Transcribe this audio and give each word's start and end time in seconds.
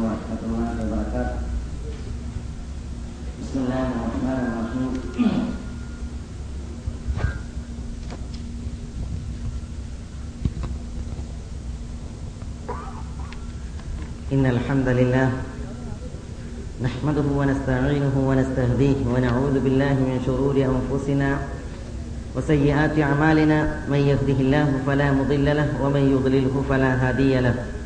بسم 0.00 0.08
الله 3.60 3.86
الرحمن 3.92 4.40
الرحيم 4.48 4.92
إن 14.32 14.44
الحمد 14.46 14.88
لله 14.88 15.28
نحمده 16.80 17.26
ونستعينه 17.36 18.14
ونستهديه 18.16 18.98
ونعوذ 19.04 19.54
بالله 19.60 19.94
من 20.00 20.16
شرور 20.26 20.56
أنفسنا 20.56 21.30
وسيئات 22.36 22.98
أعمالنا. 22.98 23.58
من 23.92 24.00
يهده 24.00 24.38
الله 24.40 24.80
فلا 24.86 25.12
مضل 25.12 25.44
له 25.44 25.68
ومن 25.82 26.02
يضلله 26.08 26.64
فلا 26.68 26.90
هادي 26.96 27.40
له. 27.40 27.79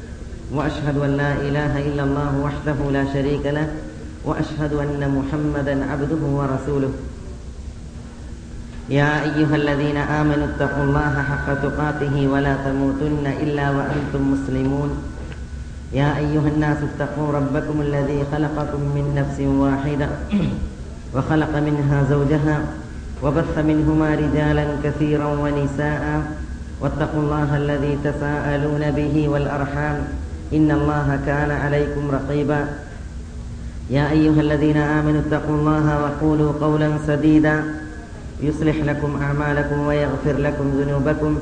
وأشهد 0.53 0.97
أن 0.99 1.17
لا 1.17 1.33
إله 1.33 1.73
إلا 1.89 2.03
الله 2.05 2.33
وحده 2.45 2.79
لا 2.93 3.05
شريك 3.13 3.47
له 3.47 3.69
وأشهد 4.25 4.73
أن 4.73 5.01
محمدا 5.01 5.75
عبده 5.91 6.23
ورسوله. 6.27 6.93
يا 8.89 9.25
أيها 9.25 9.57
الذين 9.57 9.97
آمنوا 9.97 10.47
اتقوا 10.55 10.85
الله 10.85 11.15
حق 11.23 11.49
تقاته 11.55 12.29
ولا 12.29 12.55
تموتن 12.65 13.27
إلا 13.27 13.71
وأنتم 13.71 14.23
مسلمون. 14.33 14.91
يا 15.93 16.17
أيها 16.17 16.49
الناس 16.49 16.79
اتقوا 16.91 17.33
ربكم 17.33 17.81
الذي 17.81 18.25
خلقكم 18.33 18.81
من 18.81 19.05
نفس 19.17 19.41
واحدة 19.41 20.09
وخلق 21.15 21.53
منها 21.57 21.99
زوجها 22.11 22.57
وبث 23.23 23.59
منهما 23.59 24.15
رجالا 24.15 24.67
كثيرا 24.85 25.27
ونساء 25.27 26.23
واتقوا 26.81 27.23
الله 27.23 27.57
الذي 27.57 27.99
تساءلون 28.05 28.91
به 28.91 29.29
والأرحام. 29.29 29.99
إن 30.55 30.71
الله 30.71 31.21
كان 31.27 31.51
عليكم 31.51 32.11
رقيبا. 32.11 32.69
يا 33.91 34.11
أيها 34.11 34.41
الذين 34.41 34.77
آمنوا 34.77 35.21
اتقوا 35.21 35.57
الله 35.57 35.87
وقولوا 36.03 36.53
قولا 36.61 36.91
سديدا. 37.07 37.65
يصلح 38.43 38.77
لكم 38.77 39.11
أعمالكم 39.23 39.87
ويغفر 39.87 40.37
لكم 40.39 40.67
ذنوبكم. 40.81 41.33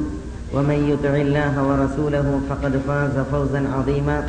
ومن 0.54 0.78
يطع 0.90 1.14
الله 1.16 1.52
ورسوله 1.68 2.40
فقد 2.48 2.80
فاز 2.86 3.16
فوزا 3.32 3.62
عظيما. 3.74 4.22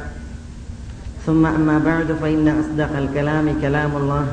ثم 1.25 1.45
أما 1.45 1.79
بعد 1.85 2.11
فإن 2.21 2.47
أصدق 2.47 2.97
الكلام 2.97 3.61
كلام 3.61 3.97
الله 3.97 4.25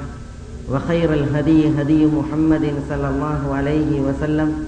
وخير 0.71 1.15
الهدي 1.15 1.81
هدي 1.81 2.07
محمد 2.07 2.75
صلى 2.89 3.09
الله 3.09 3.55
عليه 3.55 4.01
وسلم 4.01 4.65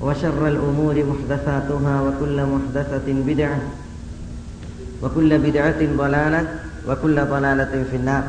وشر 0.00 0.48
الأمور 0.48 0.94
محدثاتها 1.10 1.94
وكل 2.02 2.38
محدثة 2.46 3.06
بدعة 3.06 3.58
വകുല്ല 5.04 5.36
ബിദഅത്തിൻ 5.44 5.90
ബലാല 6.00 6.34
വകുല്ല 6.88 7.18
ബലാലത്തിൻ 7.32 7.82
ഫിന്നാർ. 7.92 8.24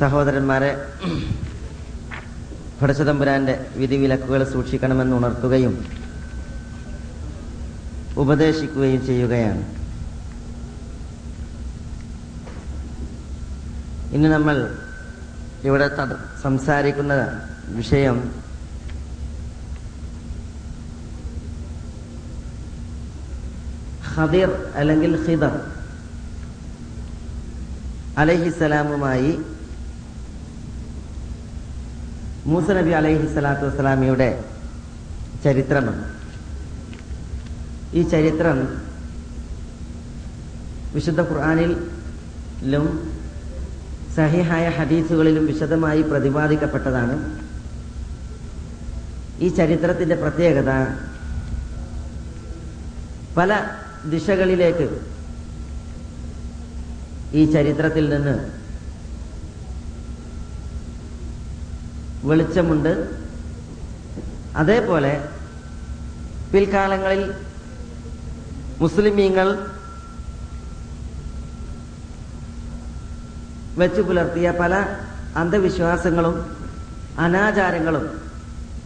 സഹോദരന്മാരെ 0.00 0.70
ഭടച്ചതമ്പുരാന്റെ 2.80 3.54
വിധിവിലക്കുകൾ 3.80 4.40
സൂക്ഷിക്കണമെന്ന് 4.54 5.14
ഉണർത്തുകയും 5.18 5.74
ഉപദേശിക്കുകയും 8.22 9.00
ചെയ്യുകയാണ്. 9.06 9.62
ഇന്ന് 14.16 14.28
നമ്മൾ 14.34 14.56
ഇവിടെ 15.68 15.86
സംസാരിക്കുന്ന 16.42 17.14
വിഷയം 17.78 18.18
ഖദിർ 24.16 24.50
അല്ലെങ്കിൽ 24.74 25.12
ഖിദർ. 25.26 25.54
അലഹിസലാമുമായി 28.18 29.30
മൂസ 32.50 32.68
നബി 32.70 32.92
അലൈഹി 33.00 33.26
സ്വലാത്തു 33.32 33.64
വസ്സലാമിയുടെ 33.66 34.28
ചരിത്രമാണ് 35.44 36.04
ഈ 37.94 38.02
ചരിത്രം 38.12 38.58
വിശുദ്ധ 40.94 41.20
ഖുർആാനിലും 41.20 42.86
സഹിഹായ 44.16 44.68
ഹദീസുകളിലും 44.68 45.46
വിശദമായി 45.46 46.02
പ്രതിപാദിക്കപ്പെട്ടതാണ്. 46.02 47.16
ഈ 49.40 49.48
ചരിത്രത്തിന്റെ 49.48 50.16
പ്രത്യേകത 50.22 50.70
പല 53.38 53.52
ദിശകളിലേക്ക്. 54.10 55.00
ഈ 57.34 57.52
ചരിത്രത്തിൽ 57.52 58.08
നിന്ന് 58.08 58.50
വെളിച്ചമുണ്ട്. 62.24 63.10
അതേപോലെ 64.56 65.28
പിൽക്കാലങ്ങളിൽ 66.52 67.34
മുസ്ലിമീങ്ങൾ 68.80 69.66
വെച്ചു 73.78 74.00
പുലർത്തിയ 74.00 74.50
പല 74.50 74.74
അന്ധവിശ്വാസങ്ങളും 75.36 76.56
അനാചാരങ്ങളും 77.18 78.20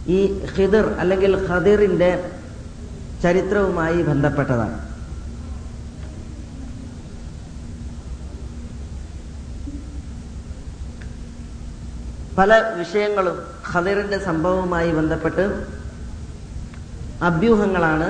ഈ 0.07 0.45
ഹിദിർ 0.55 0.85
അല്ലെങ്കിൽ 0.99 1.47
ഖദിറിന്റെ 1.49 2.31
ചരിത്രവുമായി 3.23 4.01
ബന്ധപ്പെട്ടതാണ്. 4.01 4.90
പല 12.37 12.73
വിഷയങ്ങളും 12.77 13.37
ഖദറിന്റെ 13.73 14.19
സംഭവവുമായി 14.19 14.91
ബന്ധപ്പെട്ട് 14.91 15.65
അഭ്യൂഹങ്ങളാണ്. 17.23 18.07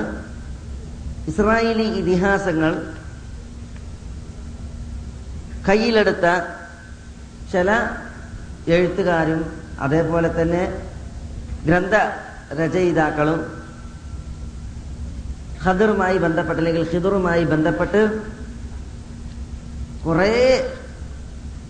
ഇസ്രായേലി 1.28 1.82
ഇതിഹാസങ്ങൾ 1.82 2.94
കയ്യിലെടുത്ത 5.68 6.26
ചില 7.52 7.70
എഴുത്തുകാരും 8.68 9.40
അതേപോലെ 9.80 10.42
തന്നെ 10.42 10.62
ഗ്രന്ഥ 11.66 11.94
രചയിതാക്കളും 12.60 13.40
ഖദറുമായി 15.64 16.18
ബന്ധപ്പെട്ട് 16.18 16.60
അല്ലെങ്കിൽ 16.60 16.84
ഹിദറുമായി 16.90 17.44
ബന്ധപ്പെട്ട് 17.44 18.00
കുറേ 20.04 20.32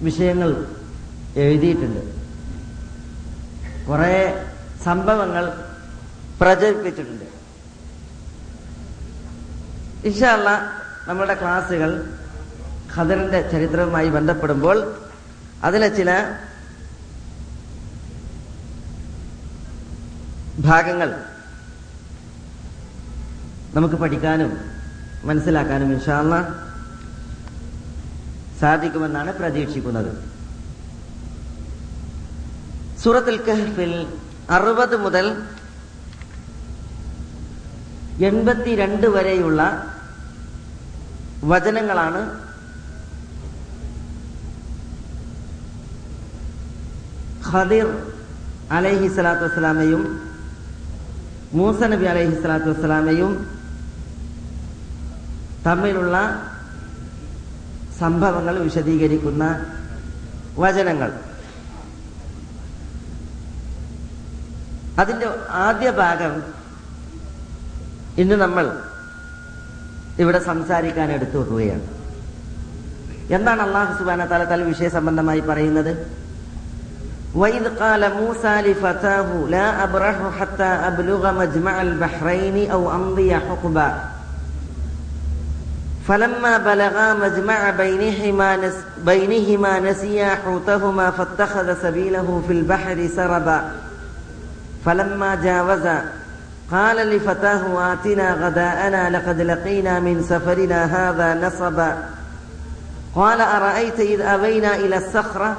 വിഷയങ്ങൾ 0.03 0.67
എഴുതിയിട്ടുണ്ട്. 1.37 2.22
കുറേ 3.89 4.15
സംഭവങ്ങൾ 4.85 5.45
പ്രചരിപ്പിച്ചിട്ടുണ്ട്. 6.41 7.27
ഇൻഷല്ല 10.09 10.49
നമ്മുടെ 11.09 11.35
ക്ലാസ്സുകൾ 11.35 11.91
ഖദറിന്റെ 12.95 13.41
ചരിത്രവുമായി 13.53 14.09
ബന്ധപ്പെടുമ്പോൾ 14.17 14.79
അതിലെ 15.65 15.89
ചില 15.99 16.11
ഭാഗങ്ങൾ 20.67 21.11
നമുക്ക് 23.75 23.95
പഠിക്കാനും 23.95 24.51
മനസ്സിലാക്കാനും 25.29 25.93
ഇൻഷാല്ല 25.93 26.35
സാധിക്കുമെന്നാണ് 28.61 29.31
പ്രതീക്ഷിക്കുന്നത്. 29.39 30.32
സൂറത്തുൽ 33.03 33.39
കഹ്ഫിൽ 33.47 33.93
അറുപത് 34.57 34.97
മുതൽ 35.05 35.27
എൺപത്തിരണ്ട് 38.29 39.07
വരെയുള്ള 39.15 39.61
വചനങ്ങളാണ് 41.53 42.21
ഖദിർ 47.49 47.89
അലൈഹി 48.77 49.09
സ്വലാത്തു 49.15 49.45
വസ്സലാമയും 49.47 50.03
മൂസ 51.59 51.81
നബി 51.95 52.07
അലൈഹി 52.13 52.37
സ്വലാത്തു 52.43 52.71
വസ്സലാമയും 52.73 53.33
തമ്മിലുള്ള 55.67 56.17
സംഭവങ്ങൾ 58.01 58.55
വിശദീകരിക്കുന്ന 58.67 59.45
വചനങ്ങൾ. 60.63 61.11
അതിന്റെ 65.02 65.28
ആദ്യ 65.66 65.90
ഭാഗം 66.02 66.34
ഇന്ന് 68.22 68.36
നമ്മൾ 68.36 68.66
ഇവിടെ 70.22 70.40
സംസാരിക്കാൻ 70.50 71.08
എടുത്തു 71.12 71.38
വെക്കുകയാണ് 71.42 71.86
എന്താണ് 73.30 73.62
അള്ളാഹു 73.68 73.92
സുബാന 74.00 74.26
തല 74.32 74.44
തല 74.46 74.64
വിഷയ 74.64 74.90
സംബന്ധമായി 74.98 75.44
പറയുന്നത് 75.52 75.92
وإذ 77.36 77.64
قال 77.76 78.02
موسى 78.14 78.54
لفتاه 78.62 79.30
لا 79.50 79.68
أبرح 79.84 80.18
حتى 80.40 80.64
أبلغ 80.64 81.22
مجمع 81.34 81.76
البحرين 81.82 82.72
أو 82.72 82.82
أمضي 82.92 83.36
حقبا 83.38 83.90
فلما 86.08 86.58
بلغا 86.60 87.14
مجمع 87.16 87.70
بينهما 87.72 88.56
نس 88.58 88.74
بينهما 89.06 89.80
نسيا 89.82 90.30
حوتهما 90.36 91.12
فاتخذ 91.12 91.82
سبيله 91.82 92.44
في 92.48 92.54
البحر 92.54 93.10
سربا 93.16 93.60
فلما 94.87 95.35
جاوزا 95.35 96.05
قال 96.71 96.97
لفتاه 96.97 97.93
آتنا 97.93 98.35
غداءنا 98.35 99.11
لقد 99.11 99.41
لقينا 99.41 100.01
من 100.01 100.23
سفرنا 100.29 100.85
هذا 100.85 101.47
نصبا 101.47 101.97
قال 103.15 103.41
أرأيت 103.41 104.01
إذ 104.01 104.21
أبينا 104.21 104.77
إلى 104.77 104.97
الصخرة 104.97 105.57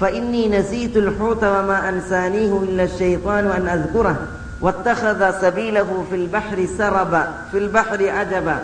فإني 0.00 0.48
نسيت 0.58 0.96
الحوت 0.96 1.44
وما 1.44 1.88
أنسانيه 1.88 2.58
إلا 2.58 2.84
الشيطان 2.84 3.50
أن 3.50 3.68
أذكره 3.68 4.16
واتخذ 4.60 5.40
سبيله 5.40 6.04
في 6.10 6.16
البحر 6.16 6.66
سربا 6.78 7.28
في 7.50 7.58
البحر 7.58 8.08
عجبا. 8.08 8.58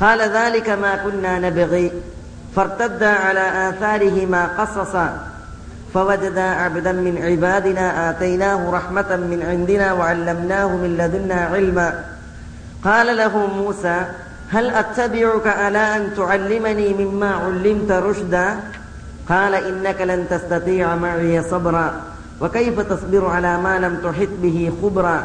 قال 0.00 0.20
ذلك 0.20 0.70
ما 0.70 0.96
كنا 0.96 1.38
نبغي 1.38 1.92
فارتدا 2.56 3.08
على 3.08 3.68
آثارهما 3.68 4.46
قصصا. 4.58 5.33
فوجدا 5.94 6.42
عبدا 6.42 6.92
من 6.92 7.22
عبادنا 7.22 8.10
آتيناه 8.10 8.70
رحمة 8.70 9.16
من 9.16 9.42
عندنا 9.42 9.92
وعلمناه 9.92 10.66
من 10.66 10.96
لدنا 10.98 11.34
علما. 11.34 12.04
قال 12.84 13.16
له 13.16 13.46
موسى 13.46 14.02
هل 14.50 14.70
أتبعك 14.70 15.46
على 15.46 15.78
أن 15.78 16.14
تعلمني 16.16 17.04
مما 17.04 17.30
علمت 17.34 17.92
رشدا؟ 17.92 18.60
قال 19.28 19.54
إنك 19.54 20.00
لن 20.00 20.26
تستطيع 20.30 20.94
معي 20.96 21.42
صبرا. 21.42 21.94
وكيف 22.40 22.80
تصبر 22.80 23.26
على 23.30 23.58
ما 23.58 23.78
لم 23.78 23.96
تحط 23.96 24.28
به 24.42 24.72
خبرا؟ 24.82 25.22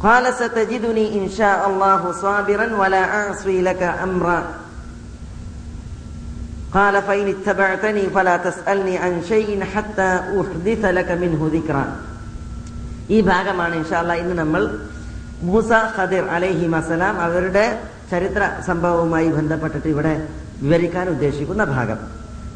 قال 0.00 0.34
ستجدني 0.34 1.24
إن 1.24 1.30
شاء 1.30 1.68
الله 1.70 2.12
صابرا 2.12 2.76
ولا 2.76 3.04
أعصي 3.04 3.62
لك 3.62 3.82
أمرا. 4.02 4.44
قال 6.73 6.95
فإن 7.01 7.27
اتبعتني 7.29 8.03
فلا 8.07 8.35
تسألني 8.39 8.97
عن 8.97 9.13
شيء 9.23 9.49
حتى 9.65 10.09
أحدث 10.33 10.83
لك 10.89 11.09
منه 11.13 11.41
ذكرا 11.49 11.85
ഈ 13.09 13.17
ഭാഗമാണ് 13.23 13.73
ഇൻഷാല്ല 13.75 14.11
ഇന്ന് 14.21 14.35
നമ്മൾ 14.35 14.61
മൂസ 15.43 15.69
ഖദിർ 15.95 16.25
അലൈഹി 16.35 16.67
മസലാം 16.67 17.15
അവരുടെ 17.19 17.65
ചരിത്ര 18.11 18.41
സംഭവവുമായി 18.67 19.29
ബന്ധപ്പെട്ടിട്ട് 19.29 19.87
ഇവിടെ 19.87 20.13
വിവരിക്കാൻ 20.61 21.05
ഉദ്ദേശിക്കുന്ന 21.09 21.63
ഭാഗം 21.73 21.99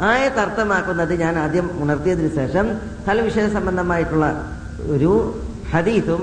ആയത്ത് 0.05 0.39
അർത്ഥമാക്കുന്നത് 0.39 1.13
ഞാൻ 1.23 1.33
ആദ്യം 1.39 1.67
ഉണർത്തിയതിനു 1.83 2.31
ശേഷം 2.39 2.65
പല 3.07 3.17
വിഷയ 3.21 3.45
സംബന്ധമായിട്ടുള്ള 3.57 4.25
ഒരു 4.95 5.11
ഹദീസും 5.73 6.21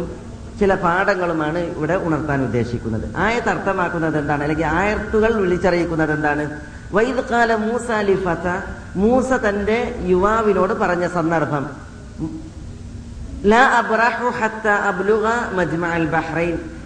ചില 0.61 0.73
പാഠങ്ങളുമാണ് 0.85 1.61
ഇവിടെ 1.77 1.97
ഉണർത്താൻ 2.07 2.41
ഉദ്ദേശിക്കുന്നത് 2.49 3.07
ആയത്ത് 3.27 3.51
അർത്ഥമാക്കുന്നത് 3.55 4.17
എന്താണ് 4.23 4.43
അല്ലെങ്കിൽ 4.47 4.69
ആയത്തുകൾ 4.79 5.33
വിളിച്ചറിയിക്കുന്നത് 5.45 6.13
എന്താണ് 6.17 6.45
വൈദ് 6.96 7.24
കാല 7.30 7.56
മൂസ 7.56 7.88
ലിഫത്ത 8.08 8.48
മൂസ 8.96 9.30
തന്റെ 9.32 9.78
യുവാവിനോട് 10.12 10.74
പറഞ്ഞ 10.74 11.08
സന്ദർഭം. 11.08 11.66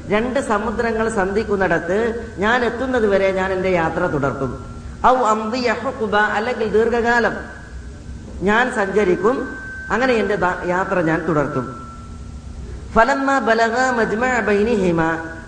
രണ്ട് 0.08 0.40
സമുദ്രങ്ങൾ 0.48 1.10
സന്ധിക്കുന്നിടത്ത് 1.10 1.98
ഞാൻ 2.38 2.66
എത്തുന്നത് 2.66 3.08
വരെ 3.08 3.32
ഞാൻ 3.32 3.50
എന്റെ 3.54 3.70
യാത്ര 3.70 4.00
തുടർത്തും. 4.00 4.52
ഔ 5.06 5.16
അംദിയ 5.34 5.76
ഹുഖ്ബ 5.84 6.16
അല്ലെങ്കിൽ 6.16 6.68
ദീർഘകാലം 6.72 7.36
ഞാൻ 8.42 8.66
സഞ്ചരിക്കും. 8.76 9.36
അങ്ങനെ 9.90 10.14
എന്റെ 10.14 10.38
യാത്ര 10.66 10.98
ഞാൻ 11.02 11.20
തുടർത്തും. 11.28 11.66
ഫലമ്മ 12.96 13.40
ബലഗ 13.40 13.78
മജ്മഅ 13.98 14.40
ബൈനിഹിമ 14.48 15.02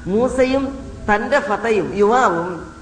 മൂസയും 0.07 0.63
തന്റെ 1.09 1.39
ഫതയും 1.39 1.87
യുവാവും 1.95 2.72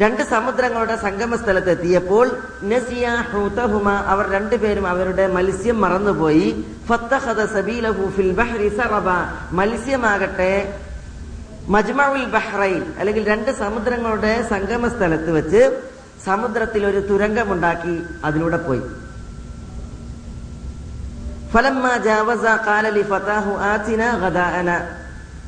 രണ്ട് 0.00 0.22
സമുദ്രങ്ങളുടെ 0.22 0.96
സംഗമ 0.96 1.36
സ്ഥലത്ത് 1.36 1.70
എത്തിയപ്പോൾ 1.70 2.26
നസിയ 2.62 3.08
ഹൂതഹുമ 3.32 3.88
അവർ 4.12 4.30
രണ്ടുപേരും 4.30 4.86
അവരുടെ 4.86 5.26
മത്സ്യം 5.26 5.80
മറന്നുപോയി. 5.80 6.64
മത്സ്യമാകട്ടെ 9.52 10.52
മജ്മഉൽ 11.68 12.24
ബഹ്റൈൻ 12.24 12.82
അല്ലെങ്കിൽ 12.98 13.26
രണ്ട് 13.26 13.50
സമുദ്രങ്ങളുടെ 13.58 14.32
സംഗമ 14.48 14.88
സ്ഥലത്ത് 14.88 15.30
വെച്ച് 15.30 15.62
സമുദ്രത്തിൽ 16.24 16.86
ഒരു 16.86 17.00
തുരങ്കമുണ്ടാക്കി 17.00 17.96
അതിലൂടെ 18.24 18.56
പോയി. 18.56 18.82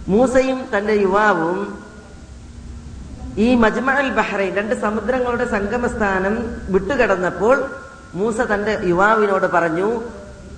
മൂസയും 0.08 0.64
തന്റെ 0.76 0.92
യുവാവും 0.92 1.78
ഈ 3.38 3.54
മജ്മഅൽ 3.54 4.08
ബഹ്റൈൻ 4.14 4.54
രണ്ട് 4.54 4.74
സമുദ്രങ്ങളുടെ 4.80 5.44
സംഗമസ്ഥാനം 5.50 6.34
വിട്ടുകിടന്നപ്പോൾ 6.68 7.56
മൂസ 8.14 8.40
തന്റെ 8.40 8.78
യുവാവിനോട് 8.84 9.46
പറഞ്ഞു 9.46 9.88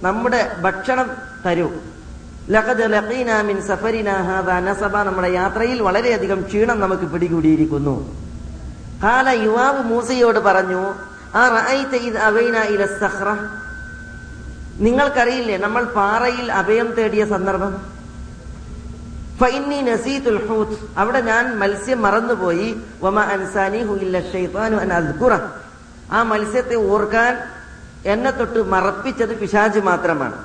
നമ്മുടെ 0.02 0.56
ഭക്ഷണം 0.60 1.10
തരൂ. 1.46 1.68
മിൻ 3.42 3.62
നസബ 4.60 4.96
നമ്മുടെ 4.96 5.28
യാത്രയിൽ 5.28 5.82
വളരെയധികം 5.82 6.42
ക്ഷീണം 6.42 6.80
നമുക്ക് 6.80 7.02
പിടികൂടിയിരിക്കുന്നു. 7.02 7.94
കാല 9.04 9.28
യുവാവ് 9.28 9.82
മൂസയോട് 9.82 10.38
പറഞ്ഞു 10.38 10.82
നിങ്ങൾക്കറിയില്ലേ 14.80 15.56
നമ്മൾ 15.56 15.84
പാറയിൽ 15.84 16.52
അഭയം 16.52 16.92
തേടിയ 16.92 17.24
സന്ദർഭം? 17.24 17.95
അവിടെ 20.98 21.20
ഞാൻ 21.20 21.44
മത്സ്യം 21.58 22.02
മറന്നുപോയി. 22.02 22.68
വമ 23.02 23.18
ആ 26.12 26.22
മത്സ്യത്തെ 26.22 26.74
ഓർക്കാൻ 26.74 27.32
എന്നെ 28.12 28.30
തൊട്ട് 28.30 28.60
മറപ്പിച്ചത് 28.62 29.38
പിശാജ് 29.38 29.78
മാത്രമാണ്. 29.78 30.36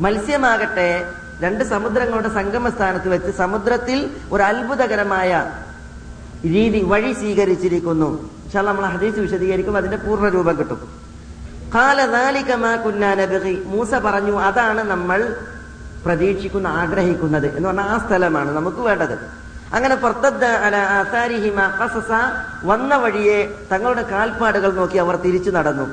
മത്സ്യമാകട്ടെ 0.00 0.88
രണ്ട് 1.40 1.64
സമുദ്രങ്ങളുടെ 1.64 2.28
സംഗമ 2.28 2.68
സ്ഥാനത്ത് 2.68 3.08
വെച്ച് 3.08 3.30
സമുദ്രത്തിൽ 3.38 4.10
ഒരു 4.32 4.42
അത്ഭുതകരമായ 4.42 5.30
രീതി 6.44 6.80
വഴി 6.82 7.12
സ്വീകരിച്ചിരിക്കുന്നു. 7.12 8.10
പക്ഷെ 8.44 8.60
നമ്മൾ 8.60 8.84
ഹദീസ് 8.84 9.18
വിശദീകരിക്കും 9.18 9.76
അതിന്റെ 9.76 9.96
പൂർണ 9.96 10.28
രൂപം 10.28 10.58
കിട്ടും. 10.58 11.11
മൂസ 13.66 13.94
പറഞ്ഞു 13.94 14.40
അതാണ് 14.40 14.82
നമ്മൾ 14.82 15.36
പ്രതീക്ഷിക്കുന്ന 16.04 16.66
ആഗ്രഹിക്കുന്നത് 16.66 17.56
എന്ന് 17.56 17.68
പറഞ്ഞാൽ 17.68 17.84
ആ 17.84 17.98
സ്ഥലമാണ് 17.98 18.50
നമുക്ക് 18.56 18.76
വേണ്ടത്. 18.76 19.14
അങ്ങനെ 19.74 19.94
വന്ന 22.64 22.96
വഴിയെ 22.96 23.38
തങ്ങളുടെ 23.72 24.02
കാൽപ്പാടുകൾ 24.02 24.72
നോക്കി 24.72 24.98
അവർ 24.98 25.16
തിരിച്ചു 25.16 25.50
നടന്നു. 25.50 25.86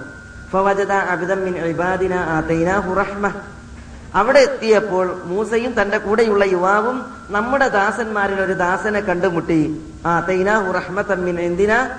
അവിടെ 4.15 4.39
എത്തിയപ്പോൾ 4.39 5.21
മൂസയും 5.25 5.81
തന്റെ 5.81 5.97
കൂടെയുള്ള 5.97 6.43
യുവാവും 6.43 7.05
നമ്മുടെ 7.29 7.67
ദാസന്മാരിൽ 7.67 8.41
ഒരു 8.41 8.53
ദാസനെ 8.53 8.99
കണ്ടുമുട്ടി. 8.99 9.61
ആ 10.05 10.19
തൈനാഹു 10.29 10.71
റഹ്മത്തമ്മിൻ 10.71 11.39
എന്തിനാ 11.39 11.89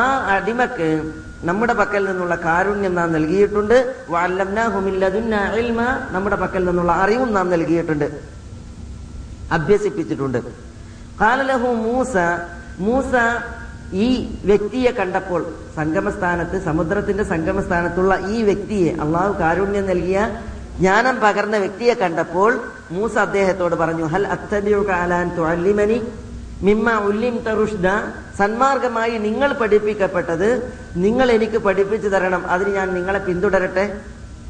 ആ 0.00 0.02
അടിമക്ക് 0.34 0.88
നമ്മുടെ 1.48 1.74
പക്കൽ 1.80 2.02
നിന്നുള്ള 2.08 2.34
കാരുണ്യം 2.44 2.94
നാം 2.94 3.08
നൽകിയിട്ടുണ്ട്. 3.12 3.76
നമ്മുടെ 6.14 6.36
പക്കൽ 6.42 6.62
നിന്നുള്ള 6.68 6.92
അറിവും 7.04 7.30
നാം 7.36 7.46
നൽകിയിട്ടുണ്ട്. 7.54 8.06
അഭ്യസിപ്പിച്ചിട്ടുണ്ട്. 9.56 10.38
മൂസ 11.86 12.14
മൂസ 12.86 13.12
ഈ 14.06 14.08
വ്യക്തിയെ 14.44 14.90
കണ്ടപ്പോൾ 14.98 15.42
സംഗമസ്ഥാനത്ത് 15.76 16.56
സമുദ്രത്തിന്റെ 16.68 17.24
സംഗമസ്ഥാനത്തുള്ള 17.32 18.12
ഈ 18.34 18.42
വ്യക്തിയെ 18.42 18.90
അള്ളാഹു 19.04 19.32
കാരുണ്യം 19.40 19.86
നൽകിയ 19.92 20.18
ജ്ഞാനം 20.78 21.16
പകർന്ന 21.20 21.56
വ്യക്തിയെ 21.56 21.94
കണ്ടപ്പോൾ 21.94 22.52
മൂസ 22.90 23.14
അദ്ദേഹത്തോട് 23.26 23.74
പറഞ്ഞു 23.74 24.06
ഹൽ 24.12 24.24
അത്തബിയുകാലാൻ 24.36 25.26
തുഅല്ലിമനി? 25.36 25.98
മിമ്മ 26.66 26.88
ഉല്ലിം 27.08 27.36
തറുഷ്ദ 27.46 27.86
സന്മാർഗമായി 28.38 29.14
നിങ്ങൾ 29.26 29.52
പഠിപ്പിക്കപ്പെട്ടത് 29.52 30.48
നിങ്ങൾ 31.04 31.30
എനിക്ക് 31.36 31.58
പഠിപ്പിച്ചു 31.66 32.08
തരണം. 32.08 32.42
അതിന് 32.54 32.70
ഞാൻ 32.76 32.88
നിങ്ങളെ 32.96 33.20
പിന്തുടരട്ടെ 33.28 33.84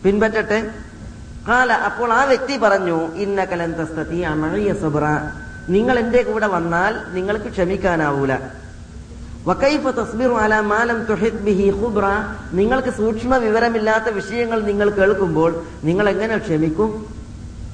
പിൻപറ്റട്ടെ. 0.04 0.58
കാല 1.48 1.72
അപ്പോൾ 1.88 2.10
ആ 2.12 2.24
വ്യക്തി 2.24 2.56
പറഞ്ഞു 2.64 2.98
ഇന്ന 3.24 3.44
കലന്തസ്തീ 3.52 4.18
അമഴിയ 4.32 4.72
സുബ്ര 4.82 5.04
നിങ്ങൾ 5.74 5.96
എന്റെ 5.98 6.22
കൂടെ 6.22 6.46
വന്നാൽ 6.46 6.92
നിങ്ങൾക്ക് 7.16 7.48
ക്ഷമിക്കാനാവൂല. 7.56 8.32
വക്കൈഫ 9.46 9.84
തസ്ബിർ 9.98 10.32
അല 10.44 10.54
മാലം 10.60 10.98
തുഹിദ് 11.04 11.42
ബിഹി 11.46 11.68
ഖുബ്ര 11.80 12.06
നിങ്ങൾക്ക് 12.58 12.92
സൂക്ഷ്മ 13.00 13.36
വിവരമില്ലാത്ത 13.36 14.08
വിഷയങ്ങൾ 14.18 14.58
നിങ്ങൾ 14.70 14.88
കേൾക്കുമ്പോൾ 14.98 15.50
നിങ്ങൾ 15.84 16.08
എങ്ങനെ 16.08 16.36
ക്ഷമിക്കും? 16.38 16.90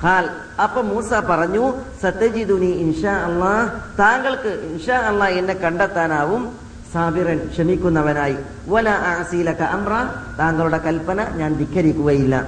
ഖാൽ 0.02 0.28
അപ്പൊ 0.62 0.82
മൂസ 0.82 1.12
പറഞ്ഞു 1.12 1.72
സത്യജിതുനി 2.02 2.66
ഇൻഷാ 2.66 3.12
അള്ളാ 3.12 3.52
താങ്കൾക്ക് 3.98 4.48
ഇൻഷാ 4.48 4.96
അള്ളാ 4.96 5.26
എന്നെ 5.28 5.54
കണ്ടെത്താനാവും. 5.54 6.56
സാബിറൻ 6.92 7.38
ക്ഷമിക്കുന്നവനായി. 7.38 8.36
വല 8.68 8.88
ആസീലക 8.88 9.62
അമ്ര 9.62 9.94
താങ്കളുടെ 10.38 10.78
കൽപ്പന 10.78 11.26
ഞാൻ 11.36 11.54
ധിക്കരിക്കുകയില്ല. 11.54 12.46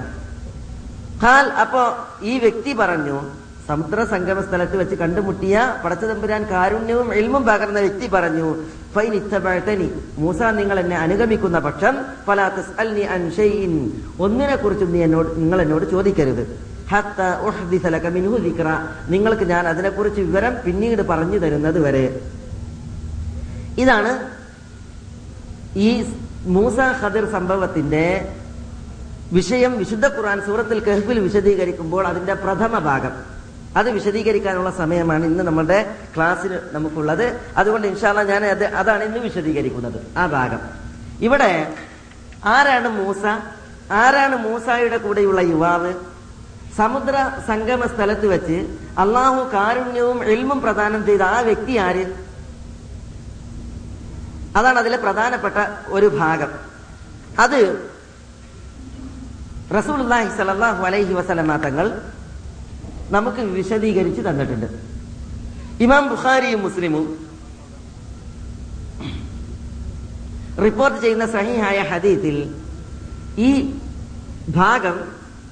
ഖാൽ 1.22 1.46
അപ്പോ 1.48 1.96
ഈ 2.22 2.38
വ്യക്തി 2.38 2.72
പറഞ്ഞു 2.72 3.20
സമുദ്ര 3.68 4.04
സംഗമ 4.04 4.40
സ്ഥലത്ത് 4.40 4.76
വെച്ച് 4.76 4.94
കണ്ടുമുട്ടിയ 4.94 5.74
പടച്ചതമ്പുരാൻ 5.84 6.42
കാരുണ്യവും 6.42 7.14
എൽമും 7.14 7.46
പകർന്ന 7.46 7.80
വ്യക്തി 7.80 8.08
പറഞ്ഞു 8.08 8.64
ഫൈൻ 8.94 9.14
ഇത്തപഴത്തനി 9.14 9.90
മൂസ 10.18 10.42
നിങ്ങൾ 10.42 10.78
എന്നെ 10.78 10.96
അനുഗമിക്കുന്ന 10.96 11.58
പക്ഷം 11.58 11.96
ഫലാത്തസ് 12.26 13.36
ഷൈഇൻ 13.36 13.90
ഒന്നിനെ 14.20 14.56
കുറിച്ചും 14.56 14.92
നീ 14.92 15.02
എന്നോട് 15.02 15.28
നിങ്ങൾ 15.36 15.62
എന്നോട് 15.62 15.90
ചോദിക്കരുത്. 15.90 16.69
നിങ്ങൾക്ക് 19.08 19.44
ഞാൻ 19.44 19.68
അതിനെക്കുറിച്ച് 19.68 20.20
വിവരം 20.20 20.56
പിന്നീട് 20.66 21.02
പറഞ്ഞു 21.02 21.38
തരുന്നത് 21.38 21.80
വരെ. 21.80 22.20
ഇതാണ് 23.78 24.30
ഈ 25.78 26.14
മൂസ 26.44 26.78
ഖദിർ 27.02 27.32
സംഭവത്തിന്റെ 27.32 28.34
വിഷയം 29.32 29.78
വിശുദ്ധ 29.78 30.06
ഖുർആൻ 30.06 30.40
സൂറത്തിൽ 30.40 30.80
കഹ്ഫിൽ 30.80 31.18
വിശദീകരിക്കുമ്പോൾ 31.18 32.06
അതിന്റെ 32.06 32.34
പ്രഥമ 32.34 32.78
ഭാഗം. 32.78 33.12
അത് 33.76 33.90
വിശദീകരിക്കാനുള്ള 33.90 34.70
സമയമാണ് 34.70 35.24
ഇന്ന് 35.24 35.44
നമ്മുടെ 35.44 35.94
ക്ലാസ്സിൽ 36.16 36.58
നമുക്കുള്ളത്. 36.72 37.40
അതുകൊണ്ട് 37.56 37.86
ഇൻഷാല്ല 37.86 38.22
ഞാൻ 38.22 38.44
അത് 38.44 38.64
അതാണ് 38.64 39.04
ഇന്ന് 39.04 39.18
വിശദീകരിക്കുന്നത്. 39.18 40.18
ആ 40.18 40.26
ഭാഗം. 40.26 40.58
ഇവിടെ 41.20 41.74
ആരാണ് 42.44 42.88
മൂസ? 42.88 43.24
ആരാണ് 43.92 44.36
മൂസായുടെ 44.36 44.96
കൂടെയുള്ള 44.96 45.40
യുവാവ്? 45.40 45.94
സമുദ്ര 46.80 47.16
സംഗമ 47.48 47.82
സ്ഥലത്ത് 47.94 48.26
വെച്ച് 48.32 48.58
അള്ളാഹു 49.02 49.40
കാരുണ്യവും 49.54 50.18
എൽമും 50.32 50.58
പ്രദാനം 50.64 51.00
ചെയ്ത 51.08 51.22
ആ 51.36 51.38
വ്യക്തി 51.48 51.74
ആര്? 51.86 52.04
അതാണ് 54.58 54.78
അതിലെ 54.82 54.98
പ്രധാനപ്പെട്ട 55.06 55.58
ഒരു 55.96 56.08
ഭാഗം. 56.20 56.50
അത് 57.44 57.60
റസൂലുള്ളാഹി 59.78 60.30
സലാഹു 60.38 60.82
അലൈഹി 60.88 61.12
വസല്ലമ 61.18 61.56
തങ്ങൾ 61.66 61.86
നമുക്ക് 63.16 63.42
വിശദീകരിച്ച് 63.58 64.22
തന്നിട്ടുണ്ട്. 64.28 64.68
ഇമാം 65.84 66.04
ബുഖാരിയും 66.12 66.60
മുസ്ലിമും 66.66 67.06
റിപ്പോർട്ട് 70.64 70.98
ചെയ്യുന്ന 71.02 71.26
സഹിഹായ 71.36 71.78
ഹദീത്തിൽ 71.92 72.36
ഈ 73.48 73.50
ഭാഗം 74.58 74.96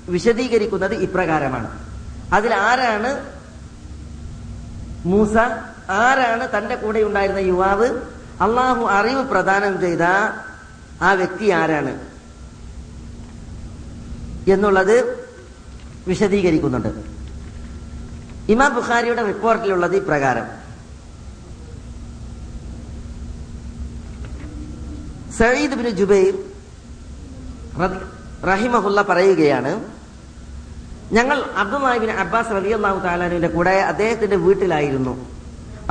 വിശദീകരിക്കുന്നത് 0.08 0.94
ഇപ്രകാരമാണ്. 0.94 1.78
അതിൽ 2.32 2.54
ആരാണ് 2.54 3.30
മൂസ? 5.06 5.36
ആരാണ് 5.90 6.48
തന്റെ 6.56 6.74
കൂടെ 6.74 7.02
ഉണ്ടായിരുന്ന 7.02 7.38
യുവാവ്? 7.38 7.86
അള്ളാഹു 8.40 8.86
അറിവ് 8.86 9.22
പ്രദാനം 9.22 9.80
ചെയ്ത 9.80 10.02
ആ 11.02 11.12
വ്യക്തി 11.12 11.50
ആരാണ്? 11.50 11.98
എന്നുള്ളത് 14.50 15.26
വിശദീകരിക്കുന്നുണ്ട്. 16.08 16.88
ഇമാം 18.52 18.74
ബുഖാരിയുടെ 18.74 19.26
റിപ്പോർട്ടിലുള്ളത് 19.26 19.96
ഇപ്രകാരം. 19.96 20.68
സയ്യിദ് 25.38 25.74
ബിൻ 25.74 25.88
ജുബൈർ 25.88 26.34
റഹിമഹുല്ല 28.46 29.02
പറയുകയാണ് 29.02 29.97
ഞങ്ങൾ 31.16 31.38
അബ്ദുല്ലാഹിബിൻ 31.56 32.10
അബ്ബാസ് 32.22 32.50
റബി 32.56 32.70
അള്ളാഹു 32.78 32.98
താലാനുവിന്റെ 33.04 33.48
കൂടെ 33.48 33.74
അദ്ദേഹത്തിന്റെ 33.90 34.36
വീട്ടിലായിരുന്നു. 34.36 35.14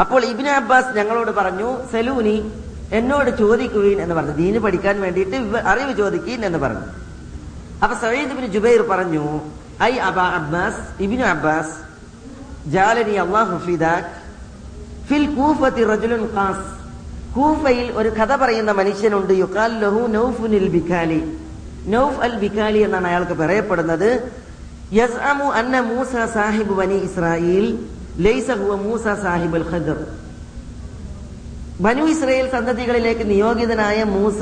അപ്പോൾ 0.02 0.22
ഇബിന് 0.26 0.52
അബ്ബാസ് 0.60 0.90
ഞങ്ങളോട് 0.98 1.32
പറഞ്ഞു 1.32 1.70
സലൂനി 1.94 2.38
എന്നോട് 2.98 3.30
ചോദിക്കുവീൻ 3.38 4.02
എന്ന് 4.02 4.16
പറഞ്ഞു. 4.16 4.32
ദീന് 4.32 4.60
പഠിക്കാൻ 4.66 5.02
വേണ്ടിയിട്ട് 5.02 5.38
അറിവ് 5.72 5.94
ചോദിക്കീൻ 5.98 6.46
എന്ന് 6.46 6.60
പറഞ്ഞു. 6.66 6.86
അപ്പൊ 7.84 7.96
സയ്യിദ് 8.04 8.36
ബിൻ 8.40 8.46
ജുബൈർ 8.46 8.82
പറഞ്ഞു 8.92 9.26
ഐ 9.90 9.92
അബ 10.10 10.20
അബ്ബാസ് 10.40 11.04
ഇബിനു 11.04 11.26
അബ്ബാസ് 11.34 11.76
ജാലനി 12.76 13.16
അള്ളാഹു 13.26 13.58
ഫിൽ 15.10 15.26
കൂഫത്തി 15.36 15.84
റജുലുൻ 15.94 16.24
ഖാസ് 16.36 16.66
കൂഫയിൽ 17.36 17.88
ഒരു 18.00 18.10
കഥ 18.10 18.32
പറയുന്ന 18.36 18.72
മനുഷ്യനുണ്ട് 18.72 19.34
യുക്കാൽ 19.44 19.74
ലഹു 19.84 20.02
നൗഫുനിൽ 20.18 20.68
ബിഖാലി. 20.78 21.22
നൗഫ് 21.96 22.20
അൽ 22.20 22.36
ബിഖാലി 22.44 22.80
എന്നാണ് 22.80 23.08
അയാൾക്ക് 23.08 23.34
പറയപ്പെടുന്നത്. 23.34 24.10
യസ്അമു 24.96 25.48
അന്ന 25.60 25.76
മൂസ 25.92 26.14
സാഹിബ് 26.34 26.74
ബനി 26.80 26.98
ഇസ്രായേൽ 27.08 27.66
ലൈസ 28.26 28.48
ഹുവ 28.60 28.76
മൂസ 28.84 29.06
സാഹിബ് 29.24 29.56
അൽ 29.60 29.66
ഖദർ. 29.72 29.98
ബനു 31.86 32.04
ഇസ്രയേൽ 32.14 32.48
സന്തതികളിലേക്ക് 32.54 33.26
നിയോഗിതനായ 33.32 34.00
മൂസ 34.14 34.42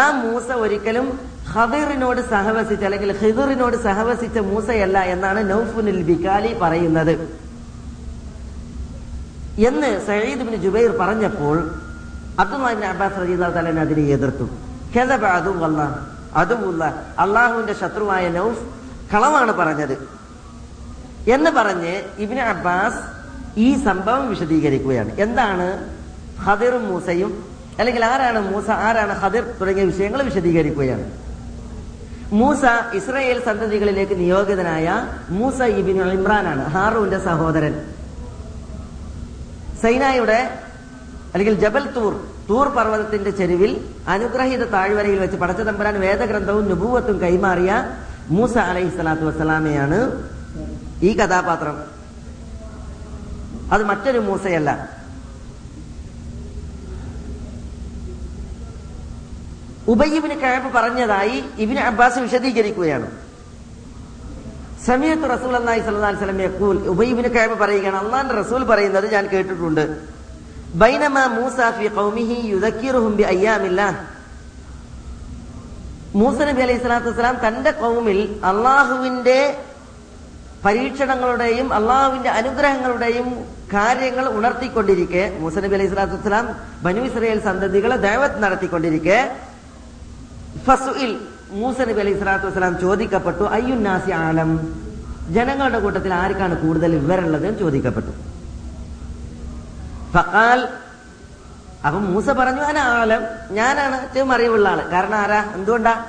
ആ 0.00 0.02
മൂസ 0.24 0.48
ഒരിക്കലും 0.64 1.06
ഖദറിനോട് 1.52 2.20
സഹവസിച്ച 2.32 2.84
അല്ലെങ്കിൽ 2.88 3.10
ഖിദറിനോട് 3.22 3.76
സഹവസിച്ച 3.86 4.38
മൂസയല്ല 4.50 4.96
എന്നാണ് 5.14 5.40
നൌഫുനിൽ 5.50 5.98
ബിക്കാലി 6.10 6.52
പറയുന്നത്. 6.62 7.14
എന്ന് 9.68 9.90
സയ്യിദ് 10.06 10.46
ബിൻ 10.46 10.56
ജുബൈർ 10.64 10.90
പറഞ്ഞപ്പോൾ 11.02 11.56
അബ്ദുല്ലാഹിബിൻ 12.42 12.86
അബ്ബാസ് 12.92 13.20
റജീദ് 13.22 13.52
തലൻ 13.58 13.76
അതിനെ 13.84 14.04
എതിർത്തു. 14.16 14.46
ഖദബ 14.94 15.24
അതുമുല്ല 16.42 16.82
അള്ളാഹുവിന്റെ 17.24 17.74
ശത്രുവായ 17.82 18.24
നൗഫ് 18.38 18.62
കളവാണ് 19.14 19.52
പറഞ്ഞത്. 19.52 20.08
എന്ന് 21.30 21.50
പറഞ്ഞ് 21.50 22.02
ഇബിന് 22.18 22.40
അബ്ബാസ് 22.40 22.98
ഈ 23.58 23.84
സംഭവം 23.84 24.30
വിശദീകരിക്കുകയാണ്. 24.30 25.20
എന്താണ്? 25.20 25.96
ഹദിറും 26.40 26.88
മൂസയും 26.88 27.44
അല്ലെങ്കിൽ 27.78 28.04
ആരാണ് 28.04 28.54
മൂസ 28.54 28.70
ആരാണ് 28.70 29.12
ഹദിർ 29.12 29.54
തുടങ്ങിയ 29.60 29.84
വിഷയങ്ങൾ 29.84 30.22
വിശദീകരിക്കുകയാണ്. 30.22 31.10
മൂസ 32.32 32.58
ഇസ്രയേൽ 32.94 33.44
സന്തതികളിലേക്ക് 33.44 34.18
നിയോഗിതനായ 34.18 35.08
മൂസ 35.28 35.62
ഇബിൻ 35.62 36.02
ഇമ്രാനാണ് 36.02 36.66
ഹാറൂന്റെ 36.66 37.18
സഹോദരൻ. 37.18 37.92
സൈനായുടെ 39.82 40.60
അല്ലെങ്കിൽ 41.34 41.54
ജബൽ 41.54 41.90
തൂർ 41.90 42.12
തൂർ 42.48 42.68
പർവതത്തിന്റെ 42.68 43.30
ചെരുവിൽ 43.30 43.84
അനുഗ്രഹീത 44.08 44.64
താഴ്വരയിൽ 44.64 45.18
വെച്ച് 45.18 45.36
പടച്ചതമ്പരാൻ 45.36 46.00
വേദഗ്രന്ഥവും 46.00 46.68
നുപൂവത്തും 46.68 47.20
കൈമാറിയ 47.20 47.96
മൂസ 48.30 48.58
അലൈഹി 48.58 48.88
സ്വലാത്തു 48.88 49.22
വസ്സലാമയാണ് 49.22 50.28
ഈ 51.02 51.16
കഥാപാത്രം. 51.16 51.84
അത് 53.72 53.84
മറ്റൊരു 53.84 54.18
മൂസയല്ല. 54.18 54.96
ഉബയ്യബിന് 59.88 60.34
കഴപ്പ് 60.34 60.72
പറഞ്ഞതായി 60.72 61.44
ഇബിന് 61.58 61.78
അബ്ബാസ് 61.78 62.18
വിശദീകരിക്കുകയാണ്. 62.18 63.10
സമയത്ത് 64.86 65.22
റസൂൽ 65.22 65.56
അള്ളാഹി 65.56 65.80
അലൈഹി 65.80 66.16
വസല്ലം 66.16 66.42
യഖൂൽ 66.42 66.76
ഉബയ്യബിന് 66.76 67.28
കഴപ്പ് 67.28 67.58
പറയുകയാണ് 67.58 67.96
അള്ളാന്റെ 67.96 68.34
റസൂൽ 68.34 68.64
പറയുന്നത് 68.64 69.12
ഞാൻ 69.12 69.26
കേട്ടിട്ടുണ്ട്. 69.26 70.00
ബൈനമ 70.74 71.26
മൂസ 71.26 71.56
ഫി 71.78 71.88
ഖൗമിഹി 71.94 72.48
യുദക്കിറുഹും 72.48 73.16
ബി 73.16 73.22
അയ്യാമില്ലാഹ്. 73.22 74.15
മൂസ 76.20 76.38
നബി 76.48 76.62
അലൈഹി 76.64 76.80
സ്വലാത്തു 76.82 77.08
വസ്സലാം 77.10 77.36
തന്റെ 77.46 77.70
കൗമിൽ 77.70 78.18
അള്ളാഹുവിന്റെ 78.50 79.38
പരീക്ഷണങ്ങളുടെയും 80.64 81.66
അള്ളാഹുവിന്റെ 81.78 82.30
അനുഗ്രഹങ്ങളുടെയും 82.38 83.26
കാര്യങ്ങൾ 83.74 84.24
ഉണർത്തിക്കൊണ്ടിരിക്കെ. 84.38 85.24
മൂസ 85.40 85.56
നബി 85.64 85.74
അലൈഹി 85.78 85.90
സ്വലാത്തു 85.92 86.16
വസ്സലാം 86.16 86.46
ബനു 86.84 87.00
ഇസ്രയേൽ 87.08 87.40
സന്തതികളെ 87.48 87.96
ദൈവത്ത് 88.08 88.42
നടത്തിക്കൊണ്ടിരിക്കെ. 88.44 89.18
ഫസുഇൽ 90.66 91.12
മൂസ 91.60 91.78
നബി 91.90 92.00
അലൈഹി 92.04 92.18
സ്വലാത്തു 92.22 92.46
വസ്സലാം 92.46 92.74
ചോദിക്കപ്പെട്ടു 92.84 93.44
അയ്യുന്നാസി 93.56 94.10
ആലം? 94.10 94.50
ജനങ്ങളുടെ 95.36 95.78
കൂട്ടത്തിൽ 95.84 96.12
ആർക്കാണ് 96.22 96.56
കൂടുതൽ 96.64 96.90
വിവരമുള്ളത് 97.02 97.48
ചോദിക്കപ്പെട്ടു. 97.62 98.12
ഫഖാൽ 100.14 100.60
അപ്പൊ 101.84 102.00
മൂസ 102.00 102.28
പറഞ്ഞു 102.28 102.62
ആലം 102.80 103.22
ഞാനാണ് 103.50 104.02
ഏറ്റവും 104.02 104.32
അറിവുള്ള 104.32 104.68
ആൾ. 104.68 104.80
കാരണം 104.92 105.14
ആരാ? 105.14 105.52
എന്തുകൊണ്ടാ? 105.54 106.04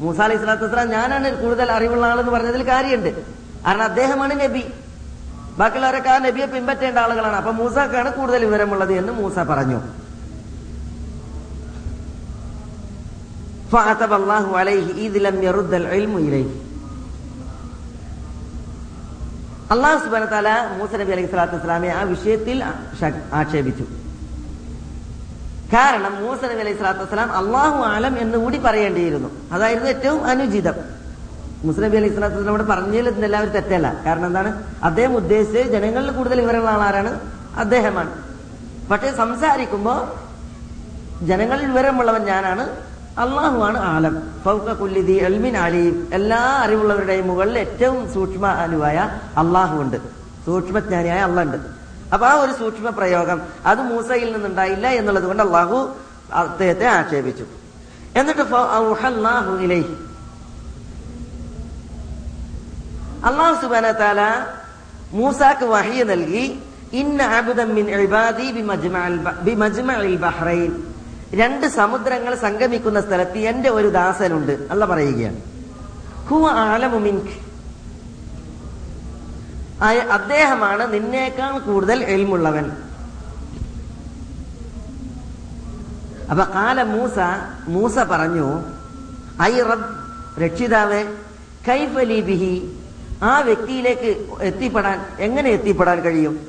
മൂസ 0.00 0.20
അലൈഹി 0.20 0.38
സ്വലാത്തു 0.38 0.64
വസ്സലാം 0.64 0.88
ഞാനാണ് 0.88 1.42
കൂടുതൽ 1.42 1.72
അറിവുള്ള 1.72 2.06
ആളെന്ന് 2.06 2.32
പറഞ്ഞതിൽ 2.32 2.62
കാര്യമുണ്ട്. 2.68 3.24
കാരണം 3.66 3.82
അദ്ദേഹമാണ് 3.82 4.40
നബി. 4.40 4.72
ബാക്കിയുള്ളവരൊക്കെ 5.58 6.10
ആ 6.10 6.18
നബിയെ 6.18 6.46
പിൻപറ്റേണ്ട 6.46 6.98
ആളുകളാണ്. 6.98 7.36
അപ്പൊ 7.36 7.50
മൂസക്കാണ് 7.50 8.12
കൂടുതൽ 8.12 8.44
വിവരമുള്ളത് 8.44 8.92
എന്ന് 8.92 9.12
മൂസ 9.12 9.38
പറഞ്ഞു. 9.38 9.80
അള്ളാഹു 19.70 19.98
സുബാന 20.04 20.24
മൂസ 20.78 20.94
നബി 20.94 21.12
അലൈഹി 21.12 21.26
സ്വലാത്തു 21.26 21.54
വസ്സലാമെ 21.54 21.88
ആ 21.88 22.02
വിഷയത്തിൽ 22.02 22.64
ആക്ഷേപിച്ചു. 23.32 23.84
കാരണം 25.72 26.16
മൂസ 26.22 26.44
നബി 26.44 26.60
അലൈഹി 26.60 26.76
സ്വലാത്തു 26.76 27.00
വസ്സലാം 27.00 27.32
അള്ളാഹു 27.32 27.82
ആലം 27.82 28.18
എന്ന് 28.18 28.38
കൂടി 28.38 28.58
പറയേണ്ടിയിരുന്നു. 28.58 29.28
അതായിരുന്നു 29.52 29.88
ഏറ്റവും 29.88 30.24
അനുചിതം. 30.26 30.74
മൂസ 31.64 31.78
നബി 31.78 31.96
അലൈഹി 31.96 32.12
സ്വലാത്തു 32.12 32.36
വസ്സലാം 32.36 32.66
പറഞ്ഞതിൽ 32.66 33.24
എല്ലാവരും 33.24 33.52
തെറ്റല്ല. 33.52 34.00
കാരണം 34.06 34.26
എന്താണ്? 34.26 34.62
അദ്ദേഹം 34.82 35.16
ഉദ്ദേശിച്ച് 35.16 35.58
ജനങ്ങളിൽ 35.58 36.10
കൂടുതൽ 36.10 36.40
വിവരമുള്ള 36.40 36.70
ആളാരാണ്? 36.70 37.20
അദ്ദേഹമാണ്. 37.56 38.10
പക്ഷെ 38.90 39.16
സംസാരിക്കുമ്പോ 39.16 40.14
ജനങ്ങളിൽ 41.22 41.66
വിവരമുള്ളവൻ 41.66 42.22
ഞാനാണ് 42.22 42.62
അള്ളാഹുവാണ് 43.18 43.78
ആലം. 43.78 44.22
ഫൗക്കുല്ലിദി 44.44 45.12
അൽമിൻ 45.12 45.56
അലീം. 45.56 46.08
എല്ലാ 46.12 46.36
അറിവുള്ളവരുടെയും 46.36 47.28
മുകളിൽ 47.28 47.58
ഏറ്റവും 47.58 48.12
സൂക്ഷ്മ 48.12 48.46
അനുവായ 48.46 48.98
അള്ളാഹു 49.38 49.82
ഉണ്ട്. 49.82 49.96
സൂക്ഷ്മജ്ഞാനിയായ 50.46 51.18
അള്ള 51.18 51.42
ഉണ്ട്. 51.42 51.79
അപ്പൊ 52.12 52.26
ആ 52.26 52.34
ഒരു 52.34 52.52
സൂക്ഷ്മ 52.52 52.88
പ്രയോഗം 52.90 53.40
അത് 53.66 53.80
മൂസയിൽ 53.82 54.32
നിന്നുണ്ടായില്ല 54.32 54.86
എന്നുള്ളത് 54.86 55.24
കൊണ്ട് 55.24 55.42
അള്ളാഹു 55.42 55.96
അദ്ദേഹത്തെ 56.32 56.86
ആക്ഷേപിച്ചു. 56.86 57.44
എന്നിട്ട് 58.16 58.40
അള്ളാഹു 63.24 63.60
സുബാന 63.60 63.92
താല 63.92 64.46
മൂസാക്ക് 65.12 65.64
വഹിയ 65.64 66.02
നൽകി 66.02 66.62
ബഹ്റൈൻ. 70.16 70.72
രണ്ട് 71.34 71.66
സമുദ്രങ്ങൾ 71.66 72.34
സംഗമിക്കുന്ന 72.34 73.00
സ്ഥലത്ത് 73.00 73.38
എന്റെ 73.38 73.70
ഒരു 73.70 73.88
ദാസനുണ്ട്. 73.88 74.66
അല്ല 74.70 74.84
പറയുകയാണ്. 74.84 75.40
ഹു 76.28 76.48
ആലമു 76.48 76.98
അയ- 79.82 80.08
അദ്ദേഹമാണ് 80.08 80.94
നിന്നേക്കാൾ 80.94 81.58
കൂടുതൽ 81.58 82.04
എൽമുള്ളവൻ. 82.04 82.70
അപ്പൊ 86.30 86.44
കാല 86.44 86.82
മൂസ 86.82 87.18
മൂസ 87.68 87.98
പറഞ്ഞു 87.98 88.64
ഐ 89.42 89.60
റബ് 89.60 89.84
രക്ഷിതാവേ 90.40 91.04
കൈഫലി 91.68 92.20
ബിഹി 92.20 92.78
ആ 93.22 93.40
വ്യക്തിയിലേക്ക് 93.40 94.26
എത്തിപ്പെടാൻ 94.42 95.06
എങ്ങനെ 95.18 95.50
എത്തിപ്പെടാൻ 95.50 96.00
കഴിയും? 96.00 96.40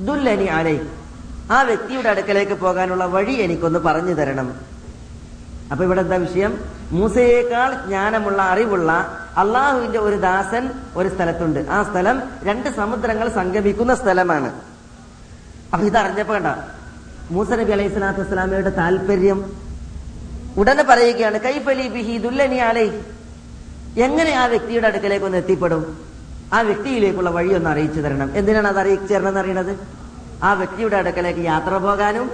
ദുല്ലനി 0.00 0.44
ആലൈ 0.44 0.78
ആ 1.50 1.62
വ്യക്തിയുടെ 1.62 2.08
അടുക്കലേക്ക് 2.08 2.52
പോകാനുള്ള 2.52 3.04
വഴി 3.04 3.32
എനിക്കൊന്ന് 3.32 3.78
പറഞ്ഞു 3.78 4.12
തരണം. 4.12 4.71
അപ്പൊ 5.72 5.82
ഇവിടെ 5.84 6.00
എന്താ 6.00 6.16
വിഷയം? 6.16 6.52
മൂസയേക്കാൾ 6.96 7.70
ജ്ഞാനമുള്ള 7.86 8.40
അറിവുള്ള 8.52 8.90
അള്ളാഹുവിന്റെ 9.42 9.98
ഒരു 9.98 10.16
ദാസൻ 10.16 10.64
ഒരു 10.96 11.08
സ്ഥലത്തുണ്ട്. 11.14 11.60
ആ 11.76 11.78
സ്ഥലം 11.90 12.16
രണ്ട് 12.48 12.68
സമുദ്രങ്ങൾ 12.78 13.28
സംഗമിക്കുന്ന 13.38 13.94
സ്ഥലമാണ്. 13.94 14.50
അപ്പൊ 15.72 15.86
ഇത് 15.90 15.98
അറിഞ്ഞപ്പോ 16.02 16.34
കണ്ട? 16.34 16.50
മൂസ 17.34 17.50
നബി 17.60 17.72
അലൈഹി 17.76 17.90
സ്വലാത്തു 17.94 18.20
വസ്സലാമയുടെ 18.22 18.72
താല്പര്യം 18.80 19.38
ഉടനെ 20.60 20.84
പറയുകയാണ് 20.90 21.38
കൈഫലി 21.46 21.86
ബിഹി 21.96 22.18
ദുല്ലനി 22.18 22.58
അലൈ 22.70 22.88
എങ്ങനെ 24.06 24.32
ആ 24.42 24.46
വ്യക്തിയുടെ 24.46 24.86
അടുക്കലേക്ക് 24.86 25.26
ഒന്ന് 25.28 25.38
എത്തിപ്പെടും? 25.38 25.82
ആ 26.56 26.60
വ്യക്തിയിലേക്കുള്ള 26.68 27.30
വഴി 27.30 27.50
ഒന്ന് 27.58 27.70
അറിയിച്ചു 27.70 28.00
തരണം. 28.00 28.28
എന്തിനാണ് 28.38 28.68
അത് 28.72 28.80
അറിയിച്ചു 28.82 29.14
തരണം 29.14 29.28
എന്ന് 29.28 29.40
അറിയണത്? 29.40 29.72
ആ 30.48 30.52
വ്യക്തിയുടെ 30.60 30.96
അടുക്കലേക്ക് 30.96 31.42
യാത്ര 31.52 31.74
പോകാനും 31.86 32.28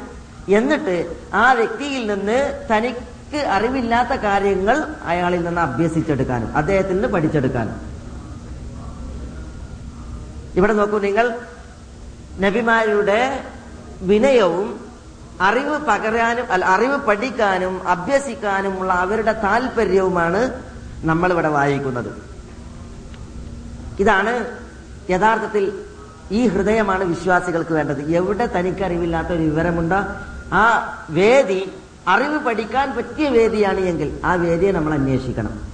എന്നിട്ട് 0.59 0.97
ആ 1.35 1.47
വ്യക്തിയിൽ 1.53 2.03
നിന്ന് 2.13 2.39
തനിക്ക് 2.71 3.05
അറിവില്ലാത്ത 3.37 4.09
കാര്യങ്ങൾ 4.09 4.85
അയാളിൽ 5.05 5.45
നിന്ന് 5.45 5.61
അഭ്യസിച്ചെടുക്കാനും 5.61 6.57
അദ്ദേഹത്തിൽ 6.57 6.93
നിന്ന് 6.93 7.09
പഠിച്ചെടുക്കാനും. 7.09 7.81
ഇവിടെ 10.55 10.73
നോക്കൂ 10.73 10.99
നിങ്ങൾ 10.99 11.39
നബിമാരുടെ 12.41 13.45
വിനയവും 14.03 14.81
അറിവ് 15.41 15.79
പകരാനും 15.79 16.53
അല്ല 16.53 16.65
അറിവ് 16.65 16.97
പഠിക്കാനും 16.97 17.89
അഭ്യസിക്കാനുമുള്ള 17.89 18.93
അവരുടെ 18.93 19.33
താല്പര്യവുമാണ് 19.33 20.63
നമ്മളിവിടെ 21.05 21.49
വായിക്കുന്നത്. 21.49 22.23
ഇതാണ് 24.01 24.59
യഥാർത്ഥത്തിൽ 25.11 25.73
ഈ 26.33 26.49
ഹൃദയമാണ് 26.49 27.05
വിശ്വാസികൾക്ക് 27.05 27.75
വേണ്ടത്. 27.75 28.01
എവിടെ 28.03 28.47
തനിക്കറിവില്ലാത്ത 28.47 29.29
ഒരു 29.29 29.43
വിവരമുണ്ടോ 29.43 29.97
ആ 30.53 30.65
വേദി 31.11 31.73
അറിവ് 32.07 32.39
പഠിക്കാൻ 32.39 32.97
പറ്റിയ 32.97 33.29
വേദിയാണ് 33.29 33.81
എങ്കിൽ 33.81 34.21
ആ 34.25 34.35
വേദിയെ 34.35 34.73
നമ്മൾ 34.73 34.95
അന്വേഷിക്കണം. 34.95 35.69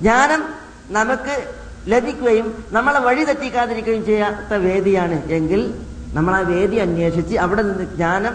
ജ്ഞാനം 0.00 0.44
നമുക്ക് 0.88 1.54
ലഭിക്കുകയും 1.86 2.64
നമ്മളെ 2.72 3.00
വഴി 3.00 3.24
തെറ്റിക്കാതിരിക്കുകയും 3.24 4.04
ചെയ്യാത്ത 4.04 4.54
വേദിയാണ് 4.54 5.24
എങ്കിൽ 5.24 5.84
നമ്മൾ 6.14 6.34
ആ 6.34 6.38
വേദി 6.38 6.76
അന്വേഷിച്ച് 6.76 7.36
അവിടെ 7.36 7.62
നിന്ന് 7.62 7.84
ജ്ഞാനം 7.84 8.34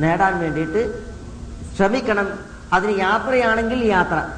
നേടാൻ 0.00 0.40
വേണ്ടിയിട്ട് 0.40 1.04
ശ്രമിക്കണം. 1.76 2.38
അതിന് 2.72 2.98
യാത്രയാണെങ്കിൽ 2.98 3.84
യാത്ര. 3.84 4.28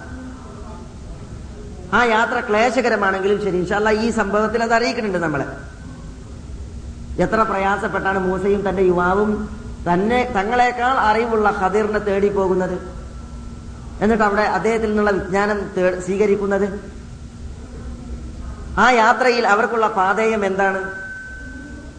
ആ 1.95 2.05
യാത്ര 2.05 2.41
ക്ലേശകരമാണെങ്കിലും 2.41 3.41
ശരി. 3.41 3.57
ഇൻഷാല്ല 3.57 3.91
ഈ 3.91 4.11
സംഭവത്തിൽ 4.11 4.63
അത് 4.63 4.75
അറിയിക്കുന്നുണ്ട് 4.75 5.19
നമ്മളെ. 5.19 5.47
എത്ര 7.23 7.43
പ്രയാസപ്പെട്ടാണ് 7.43 8.19
മൂസയും 8.19 8.69
തന്റെ 8.69 8.83
യുവാവും 8.83 9.31
തന്നെ 9.89 10.33
തങ്ങളെക്കാൾ 10.35 10.97
അറിവുള്ള 10.99 11.59
ഖദീറിനെ 11.63 11.99
തേടി 11.99 12.29
പോകുന്നത്. 12.29 12.97
എന്നിട്ട് 14.01 14.25
അവിടെ 14.25 14.43
അദ്ദേഹത്തിൽ 14.43 14.89
നിന്നുള്ള 14.89 15.11
വിജ്ഞാനം 15.11 15.59
സ്വീകരിക്കുന്നത്. 16.01 16.97
ആ 18.79 18.91
യാത്രയിൽ 18.91 19.47
അവർക്കുള്ള 19.47 19.89
പാതേയം 19.89 20.47
എന്താണ്? 20.47 20.81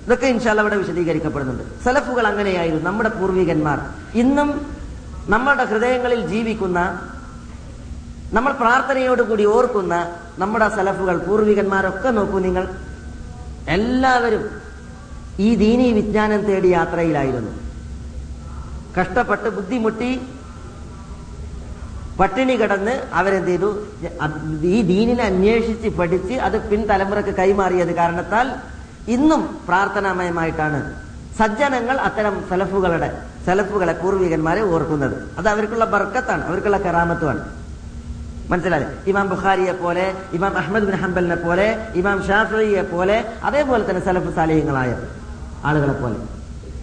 ഇതൊക്കെ 0.06 0.28
ഇൻഷാല്ല 0.28 0.62
അവിടെ 0.62 0.76
വിശദീകരിക്കപ്പെടുന്നുണ്ട്. 0.76 1.84
സലഫുകൾ 1.86 2.28
അങ്ങനെയായിരുന്നു 2.28 2.84
നമ്മുടെ 2.84 3.10
പൂർവികന്മാർ. 3.10 3.80
ഇന്നും 4.15 4.78
നമ്മളുടെ 5.30 5.65
ഹൃദയങ്ങളിൽ 5.65 6.28
ജീവിക്കുന്ന 6.28 7.10
നമ്മൾ 8.34 8.54
പ്രാർത്ഥനയോടുകൂടി 8.54 9.45
ഓർക്കുന്ന 9.45 10.15
നമ്മുടെ 10.38 10.69
സലഫുകൾ 10.69 11.17
പൂർവികന്മാരൊക്കെ 11.17 12.10
നോക്കൂ 12.10 12.39
നിങ്ങൾ. 12.39 12.67
എല്ലാവരും 13.67 14.50
ഈ 15.39 15.56
ദീനീ 15.56 15.91
വിജ്ഞാനം 15.91 16.41
തേടി 16.45 16.67
യാത്രയിലായിരുന്നു. 16.67 17.66
കഷ്ടപ്പെട്ട് 18.98 19.50
ബുദ്ധിമുട്ടി 19.58 20.12
പട്ടിണി 22.20 22.54
കിടന്ന് 22.54 22.94
അവരെന്ത് 23.14 23.48
ചെയ്തു? 23.48 23.70
ഈ 24.76 24.82
ദീനിനെ 24.82 25.24
അന്വേഷിച്ച് 25.24 25.90
പഠിച്ച് 25.98 26.34
അത് 26.34 26.70
പിൻതലമുറക്ക് 26.70 27.34
കൈമാറിയത് 27.40 27.94
കാരണത്താൽ 27.96 28.48
ഇന്നും 29.16 29.42
പ്രാർത്ഥനാമയമായിട്ടാണ് 29.68 30.80
സജ്ജനങ്ങൾ 31.40 31.98
അത്തരം 32.08 32.36
സലഫുകളുടെ 32.50 33.10
സലഫുകളെ 33.48 33.94
പൂർവികന്മാരെ 33.94 34.62
ഓർക്കുന്നത്. 34.62 35.18
അത് 35.38 35.48
അവർക്കുള്ള 35.50 35.86
ബർക്കത്താണ് 35.86 36.44
അവർക്കുള്ള 36.46 36.78
കരാമത്വമാണ് 36.78 37.44
മനസ്സിലായി? 38.50 38.86
ഇമാം 39.08 39.30
ബുഖാരിയെ 39.30 39.76
പോലെ 39.84 40.06
ഇമാം 40.34 40.58
അഹമ്മദ് 40.58 40.88
ബിൻ 40.90 40.98
ഹംബലിനെ 41.04 41.36
പോലെ 41.36 41.68
ഇമാം 41.96 42.18
ഷാഫിയെ 42.28 42.84
പോലെ 42.94 43.18
അതേപോലെ 43.44 43.84
തന്നെ 43.90 44.02
സലഫ് 44.06 44.34
സാലിഹ്യങ്ങളായ 44.36 44.92
ആളുകളെ 45.66 45.96
പോലെ. 46.02 46.18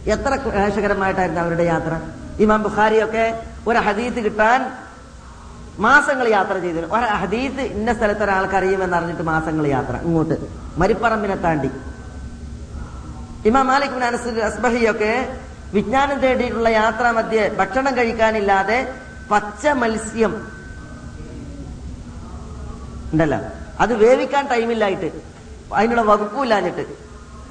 എത്ര 0.06 0.36
ക്ലേശകരമായിട്ടായിരുന്നു 0.36 1.40
അവരുടെ 1.40 1.62
യാത്ര? 1.62 2.00
ഇമാം 2.42 2.62
ബുഖാരിയൊക്കെ 2.62 3.42
ഒരു 3.66 3.78
ഹദീത്ത് 3.78 4.16
കിട്ടാൻ 4.16 4.72
മാസങ്ങൾ 5.78 6.28
യാത്ര 6.28 6.58
ചെയ്തു 6.58 6.78
ഒരു 6.78 7.04
ഹദീത്ത് 7.04 7.60
ഇന്ന 7.60 7.94
സ്ഥലത്ത് 7.94 8.24
ഒരാൾക്ക് 8.24 8.54
അറിയുമെന്ന് 8.54 8.96
അറിഞ്ഞിട്ട് 8.96 9.22
മാസങ്ങൾ 9.22 9.66
യാത്ര. 9.66 9.96
ഇങ്ങോട്ട്. 9.96 10.34
മരിപ്പറമ്പിനെ 10.76 11.36
താണ്ടി. 11.36 11.70
ഇമാം 13.46 13.66
മാലിക് 13.66 14.38
അസ്ബഹിയൊക്കെ 14.38 15.38
വിജ്ഞാനം 15.74 16.18
തേടിയിട്ടുള്ള 16.18 16.68
യാത്ര 16.68 17.10
മധ്യേ 17.10 17.48
ഭക്ഷണം 17.48 17.96
കഴിക്കാനില്ലാതെ 17.96 18.94
പച്ച 19.30 19.68
മത്സ്യം 19.68 20.48
ഉണ്ടല്ലോ. 23.12 23.38
അത് 23.80 23.94
വേവിക്കാൻ 23.94 24.46
ടൈമില്ലായിട്ട്. 24.46 25.10
അതിനുള്ള 25.74 26.02
വകുപ്പില്ലാഞ്ഞിട്ട് 26.02 26.86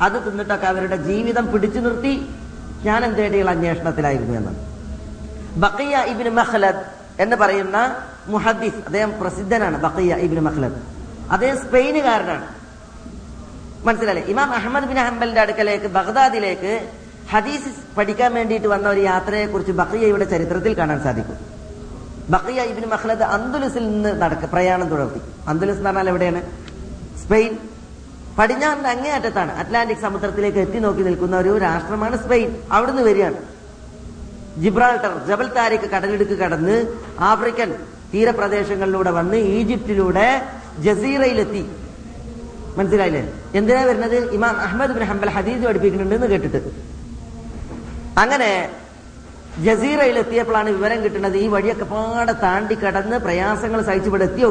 അത് 0.02 0.32
തിന്നിട്ടൊക്കെ 0.32 0.68
അവരുടെ 0.68 0.96
ജീവിതം 0.96 1.52
പിടിച്ചു 1.52 1.80
നിർത്തി. 1.80 2.30
ജ്ഞാനം 2.84 3.14
തേടിയുള്ള 3.14 3.52
അന്വേഷണത്തിലായിരുന്നു 3.52 4.38
എന്ന്? 4.38 4.52
ബക്കിയ 5.60 6.04
ഇബിന് 6.08 6.30
മഹ്ലദ് 6.30 6.82
എന്ന് 7.20 7.36
പറയുന്ന 7.36 7.96
മുഹദ്ദിസ് 8.28 8.76
അദ്ദേഹം 8.76 9.20
പ്രസിദ്ധനാണ് 9.22 9.82
ബക്കിയ 9.82 10.16
ഇബിന് 10.16 10.40
മഹ്ലദ് 10.40 10.74
അദ്ദേഹം 11.32 11.58
സ്പെയിനുകാരനാണ്. 11.58 12.48
മനസ്സിലായില്ലേ? 13.86 14.28
ഇമാം 14.28 14.54
അഹമ്മദ് 14.54 14.86
ബിൻ 14.86 14.98
ഹംബലിന്റെ 14.98 15.42
അടുക്കലേക്ക് 15.42 15.86
ബഗ്ദാദിലേക്ക് 15.86 16.90
ഹദീസ് 17.32 17.96
പഠിക്കാൻ 17.98 18.34
വേണ്ടിയിട്ട് 18.34 18.68
വന്ന 18.68 18.90
ഒരു 18.90 19.00
യാത്രയെ 19.00 19.46
കുറിച്ച് 19.46 19.72
ബക്കിയയുടെ 19.72 20.26
ചരിത്രത്തിൽ 20.26 20.78
കാണാൻ 20.78 21.04
സാധിക്കും. 21.04 21.38
ബക്കിയ 22.30 22.62
ഇബിൻ 22.62 22.90
മഹ്ലദ് 22.90 23.24
അന്തുലസിൽ 23.24 23.92
നിന്ന് 23.92 24.22
നടക്ക 24.22 24.46
പ്രയാണം 24.46 24.90
തുടർത്തി. 24.90 25.22
അന്തുലസ് 25.48 25.78
എന്ന് 25.78 25.90
പറഞ്ഞാൽ 25.90 26.10
എവിടെയാണ്? 26.10 26.42
സ്പെയിൻ. 27.24 27.58
പടിഞ്ഞാറിന്റെ 28.38 28.90
അങ്ങേയറ്റത്താണ് 28.90 29.52
അറ്റ്ലാന്റിക് 29.58 29.98
സമുദ്രത്തിലേക്ക് 29.98 30.58
എത്തി 30.58 30.80
നോക്കി 30.80 31.02
നിൽക്കുന്ന 31.02 31.38
ഒരു 31.38 31.58
രാഷ്ട്രമാണ് 31.58 32.24
സ്പെയിൻ. 32.24 32.56
അവിടുന്ന് 32.72 33.02
വരികയാണ്. 33.02 33.40
ജിബ്രാൾട്ടർ 34.62 35.26
ജബൽ 35.28 35.48
താരിഖ് 35.54 35.90
കടലിടുക്ക് 35.90 36.32
കടന്ന് 36.32 36.76
ആഫ്രിക്കൻ 37.20 37.76
തീരപ്രദേശങ്ങളിലൂടെ 38.14 39.12
വന്ന് 39.12 39.36
ഈജിപ്തിലൂടെ 39.36 40.46
ജസീറയിലെത്തി. 40.80 41.64
മനസ്സിലായില്ലേ? 42.78 43.34
എന്തിനാ 43.56 43.84
വരുന്നത്? 43.84 44.32
ഇമാം 44.32 44.60
അഹമ്മദ് 44.60 44.92
ബിൻ 44.92 45.04
ഹംബൽ 45.04 45.30
ഹദീസ് 45.30 45.66
പഠിപ്പിക്കുന്നുണ്ടെന്ന് 45.66 46.28
കേട്ടിട്ട്. 46.28 46.72
അങ്ങനെ 48.18 48.70
ജസീറയിൽ 49.58 50.20
എത്തിയപ്പോഴാണ് 50.20 50.70
വിവരം 50.70 51.04
കിട്ടുന്നത് 51.04 51.38
ഈ 51.38 51.48
വഴിയൊക്കെ 51.48 51.84
പാടെ 51.84 52.32
താണ്ടി 52.32 52.76
കടന്ന് 52.76 53.18
പ്രയാസങ്ങൾ 53.18 53.82
സഹിച്ച് 53.82 54.10
ഇവിടെ 54.10 54.24
എത്തി 54.24 54.44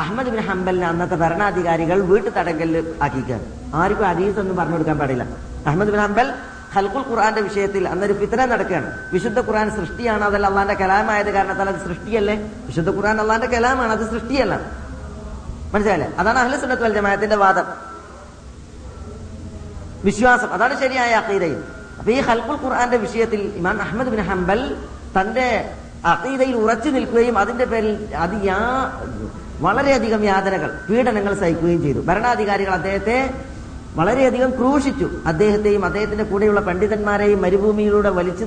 അഹമ്മദ് 0.00 0.30
ബിൻ 0.34 0.40
ഹംബലിനെ 0.48 0.86
അന്നത്തെ 0.92 1.16
ഭരണാധികാരികൾ 1.22 1.98
വീട്ടു 2.10 2.30
തടങ്കലിൽ 2.36 2.76
ആക്കിക്കാൻ 3.04 3.40
ആർക്കും 3.80 4.06
ഹദീസ് 4.10 4.38
ഒന്നും 4.42 4.56
പറഞ്ഞു 4.60 4.76
കൊടുക്കാൻ 4.76 4.98
പാടില്ല. 5.02 5.24
അഹമ്മദ് 5.66 5.90
ബിൻ 5.94 6.00
ഹംബൽ 6.06 6.28
ഹൽക്കുൽ 6.74 7.04
ഖുർആന്റെ 7.10 7.42
വിഷയത്തിൽ 7.48 7.82
അന്നൊരു 7.92 8.14
ഫിത്തന 8.20 8.40
നടക്കുകയാണ്. 8.52 8.88
വിശുദ്ധ 9.12 9.38
ഖുർആൻ 9.48 9.68
സൃഷ്ടിയാണ് 9.78 10.24
അതല്ല 10.28 10.46
അള്ളാന്റെ 10.50 10.76
കലാമായത് 10.82 11.30
കാരണത്താൽ 11.36 11.68
അത് 11.72 11.80
സൃഷ്ടിയല്ലേ? 11.86 12.36
വിശുദ്ധ 12.68 12.90
ഖുർആൻ 12.96 13.16
അള്ളാന്റെ 13.22 13.48
കലാമാണ് 13.54 13.92
അത് 13.96 14.04
സൃഷ്ടിയല്ല. 14.12 14.54
മനസ്സിലായില്ലേ? 15.72 16.08
അതാണ് 16.20 16.38
അഹ്ലു 16.42 16.56
സുന്നത്ത് 16.62 16.84
വൽ 16.86 16.94
ജമാഅത്തിന്റെ 16.98 17.36
വാദം. 17.44 17.66
വിശ്വാസം 20.08 20.50
അതാണ് 20.56 20.74
ശരിയായ 20.82 21.10
അഖീദയിൽ. 21.22 21.58
അപ്പൊ 21.98 22.10
ഈ 22.16 22.20
ഹൽക്കുൽ 22.28 22.58
ഖുർആന്റെ 22.64 22.98
വിഷയത്തിൽ 23.04 23.40
ഇമാം 23.60 23.76
അഹമ്മദ് 23.86 24.10
ബിൻ 24.14 24.22
ഹംബൽ 24.30 24.60
തന്റെ 25.16 25.48
അഖീദയിൽ 26.12 26.56
ഉറച്ചു 26.64 26.90
നിൽക്കുകയും 26.96 27.36
അതിന്റെ 27.38 27.64
പേരിൽ 27.72 27.94
അത് 28.24 28.36
യാ 28.50 28.60
വളരെയധികം 29.60 30.24
യാതനകൾ 30.24 30.78
പീഡനങ്ങൾ 30.90 31.34
സഹിക്കുകയും 31.34 31.82
ചെയ്തു. 31.82 31.98
ഭരണാധികാരികൾ 31.98 32.70
അദ്ദേഹത്തെ 32.70 33.34
വളരെയധികം 33.96 34.50
ക്രൂശിച്ചു. 34.50 35.10
അദ്ദേഹത്തെയും 35.26 35.84
അദ്ദേഹത്തിന്റെ 35.84 36.24
കൂടെയുള്ള 36.24 36.60
പണ്ഡിതന്മാരെയും 36.60 37.42
മരുഭൂമിയിലൂടെ 37.42 38.10
വലിച്ചു 38.10 38.46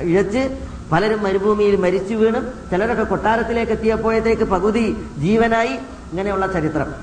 ഇഴച്ച് 0.00 0.58
പലരും 0.92 1.22
മരുഭൂമിയിൽ 1.22 1.76
മരിച്ചു 1.76 2.14
വീണും. 2.14 2.52
ചിലരൊക്കെ 2.70 3.04
കൊട്ടാരത്തിലേക്ക് 3.04 3.72
എത്തിയപ്പോഴത്തേക്ക് 3.72 4.42
പകുതി 4.42 4.96
ജീവനായി. 5.18 5.74
ഇങ്ങനെയുള്ള 6.12 6.52
ചരിത്രം. 6.52 6.94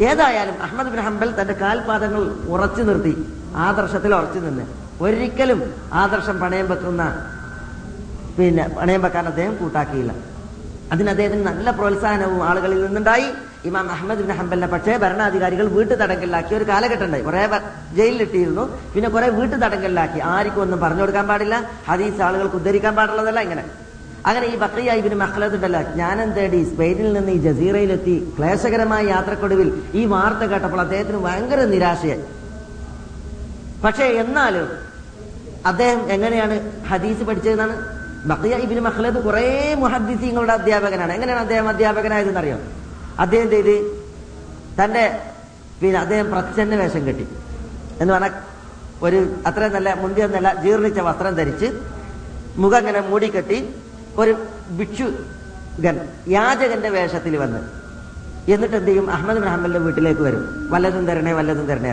ഏതായാലും 0.00 0.62
അഹമ്മദ് 0.62 0.88
ബിൻ 0.88 1.00
ഹംബൽ 1.00 1.40
തന്റെ 1.40 1.52
കാൽപാദങ്ങൾ 1.52 2.20
ഉറച്ചു 2.48 2.82
നിർത്തി 2.82 3.26
ആദർശത്തിൽ 3.56 4.14
ഉറച്ചു 4.14 4.38
നിന്ന്. 4.38 4.62
ഒരിക്കലും 5.00 5.74
ആദർശം 5.92 6.40
പണയം 6.40 6.70
വെക്കുന്ന 6.70 7.26
പിന്നെ 8.38 8.68
പണയം 8.78 9.02
വെക്കാൻ 9.02 9.26
അദ്ദേഹം 9.26 9.56
കൂട്ടാക്കിയില്ല. 9.56 10.12
അതിന് 10.92 11.10
അദ്ദേഹത്തിന് 11.10 11.46
നല്ല 11.46 11.70
പ്രോത്സാഹനവും 11.70 12.44
ആളുകളിൽ 12.44 12.84
നിന്നുണ്ടായി. 12.84 13.28
ഇമാം 13.64 13.90
അഹമ്മദ് 13.90 14.18
ബിൻ 14.18 14.32
ഹംബലിനെ 14.36 14.66
പക്ഷേ 14.66 14.96
ഭരണാധികാരികൾ 14.96 15.66
വീട്ടു 15.68 15.94
തടങ്കലിലാക്കിയ 15.94 16.56
ഒരു 16.56 16.68
കാലഘട്ടം 16.68 17.04
ഉണ്ടായി 17.04 17.22
കുറെ 17.22 17.42
ജയിലിലിട്ടിരുന്നു. 17.96 18.78
പിന്നെ 18.94 19.08
കുറെ 19.10 19.28
വീട്ടു 19.28 19.56
തടങ്കലിലാക്കി. 19.56 20.20
ആർക്കും 20.20 20.62
ഒന്നും 20.62 20.80
പറഞ്ഞു 20.80 21.00
കൊടുക്കാൻ 21.00 21.26
പാടില്ല. 21.28 21.70
ഹദീസ് 21.88 22.22
ആളുകൾക്ക് 22.22 22.56
ഉദ്ധരിക്കാൻ 22.56 22.94
പാടുള്ളതല്ല 22.96 23.40
ഇങ്ങനെ. 23.40 23.64
അങ്ങനെ 24.26 24.46
ഈ 24.46 24.56
ബക്രിയ 24.56 24.92
ഇബിന് 24.92 25.14
മഹ്ലദ് 25.14 25.54
ഉണ്ടല്ലോ. 25.54 25.82
ജ്ഞാനം 25.82 26.32
തേടി? 26.32 26.64
സ്പെയിനിൽ 26.72 27.12
നിന്ന് 27.12 27.32
ഈ 27.32 27.36
ജസീറയിലെത്തി 27.36 28.34
ക്ലേശകരമായ 28.38 29.02
യാത്രക്കൊടുവിൽ 29.06 29.82
ഈ 29.94 30.04
വാർത്ത 30.04 30.50
കേട്ടപ്പോൾ 30.50 30.80
അദ്ദേഹത്തിന് 30.80 31.18
ഭയങ്കര 31.18 31.60
നിരാശയായി. 31.64 32.24
പക്ഷേ 33.84 34.04
എന്നാലും 34.04 34.68
അദ്ദേഹം 35.66 36.12
എങ്ങനെയാണ് 36.12 36.56
ഹദീസ് 36.90 37.22
പഠിച്ചതെന്നാണ് 37.22 37.99
ബക്കിയ 38.24 38.56
ഇബിന് 38.56 38.80
മഹ്ലദ് 38.80 39.24
കുറെ 39.24 39.74
മുഹദ്ദിസീങ്ങളുടെ 39.78 40.52
അധ്യാപകനാണ്. 40.52 41.12
എങ്ങനെയാണ് 41.12 41.40
അദ്ദേഹം 41.40 41.68
അധ്യാപകനായതെന്ന് 41.68 42.40
അറിയാം 42.40 42.58
അദ്ദേഹം 43.18 43.50
ചെയ്ത്? 43.50 44.02
തന്റെ 44.84 45.18
പിന്നെ 45.82 46.00
അദ്ദേഹം 46.00 46.30
പ്രച്ഛന്ന 46.30 46.74
വേഷം 46.74 47.06
കെട്ടി. 47.06 47.28
എന്ന് 48.00 48.14
പറഞ്ഞ 48.14 48.28
ഒരു 49.02 49.34
അത്രയും 49.46 49.72
നല്ല 49.72 49.94
മുന്തിയൊന്നല്ല 49.94 50.62
ജീർണിച്ച 50.62 50.98
വസ്ത്രം 50.98 51.34
ധരിച്ച് 51.34 51.80
മുഖം 52.56 52.78
ഇങ്ങനെ 52.78 53.00
മൂടിക്കെട്ടി 53.00 53.74
ഒരു 54.16 54.36
ഭിക്ഷുഗൻ 54.78 56.08
യാചകന്റെ 56.28 56.88
വേഷത്തിൽ 56.88 57.36
വന്ന്. 57.36 57.60
എന്നിട്ട് 58.52 58.76
എന്ത് 58.76 58.88
ചെയ്യും? 58.88 59.10
അഹമ്മദ് 59.10 59.44
അഹമ്മലിന്റെ 59.44 59.78
വീട്ടിലേക്ക് 59.78 60.20
വരും. 60.20 60.68
വല്ലതും 60.70 61.06
തരണേ 61.06 61.32
വല്ലതും 61.32 61.66
തരണേ 61.66 61.90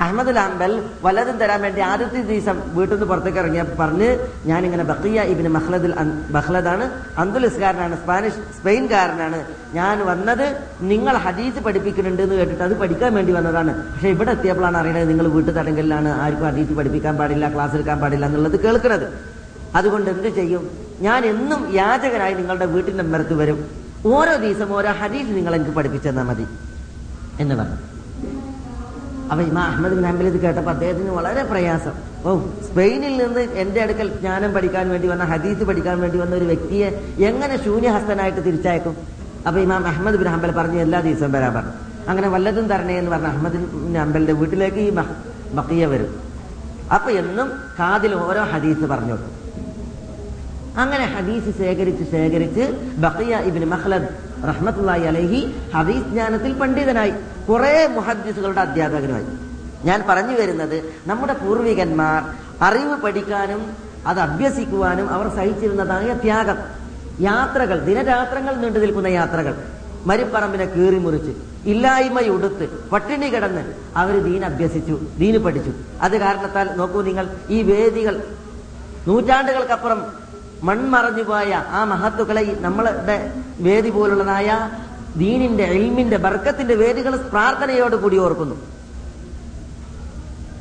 അഹമ്മദ് 0.00 0.36
ലാംബൽ 0.36 0.82
വല്ലതും 1.02 1.38
തരാൻ 1.38 1.62
വേണ്ടി 1.62 1.80
ആദ്യത്തെ 1.80 2.22
ദിവസം 2.22 2.62
വീട്ടിൽ 2.74 2.94
നിന്ന് 2.94 3.06
പുറത്തേക്ക് 3.06 3.38
ഇറങ്ങിയ 3.38 3.64
പറഞ്ഞ് 3.78 4.08
ഇങ്ങനെ 4.64 4.84
ബക്കിയ 4.84 5.22
ഇബിന് 5.22 5.48
മഹ്ലദിൽ 5.48 5.94
ബഹ്ലദാണ് 6.30 6.90
അന്തുലിസ്കാരനാണ് 7.18 7.96
സ്പാനിഷ് 7.96 8.34
സ്പെയിൻകാരനാണ്. 8.34 9.44
ഞാൻ 9.74 10.06
വന്നത് 10.06 10.56
നിങ്ങൾ 10.80 11.16
ഹദീസ് 11.16 11.58
പഠിപ്പിക്കുന്നുണ്ട് 11.58 12.22
എന്ന് 12.22 12.34
കേട്ടിട്ട് 12.34 12.62
അത് 12.62 12.76
പഠിക്കാൻ 12.78 13.14
വേണ്ടി 13.14 13.32
വന്നതാണ്. 13.32 13.92
പക്ഷെ 13.92 14.08
ഇവിടെ 14.08 14.30
എത്തിയപ്പോഴാണ് 14.30 14.76
അറിയണത് 14.76 15.08
നിങ്ങൾ 15.08 15.28
വീട്ടു 15.28 15.50
തടങ്കലിലാണ് 15.50 16.08
ആർക്കും 16.08 16.46
ഹദീസ് 16.46 16.72
പഠിപ്പിക്കാൻ 16.72 17.16
പാടില്ല 17.16 17.52
ക്ലാസ് 17.54 17.74
എടുക്കാൻ 17.74 18.00
പാടില്ല 18.00 18.26
എന്നുള്ളത് 18.26 18.60
കേൾക്കുന്നത്. 18.60 19.06
അതുകൊണ്ട് 19.74 20.10
എന്ത് 20.10 20.28
ചെയ്യും? 20.28 20.70
ഞാൻ 21.00 21.24
എന്നും 21.24 21.74
യാചകനായി 21.74 22.34
നിങ്ങളുടെ 22.34 22.66
വീട്ടിന്റെ 22.66 23.04
മരത്ത് 23.04 23.34
വരും. 23.34 23.64
ഓരോ 24.06 24.36
ദിവസം 24.36 24.72
ഓരോ 24.72 24.92
ഹദീസ് 24.92 25.28
നിങ്ങൾ 25.28 25.54
എനിക്ക് 25.54 25.70
പഠിപ്പിച്ചു 25.70 26.08
തന്നാൽ 26.08 26.24
മതി. 26.24 26.46
എന്ന് 27.40 27.54
പറഞ്ഞു. 27.54 27.91
അപ്പൊ 29.32 29.42
ഇമാ 29.50 29.62
അഹമ്മദ് 29.70 29.98
ഹംബൽ 30.08 30.26
ഇത് 30.30 30.38
കേട്ടപ്പോൾ 30.44 30.72
അദ്ദേഹത്തിന് 30.74 31.12
വളരെ 31.18 31.42
പ്രയാസം. 31.50 31.94
ഓ 32.26 32.30
സ്പെയിനിൽ 32.66 33.14
നിന്ന് 33.22 33.42
എന്റെ 33.62 33.80
അടുക്കൽ 33.84 34.08
ജ്ഞാനം 34.22 34.50
പഠിക്കാൻ 34.56 34.84
വേണ്ടി 34.92 35.06
വന്ന 35.12 35.24
ഹദീസ് 35.32 35.62
പഠിക്കാൻ 35.68 35.96
വേണ്ടി 36.04 36.18
വന്ന 36.22 36.34
ഒരു 36.40 36.46
വ്യക്തിയെ 36.50 36.88
എങ്ങനെ 37.28 37.56
ശൂന്യഹസ്തനായിട്ട് 37.66 38.40
തിരിച്ചയക്കും? 38.48 38.96
അപ്പൊ 39.46 39.58
ഇമാം 39.66 39.86
അഹമ്മദ് 39.92 40.18
ബിൻ 40.22 40.28
ഹംബൽ 40.34 40.50
പറഞ്ഞു 40.58 40.80
എല്ലാ 40.86 41.00
ദിവസവും 41.06 41.32
വരാൻ 41.36 41.52
പറഞ്ഞു. 41.56 41.74
അങ്ങനെ 42.10 42.28
വല്ലതും 42.34 42.66
തരണേ 42.72 42.94
എന്ന് 43.00 43.10
പറഞ്ഞ 43.14 43.28
അഹമ്മദ് 43.32 43.58
ഹംബലിന്റെ 44.02 44.34
വീട്ടിലേക്ക് 44.42 44.80
ഈ 44.86 44.90
ബക്കിയ 45.58 45.86
വരും. 45.92 46.12
അപ്പൊ 46.96 47.10
എന്നും 47.22 47.48
കാതിൽ 47.78 48.12
ഓരോ 48.26 48.42
ഹദീസ് 48.52 48.84
പറഞ്ഞു. 48.92 49.14
കൊടുക്കും 49.16 49.40
അങ്ങനെ 50.82 51.04
ഹദീസ് 51.14 51.50
ശേഖരിച്ച് 51.58 52.04
ശേഖരിച്ച് 52.12 52.64
ബക്കിയ 53.04 53.38
ഇബിൻ 53.48 53.64
മഹ്ലദ് 53.74 54.08
റഹ്മത്തുള്ളാഹി 54.50 55.04
അലൈഹി 55.10 55.40
ഹദീസ് 55.74 56.08
ജ്ഞാനത്തിൽ 56.14 56.52
പണ്ഡിതനായി. 56.62 57.14
കുറെ 57.48 57.86
മുഹദ്ദീസുകളുടെ 57.86 58.60
അധ്യാപകനുമായി 58.60 59.26
ഞാൻ 59.86 60.04
പറഞ്ഞു 60.08 60.34
വരുന്നത് 60.40 60.94
നമ്മുടെ 61.06 61.32
പൂർവികന്മാർ 61.32 62.20
അറിവ് 62.64 62.96
പഠിക്കാനും 62.96 63.62
അത് 64.06 64.20
അഭ്യസിക്കുവാനും 64.20 65.10
അവർ 65.10 65.26
സഹിച്ചിരുന്നതായ 65.36 66.14
ത്യാഗം. 66.14 66.58
യാത്രകൾ 67.20 67.78
ദിനരാത്രങ്ങൾ 67.84 68.54
നീണ്ടു 68.56 68.78
നിൽക്കുന്ന 68.78 69.06
യാത്രകൾ. 69.06 69.54
മരുപ്പറമ്പിനെ 70.06 70.64
കീറി 70.64 70.98
മുറിച്ച് 70.98 71.32
ഇല്ലായ്മയുടുത്ത് 71.68 72.64
പട്ടിണി 72.92 73.26
കിടന്ന് 73.26 73.74
അവർ 73.96 74.14
ദീൻ 74.22 74.44
അഭ്യസിച്ചു 74.44 75.00
ദീന് 75.18 75.38
പഠിച്ചു. 75.38 75.72
അത് 76.00 76.16
കാരണത്താൽ 76.16 76.76
നോക്കൂ 76.76 77.02
നിങ്ങൾ 77.02 77.26
ഈ 77.50 77.62
വേദികൾ 77.62 78.14
നൂറ്റാണ്ടുകൾക്കപ്പുറം 79.06 80.00
മൺമറഞ്ഞുപോയ 80.62 81.52
ആ 81.70 81.84
മഹത്തുക്കളെ 81.84 82.56
നമ്മളുടെ 82.60 83.32
വേദി 83.60 83.90
പോലുള്ളതായ 83.90 84.48
ദീനിന്റെ 85.16 85.64
എൽമിന്റെ 85.64 86.16
ബർക്കത്തിന്റെ 86.16 86.74
വേദികൾ 86.74 87.16
പ്രാർത്ഥനയോട് 87.16 87.96
കൂടി 87.96 88.18
ഓർക്കുന്നു. 88.18 88.54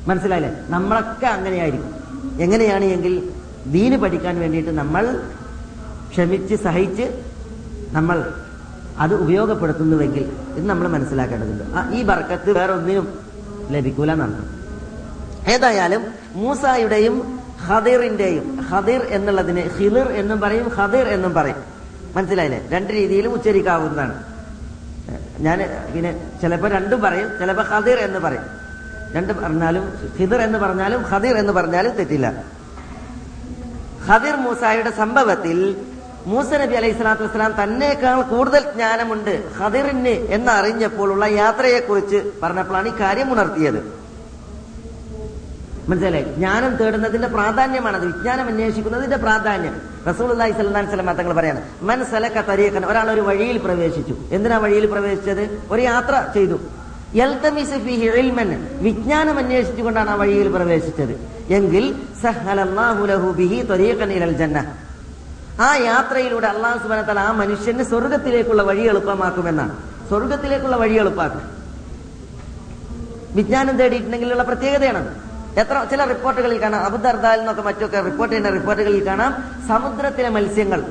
മനസ്സിലായില്ലേ? 0.07 0.51
നമ്മളൊക്കെ 0.67 1.25
അങ്ങനെയായിരിക്കും. 1.25 2.01
എങ്ങനെയാണ് 2.39 2.85
എങ്കിൽ 2.85 3.29
ദീന് 3.67 3.97
പഠിക്കാൻ 3.97 4.39
വേണ്ടിയിട്ട് 4.39 4.69
നമ്മൾ 4.69 5.21
ക്ഷമിച്ച് 6.09 6.55
സഹിച്ച് 6.55 7.23
നമ്മൾ 7.91 8.31
അത് 8.97 9.15
ഉപയോഗപ്പെടുത്തുന്നുവെങ്കിൽ 9.15 10.31
ഇത് 10.57 10.65
നമ്മൾ 10.65 10.87
മനസ്സിലാക്കേണ്ടതുണ്ട്. 10.87 11.95
ഈ 11.95 12.03
ബർക്കത്ത് 12.03 12.51
വേറെ 12.51 12.73
ഒന്നിനും 12.73 13.19
ലഭിക്കൂല 13.69 14.11
എന്നാണ് 14.11 14.61
ഏതായാലും 15.51 16.01
മൂസായുടെയും 16.33 17.39
ഹദീറിന്റെയും 17.67 18.57
ഹദീർ 18.57 19.01
എന്നുള്ളതിന് 19.01 19.61
ഹിദിർ 19.61 20.07
എന്നും 20.07 20.39
പറയും 20.39 20.69
ഹദീർ 20.69 21.07
എന്നും 21.07 21.33
പറയും. 21.33 21.55
മനസ്സിലായില്ലേ? 22.15 22.67
രണ്ട് 22.69 22.93
രീതിയിലും 22.93 23.33
ഉച്ചരിക്കാവുന്നതാണ്. 23.33 24.30
ഞാൻ 25.39 25.69
പിന്നെ 25.93 26.31
ചിലപ്പോൾ 26.41 26.71
രണ്ടും 26.71 27.01
പറയും 27.01 27.29
ചിലപ്പോൾ 27.39 27.65
ഖദീർ 27.69 27.97
എന്ന് 27.97 28.19
പറയും. 28.19 28.43
രണ്ട് 29.15 29.33
പറഞ്ഞാലും 29.33 29.93
ഖിദർ 30.19 30.41
എന്ന് 30.41 30.59
പറഞ്ഞാലും 30.59 31.05
ഖദീർ 31.11 31.37
എന്ന് 31.37 31.53
പറഞ്ഞാലും 31.53 31.91
തെറ്റില്ല. 31.91 32.43
ഖദീർ 34.09 34.35
മൂസായുടെ 34.35 34.91
സംഭവത്തിൽ 34.91 35.85
മൂസ 36.25 36.53
നബി 36.53 36.75
അലൈഹി 36.75 36.93
സ്വലാത്തു 36.93 37.23
വസ്സലാം 37.23 37.63
തന്നെക്കാൾ 37.63 38.21
കൂടുതൽ 38.21 38.71
ജ്ഞാനമുണ്ട് 38.71 39.43
ഖദീറിന് 39.59 40.07
എന്ന് 40.07 40.51
അറിഞ്ഞപ്പോഴുള്ള 40.51 41.25
യാത്രയെക്കുറിച്ച് 41.25 42.31
പറഞ്ഞപ്പോഴാണ് 42.43 42.87
ഈ 42.87 42.99
കാര്യം 42.99 43.31
ഉണർത്തിയത്. 43.31 44.01
മനസ്സിലായി? 45.87 46.23
ജ്ഞാനം 46.23 46.75
തേടുന്നതിന്റെ 46.75 47.27
പ്രാധാന്യമാണത്. 47.27 48.05
വിജ്ഞാനം 48.05 48.47
അന്വേഷിക്കുന്നതിന്റെ 48.47 49.17
പ്രാധാന്യം. 49.17 49.90
റസൂലി 50.07 50.51
സ്വലാൻ 50.51 50.85
സ്വലം 50.85 51.13
തങ്ങൾ 51.15 51.33
പറയാണ് 51.33 51.61
മനസ്സലക്ക 51.81 52.41
തരീഖൻ 52.41 52.85
ഒരാൾ 52.85 53.11
ഒരു 53.11 53.21
വഴിയിൽ 53.21 53.57
പ്രവേശിച്ചു. 53.57 54.15
എന്തിനാ 54.31 54.57
വഴിയിൽ 54.57 54.85
പ്രവേശിച്ചത്? 54.85 55.59
ഒരു 55.71 55.81
യാത്ര 55.81 56.25
ചെയ്തു. 56.33 56.59
വിജ്ഞാനം 58.81 59.37
അന്വേഷിച്ചുകൊണ്ടാണ് 59.37 60.09
ആ 60.09 60.15
വഴിയിൽ 60.15 60.47
പ്രവേശിച്ചത്. 60.47 61.29
എങ്കിൽ 61.53 62.01
ആ 65.61 65.75
യാത്രയിലൂടെ 65.75 66.47
അള്ളാഹു 66.47 66.87
തആല 66.87 67.19
ആ 67.19 67.31
മനുഷ്യന് 67.31 67.83
സ്വർഗത്തിലേക്കുള്ള 67.83 68.61
വഴി 68.61 68.81
എളുപ്പമാക്കുമെന്നാണ്. 68.81 69.77
സ്വർഗത്തിലേക്കുള്ള 70.09 70.75
വഴി 70.75 70.93
എളുപ്പാക്കും. 70.93 71.41
വിജ്ഞാനം 73.35 73.77
തേടിയിട്ടുണ്ടെങ്കിലുള്ള 73.77 74.43
പ്രത്യേകതയാണ് 74.43 75.30
എത്ര 75.57 75.87
ചില 75.91 76.05
റിപ്പോർട്ടുകളിൽ 76.05 76.61
കാണാം. 76.61 76.85
അബുദർദാൽ 76.85 77.39
എന്നൊക്കെ 77.39 77.61
മറ്റൊക്കെ 77.61 78.01
റിപ്പോർട്ട് 78.01 78.35
ചെയ്യുന്ന 78.35 78.57
റിപ്പോർട്ടുകളിൽ 78.57 79.07
കാണാം. 79.07 79.43
സമുദ്രത്തിലെ 79.67 80.29
മത്സ്യങ്ങൾ 80.29 80.83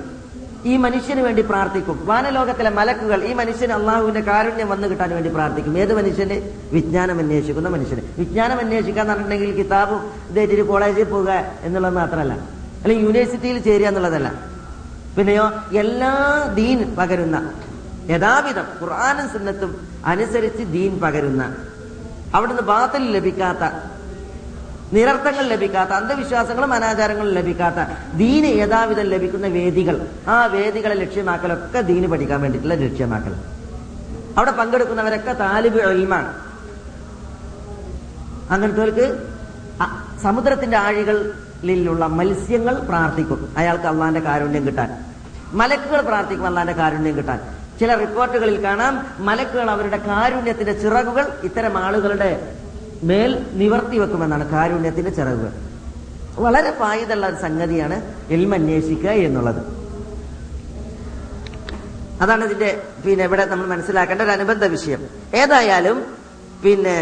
ഈ 0.64 0.76
മനുഷ്യന് 0.76 1.20
വേണ്ടി 1.20 1.42
പ്രാർത്ഥിക്കും. 1.42 2.06
വാനലോകത്തിലെ 2.06 2.70
മലക്കുകൾ 2.70 3.24
ഈ 3.24 3.32
മനുഷ്യന് 3.32 3.72
അള്ളാഹുവിന്റെ 3.72 4.20
കാരുണ്യം 4.20 4.68
വന്നു 4.68 4.88
കിട്ടാൻ 4.88 5.10
വേണ്ടി 5.10 5.30
പ്രാർത്ഥിക്കും. 5.30 5.78
ഏത് 5.78 5.96
മനുഷ്യന്? 5.96 6.50
വിജ്ഞാനം 6.74 7.18
അന്വേഷിക്കുന്ന 7.18 7.68
മനുഷ്യന്. 7.68 8.00
വിജ്ഞാനം 8.18 8.58
അന്വേഷിക്കാൻ 8.58 9.06
പറഞ്ഞിട്ടുണ്ടെങ്കിൽ 9.06 9.54
കിതാബും 9.54 10.10
ഇതേറ്റിട്ട് 10.30 10.62
കോളേജിൽ 10.62 11.04
പോവുക 11.04 11.52
എന്നുള്ളത് 11.60 11.94
മാത്രമല്ല. 11.94 12.32
അല്ലെങ്കിൽ 12.82 13.04
യൂണിവേഴ്സിറ്റിയിൽ 13.04 13.58
ചേരുക 13.58 13.86
എന്നുള്ളതല്ല. 13.86 14.32
പിന്നെയോ 15.18 15.50
എല്ലാ 15.78 16.44
ദീൻ 16.54 16.96
പകരുന്ന 16.96 17.52
യഥാവിധം 18.10 18.64
ഖുർആാനും 18.80 19.28
സുന്നത്തും 19.28 19.88
അനുസരിച്ച് 20.06 20.62
ദീൻ 20.62 21.00
പകരുന്ന 21.00 21.54
അവിടുന്ന് 22.34 22.62
ബാത്തിൽ 22.62 23.10
ലഭിക്കാത്ത 23.10 23.90
നിരർത്ഥങ്ങൾ 24.92 25.46
ലഭിക്കാത്ത 25.46 25.90
അന്ധവിശ്വാസങ്ങളും 25.90 26.72
അനാചാരങ്ങളും 26.72 27.32
ലഭിക്കാത്ത 27.32 27.76
ദീന് 28.16 28.46
യഥാവിധം 28.46 29.02
ലഭിക്കുന്ന 29.02 29.46
വേദികൾ. 29.46 30.06
ആ 30.28 30.46
വേദികളെ 30.46 30.94
ലക്ഷ്യമാക്കലൊക്കെ 30.94 31.80
ദീന് 31.80 32.06
പഠിക്കാൻ 32.06 32.42
വേണ്ടിയിട്ടുള്ള 32.42 32.74
ലക്ഷ്യമാക്കൽ. 32.74 33.34
അവിടെ 34.38 34.50
പങ്കെടുക്കുന്നവരൊക്കെ 34.50 35.32
താലിബ് 35.32 35.76
എൽമാണ് 35.76 36.34
അങ്ങനത്തെ 38.50 39.16
സമുദ്രത്തിന്റെ 40.22 40.76
ആഴികളിലുള്ള 40.76 42.06
മത്സ്യങ്ങൾ 42.06 42.74
പ്രാർത്ഥിക്കും. 42.74 43.54
അയാൾക്ക് 43.56 43.84
അള്ളാന്റെ 43.84 44.20
കാരുണ്യം 44.20 44.66
കിട്ടാൻ. 44.66 45.04
മലക്കുകൾ 45.52 46.00
പ്രാർത്ഥിക്കും 46.00 46.46
അള്ളാന്റെ 46.46 46.72
കാരുണ്യം 46.72 47.16
കിട്ടാൻ. 47.16 47.40
ചില 47.80 47.94
റിപ്പോർട്ടുകളിൽ 47.94 48.64
കാണാം 48.64 49.06
മലക്കുകൾ 49.18 49.70
അവരുടെ 49.70 49.96
കാരുണ്യത്തിന്റെ 49.96 50.72
ചിറകുകൾ 50.72 51.26
ഇത്തരം 51.42 51.78
ആളുകളുടെ 51.78 52.56
മേൽ 53.08 53.32
നിവർത്തി 53.60 53.96
വെക്കുമെന്നാണ് 53.98 54.44
കാരുണ്യത്തിന്റെ 54.50 55.12
ചിറകുകൾ 55.18 55.52
വളരെ 56.44 56.70
പായതുള്ള 56.80 57.24
ഒരു 57.30 57.38
സംഗതിയാണ് 57.44 57.96
എൽമ 58.34 58.54
അന്വേഷിക്കുക 58.54 59.10
എന്നുള്ളത്. 59.26 59.62
അതാണ് 62.22 62.42
ഇതിന്റെ 62.44 62.70
പിന്നെ 63.04 63.24
ഇവിടെ 63.28 63.44
നമ്മൾ 63.52 63.66
മനസ്സിലാക്കേണ്ട 63.66 64.22
ഒരു 64.22 64.30
അനുബന്ധ 64.30 64.64
വിഷയം. 64.64 65.00
ഏതായാലും 65.42 65.98
പിന്നെ 66.64 66.96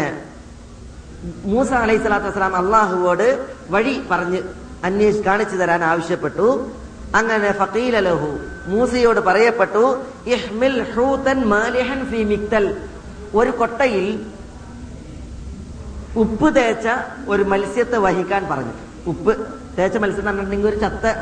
മൂസ 1.45 1.71
അലൈഹി 1.83 2.01
സ്വലാത്തു 2.03 2.27
വസ്സലാം 2.27 2.55
അള്ളാഹുവോട് 2.55 3.27
വഴി 3.69 3.95
പറഞ്ഞ് 4.11 4.39
അന്വേഷി 4.87 5.21
കാണിച്ചു 5.27 5.55
തരാൻ 5.55 5.81
ആവശ്യപ്പെട്ടു. 5.83 6.47
അങ്ങനെ 7.19 7.49
ഫക്കീൽ 7.61 7.95
അലഹു 7.97 8.29
മൂസയോട് 8.71 9.19
പറയപ്പെട്ടു 9.19 9.83
ഒരു 13.39 13.51
കൊട്ടയിൽ 13.59 14.05
ഉപ്പ് 16.15 16.55
തേച്ച 16.55 16.87
ഒരു 17.27 17.43
മത്സ്യത്തെ 17.43 17.97
വഹിക്കാൻ 17.97 18.47
പറഞ്ഞു. 18.49 18.71
ഉപ്പ് 19.07 19.47
തേച്ച 19.77 19.97
മത്സ്യം 19.97 20.25
പറഞ്ഞിട്ടുണ്ടെങ്കിൽ 20.25 20.67
ഒരു 20.67 20.75
ചത്ത 20.75 21.15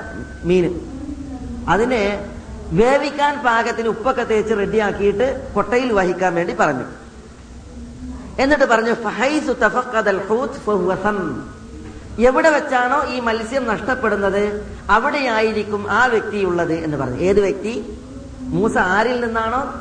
മീന്. 0.43 0.79
അതിനെ 1.69 2.29
വേവിക്കാൻ 2.71 3.43
പാകത്തിന് 3.43 3.87
ഉപ്പൊക്കെ 3.87 4.23
തേച്ച് 4.23 4.53
റെഡിയാക്കിയിട്ട് 4.53 5.53
കൊട്ടയിൽ 5.55 5.91
വഹിക്കാൻ 5.93 6.35
വേണ്ടി 6.35 6.53
പറഞ്ഞു. 6.53 6.83
എന്നിട്ട് 8.39 8.65
പറഞ്ഞു. 8.65 8.93
എവിടെ 12.19 12.49
വെച്ചാണോ 12.49 13.05
ഈ 13.07 13.19
മത്സ്യം 13.19 13.67
നഷ്ടപ്പെടുന്നത് 13.67 14.75
അവിടെയായിരിക്കും 14.89 15.91
ആ 15.91 16.05
വ്യക്തി 16.05 16.43
ഉള്ളത് 16.43 16.73
എന്ന് 16.73 16.97
പറഞ്ഞു. 16.97 17.17
ഏത് 17.17 17.39
വ്യക്തി? 17.39 17.99
മൂസ 18.41 18.77
ആരിൽ 18.77 19.25
നിന്നാണോ? 19.25 19.73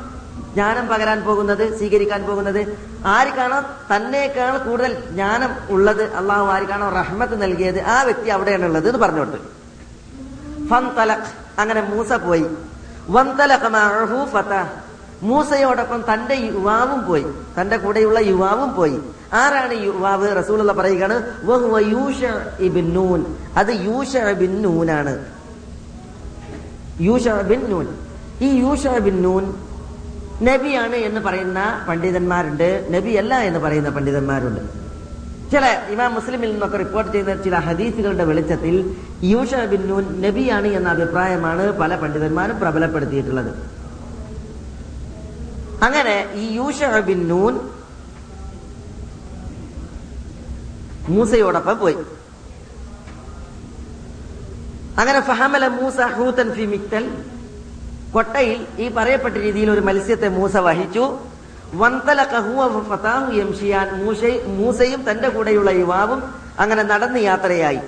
ജ്ഞാനം 0.53 0.87
പകരാൻ 0.87 1.23
പോകുന്നത് 1.23 1.77
സ്വീകരിക്കാൻ 1.77 2.27
പോകുന്നത്. 2.27 2.77
ആർക്കാണോ 3.05 3.61
തന്നേക്കാൾ 3.95 4.57
കൂടുതൽ 4.57 5.03
ജ്ഞാനം 5.09 5.55
ഉള്ളത് 5.69 6.03
അള്ളാഹു 6.03 6.45
ആർക്കാണോ 6.45 6.89
റഹ്മത്ത് 6.89 7.41
നൽകിയത് 7.41 7.81
ആ 7.81 8.03
വ്യക്തി 8.03 8.27
അവിടെയാണ് 8.27 8.65
ഉള്ളത് 8.65 8.87
എന്ന് 8.87 8.99
പറഞ്ഞോട്ട് 8.99 9.37
അങ്ങനെ 11.59 11.81
മൂസ 11.81 12.13
പോയി. 12.13 12.45
ഫത. 14.25 14.65
മൂസയോടൊപ്പം 15.21 16.03
തന്റെ 16.13 16.33
യുവാവും 16.33 17.05
പോയി. 17.05 17.25
തന്റെ 17.61 17.77
കൂടെയുള്ള 17.77 18.19
യുവാവും 18.19 18.73
പോയി. 18.73 18.99
ആരാണ് 19.33 19.73
യുവാവ്? 19.73 20.43
റസൂൽ 20.43 20.61
പറയുകയാണ് 20.71 21.45
അത് 23.57 23.67
യൂഷ 23.67 24.17
ബിൻ 24.17 24.61
നൂനാണ്. 24.61 25.25
യൂഷ 26.99 27.27
ബിൻ 27.27 27.69
നൂൻ. 27.69 27.87
ഈ 28.41 28.59
യൂഷ 28.59 28.87
ബിൻ 28.87 29.21
നൂൻ 29.21 29.66
നബിയാണ് 30.43 30.95
എന്ന് 30.95 31.21
പറയുന്ന 31.21 31.85
പണ്ഡിതന്മാരുണ്ട്. 31.89 32.87
നബി 32.91 33.09
അല്ല 33.09 33.39
എന്ന് 33.39 33.59
പറയുന്ന 33.59 33.89
പണ്ഡിതന്മാരുണ്ട്. 33.89 34.87
ചില 35.51 35.87
ഇമാം 35.89 36.13
മുസ്ലിമിൽ 36.13 36.51
നിന്നൊക്കെ 36.51 36.77
റിപ്പോർട്ട് 36.77 37.11
ചെയ്യുന്ന 37.11 37.43
ചില 37.43 37.55
ഹദീസുകളുടെ 37.55 38.23
വെളിച്ചത്തിൽ 38.23 38.95
യൂഷ 39.23 39.55
ബിൻ 39.55 39.87
നൂൻ 39.87 40.21
നബിയാണ് 40.21 40.67
എന്ന 40.67 40.89
അഭിപ്രായമാണ് 40.89 41.71
പല 41.71 41.95
പണ്ഡിതന്മാരും 41.95 42.59
പ്രബലപ്പെടുത്തിയിട്ടുള്ളത്. 42.59 43.51
അങ്ങനെ 45.83 46.31
ഈ 46.33 46.55
യൂഷ 46.55 46.83
ബിൻ 46.83 47.27
നൂൻ 47.27 47.59
മൂസയോടൊപ്പം 51.09 51.79
പോയി. 51.79 51.97
അങ്ങനെ 54.97 55.19
ഫഹമല 55.19 55.67
മൂസ 55.67 55.99
ഹൂത്തൻ 55.99 56.51
ഫി 56.51 56.61
മിക്തൽ 56.61 57.17
കൊട്ടയിൽ 58.13 58.67
ഈ 58.79 58.87
പറയപ്പെട്ട 58.87 59.35
രീതിയിൽ 59.35 59.71
ഒരു 59.71 59.79
മത്സ്യത്തെ 59.79 60.27
മൂസ 60.27 60.57
വഹിച്ചു. 60.57 61.19
വന്തല 61.73 62.23
മൂസ- 63.93 64.47
മൂസയും 64.47 65.11
തന്റെ 65.11 65.29
കൂടെയുള്ള 65.29 65.69
യുവാവും 65.69 66.23
അങ്ങനെ 66.59 66.83
നടന്ന് 66.83 67.19
യാത്രയായി. 67.19 67.79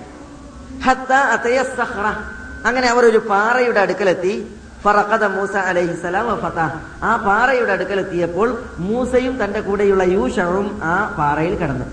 അങ്ങനെ 2.66 2.88
അവർ 2.88 3.06
ഒരു 3.06 3.18
പാറയുടെ 3.18 3.80
അടുക്കലെത്തി. 3.80 4.56
ഫറഖദ 4.84 5.24
മൂസ 5.24 5.52
അലഹിസലാം 5.52 6.38
ഫതാഹ്. 6.42 7.06
ആ 7.06 7.16
പാറയുടെ 7.16 7.74
അടുക്കലെത്തിയപ്പോൾ 7.74 8.64
മൂസയും 8.78 9.44
തന്റെ 9.44 9.62
കൂടെയുള്ള 9.62 10.04
യൂഷവും 10.04 10.80
ആ 10.84 11.16
പാറയിൽ 11.18 11.56
കിടന്നു. 11.56 11.86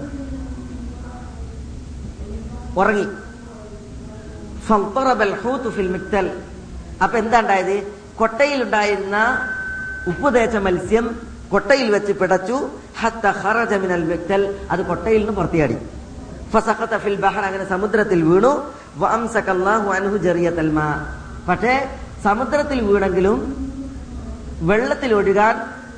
ഉറങ്ങി. 2.80 3.06
അപ്പൊ 7.02 7.18
എന്താ 7.18 7.40
ഉണ്ടായത്? 7.40 7.95
കൊട്ടയിൽ 8.20 8.58
ഉണ്ടായിരുന്ന 8.66 9.16
ഉപ്പ് 10.10 10.28
മത്സ്യം 10.66 11.06
കൊട്ടയിൽ 11.52 11.88
വെച്ച് 11.94 12.12
പിടച്ചു. 12.20 12.56
ഹത്ത 13.00 13.26
ഖറജ 13.42 13.74
മിനൽ 13.82 14.04
മിക്തൽ 14.10 14.42
അത് 14.72 14.82
കൊട്ടയിൽ 14.90 15.20
നിന്ന് 15.20 15.34
പുറത്തിയാടി. 15.38 15.76
ഫിൽ 17.04 17.16
ബഹർ 17.24 17.44
അങ്ങനെ 17.48 17.64
സമുദ്രത്തിൽ 17.74 18.20
വീണു. 18.30 18.52
പക്ഷേ 21.48 21.74
സമുദ്രത്തിൽ 22.24 22.78
വീണെങ്കിലും 22.88 23.38
വെള്ളത്തിൽ 24.70 25.10
ഒഴുകാൻ 25.14 25.56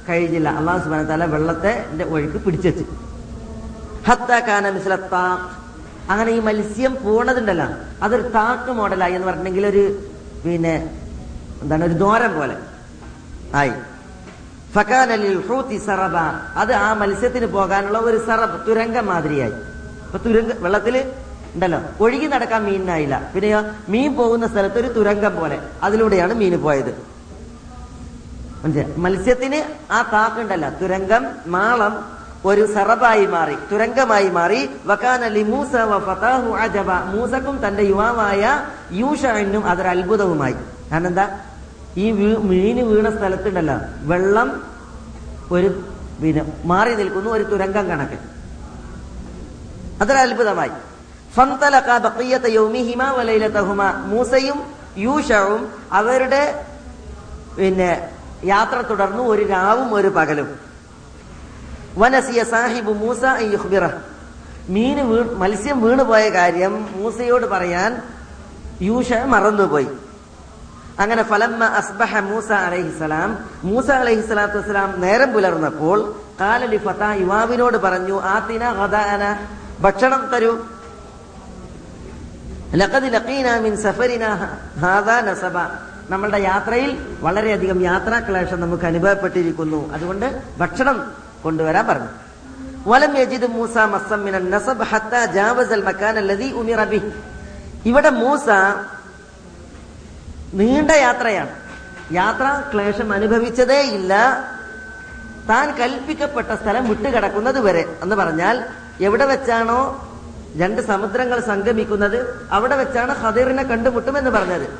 കഴിഞ്ഞില്ല. 0.09 0.49
അള്ളാഹു 0.59 0.81
സുബാന 0.85 1.03
തല 1.13 1.25
വെള്ളത്തെ 1.35 1.73
ഒഴുക്ക് 2.15 2.39
പിടിച്ചു 2.47 2.85
കാന 4.49 4.71
മിസ്ല 4.77 4.95
അങ്ങനെ 6.13 6.31
ഈ 6.37 6.41
മത്സ്യം 6.49 6.93
പോണതുണ്ടല്ലോ. 7.05 7.69
അതൊരു 8.05 8.25
താക്ക് 8.37 8.73
മോഡലായി 8.79 9.15
എന്ന് 9.17 9.27
പറഞ്ഞിട്ടുണ്ടെങ്കിൽ 9.29 9.67
ഒരു 9.73 9.85
പിന്നെ 10.45 10.75
എന്താണ്? 11.63 11.85
ഒരു 11.85 11.93
ദ്വാരം 11.93 12.35
പോലെ. 12.39 12.57
ആയി. 13.55 13.73
ഫക്കാന 14.75 15.15
ലിൽ 15.15 15.39
ഹൂത്തി 15.49 15.79
സറബ. 15.87 16.17
അത് 16.57 16.73
ആ 16.73 16.93
മത്സ്യത്തിന് 16.95 17.47
പോകാനുള്ള 17.47 17.99
ഒരു 17.99 18.19
സറബ് 18.27 18.67
തുരങ്കം 18.67 19.07
മാതിരിയായി. 19.07 19.53
അപ്പൊ 20.07 20.19
തുരങ്ക 20.19 20.53
വെള്ളത്തിൽ 20.59 21.13
ഉണ്ടല്ലോ. 21.55 21.81
ഒഴുകി 22.01 22.27
നടക്കാൻ 22.27 22.65
മീനിനായില്ല. 22.65 23.31
പിന്നെ 23.35 23.65
മീൻ 23.89 24.17
പോകുന്ന 24.17 24.47
സ്ഥലത്ത് 24.47 24.79
ഒരു 24.79 24.89
തുരങ്കം 24.89 25.37
പോലെ. 25.37 25.59
അതിലൂടെയാണ് 25.83 26.35
മീൻ 26.35 26.63
പോയത്. 26.63 26.93
മത്സ്യത്തിന് 28.97 29.93
ആ 29.93 30.03
താക്കുണ്ടല്ലോ 30.13 30.71
തുരങ്കം 30.71 31.27
മാളം 31.47 32.19
ഒരു 32.45 32.75
സറബായി 32.75 33.27
മാറി 33.27 33.57
തുരങ്കമായി 33.73 34.29
മാറി. 34.29 34.71
വക്കാനലി 34.87 35.43
മൂസ 35.43 35.75
വ 35.77 36.57
അജബ. 36.57 36.91
മൂസക്കും 36.91 37.67
തന്റെ 37.67 37.83
യുവാവായ 37.83 38.67
യൂഷനും 38.93 39.67
അതൊരു 39.67 39.89
അത്ഭുതവുമായി 39.89 40.55
കാരണം 40.93 41.07
എന്താ? 41.07 41.39
ഈ 41.97 42.11
മീന് 42.37 42.81
വീണ 42.81 43.11
സ്ഥലത്തുണ്ടല്ല. 43.17 43.89
വെള്ളം 44.03 44.63
ഒരു 45.51 45.69
പിന്നെ 46.23 46.43
മാറി 46.65 46.95
നിൽക്കുന്നു 46.95 47.31
ഒരു 47.31 47.43
തുരങ്കം 47.43 47.89
കണക്ക്. 47.89 48.19
അതൊരു 50.03 50.19
അത്ഭുതമായി. 50.19 50.71
മൂസയും 54.07 54.59
യൂഷവും 54.99 55.73
അവരുടെ 55.93 56.65
പിന്നെ 57.59 58.11
യാത്ര 58.45 58.81
തുടർന്നു 58.81 59.23
ഒരു 59.23 59.47
രാവും 59.47 59.95
ഒരു 59.95 60.09
പകലും. 60.09 60.49
വനസിയ 61.99 62.45
സാഹിബ് 62.45 62.93
മൂസ 62.93 63.25
മീന് 64.69 65.03
മത്സ്യം 65.35 65.83
വീണുപോയ 65.83 66.29
കാര്യം 66.29 66.89
മൂസയോട് 66.97 67.47
പറയാൻ 67.47 68.03
യൂഷ 68.83 69.13
മറന്നുപോയി. 69.13 69.89
അങ്ങനെ 70.99 71.23
ഫലമ്മ 71.23 71.65
അസ്ബഹ 71.65 72.19
മൂസ 72.19 72.53
അലൈഹിസലാം 72.53 73.51
മൂസ 73.65 73.91
അലൈഹി 73.91 74.21
സ്വലാത്തു 74.21 74.59
വസ്സലാം 74.59 75.01
നേരം 75.01 75.33
പുലർന്നപ്പോൾ 75.33 76.15
കാലലി 76.41 76.77
ഫത 76.77 77.03
യുവാവിനോട് 77.21 77.77
പറഞ്ഞു 77.77 78.21
ആത്തിന 78.21 78.69
ഹദാന 78.69 79.47
ഭക്ഷണം 79.81 80.31
തരൂ. 80.35 80.67
മിൻ 83.61 83.77
സഫരിന 83.77 84.29
നസബ. 85.21 85.59
നമ്മളുടെ 86.11 86.39
യാത്രയിൽ 86.39 87.17
വളരെയധികം 87.21 87.83
യാത്രാക്ലേശം 87.83 88.61
നമുക്ക് 88.61 88.85
അനുഭവപ്പെട്ടിരിക്കുന്നു. 88.85 89.93
അതുകൊണ്ട് 89.93 90.43
ഭക്ഷണം 90.59 91.13
കൊണ്ടുവരാൻ 91.45 91.87
പറഞ്ഞു. 91.87 92.09
വലം 92.87 93.19
യജിദ് 93.19 93.47
മൂസ 93.47 93.79
മസ്സം 93.79 94.25
മിനൻ 94.25 94.51
നസബ് 94.51 94.83
ഹത്ത 94.83 95.33
ജാവസൽ 95.33 95.83
മക്കാൻ 95.83 96.19
അല്ലദീ 96.19 96.53
ഉമിറ 96.53 96.85
ബിഹ്. 96.85 97.13
ഇവിടെ 97.87 98.11
മൂസ 98.11 98.47
നീണ്ട 100.55 100.91
യാത്രയാണ്. 100.91 101.49
യാത്ര 102.13 102.63
ക്ലേശം 102.73 103.13
അനുഭവിച്ചതേ 103.13 103.81
ഇല്ല. 103.81 104.15
താൻ 105.49 105.77
കൽപ്പിക്കപ്പെട്ട 105.77 106.55
സ്ഥലം 106.55 106.89
വിട്ടുകിടക്കുന്നത് 106.89 107.61
വരെ. 107.61 107.99
എന്ന് 108.03 108.17
പറഞ്ഞാൽ 108.17 108.65
എവിടെ 109.01 109.25
വെച്ചാണോ 109.25 110.05
രണ്ട് 110.57 110.83
സമുദ്രങ്ങൾ 110.83 111.41
സംഗമിക്കുന്നത് 111.41 112.49
അവിടെ 112.53 112.77
വെച്ചാണ് 112.77 113.23
ഖദീറിനെ 113.23 113.63
കണ്ടുമുട്ടുമെന്ന് 113.63 114.31
പറഞ്ഞത്. 114.31 114.79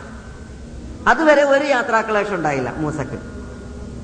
അതുവരെ 1.09 1.43
ഒരു 1.43 1.65
യാത്രാക്ലേശം 1.65 2.35
ഉണ്ടായില്ല 2.35 2.73
മൂസക്ക്. 2.77 3.19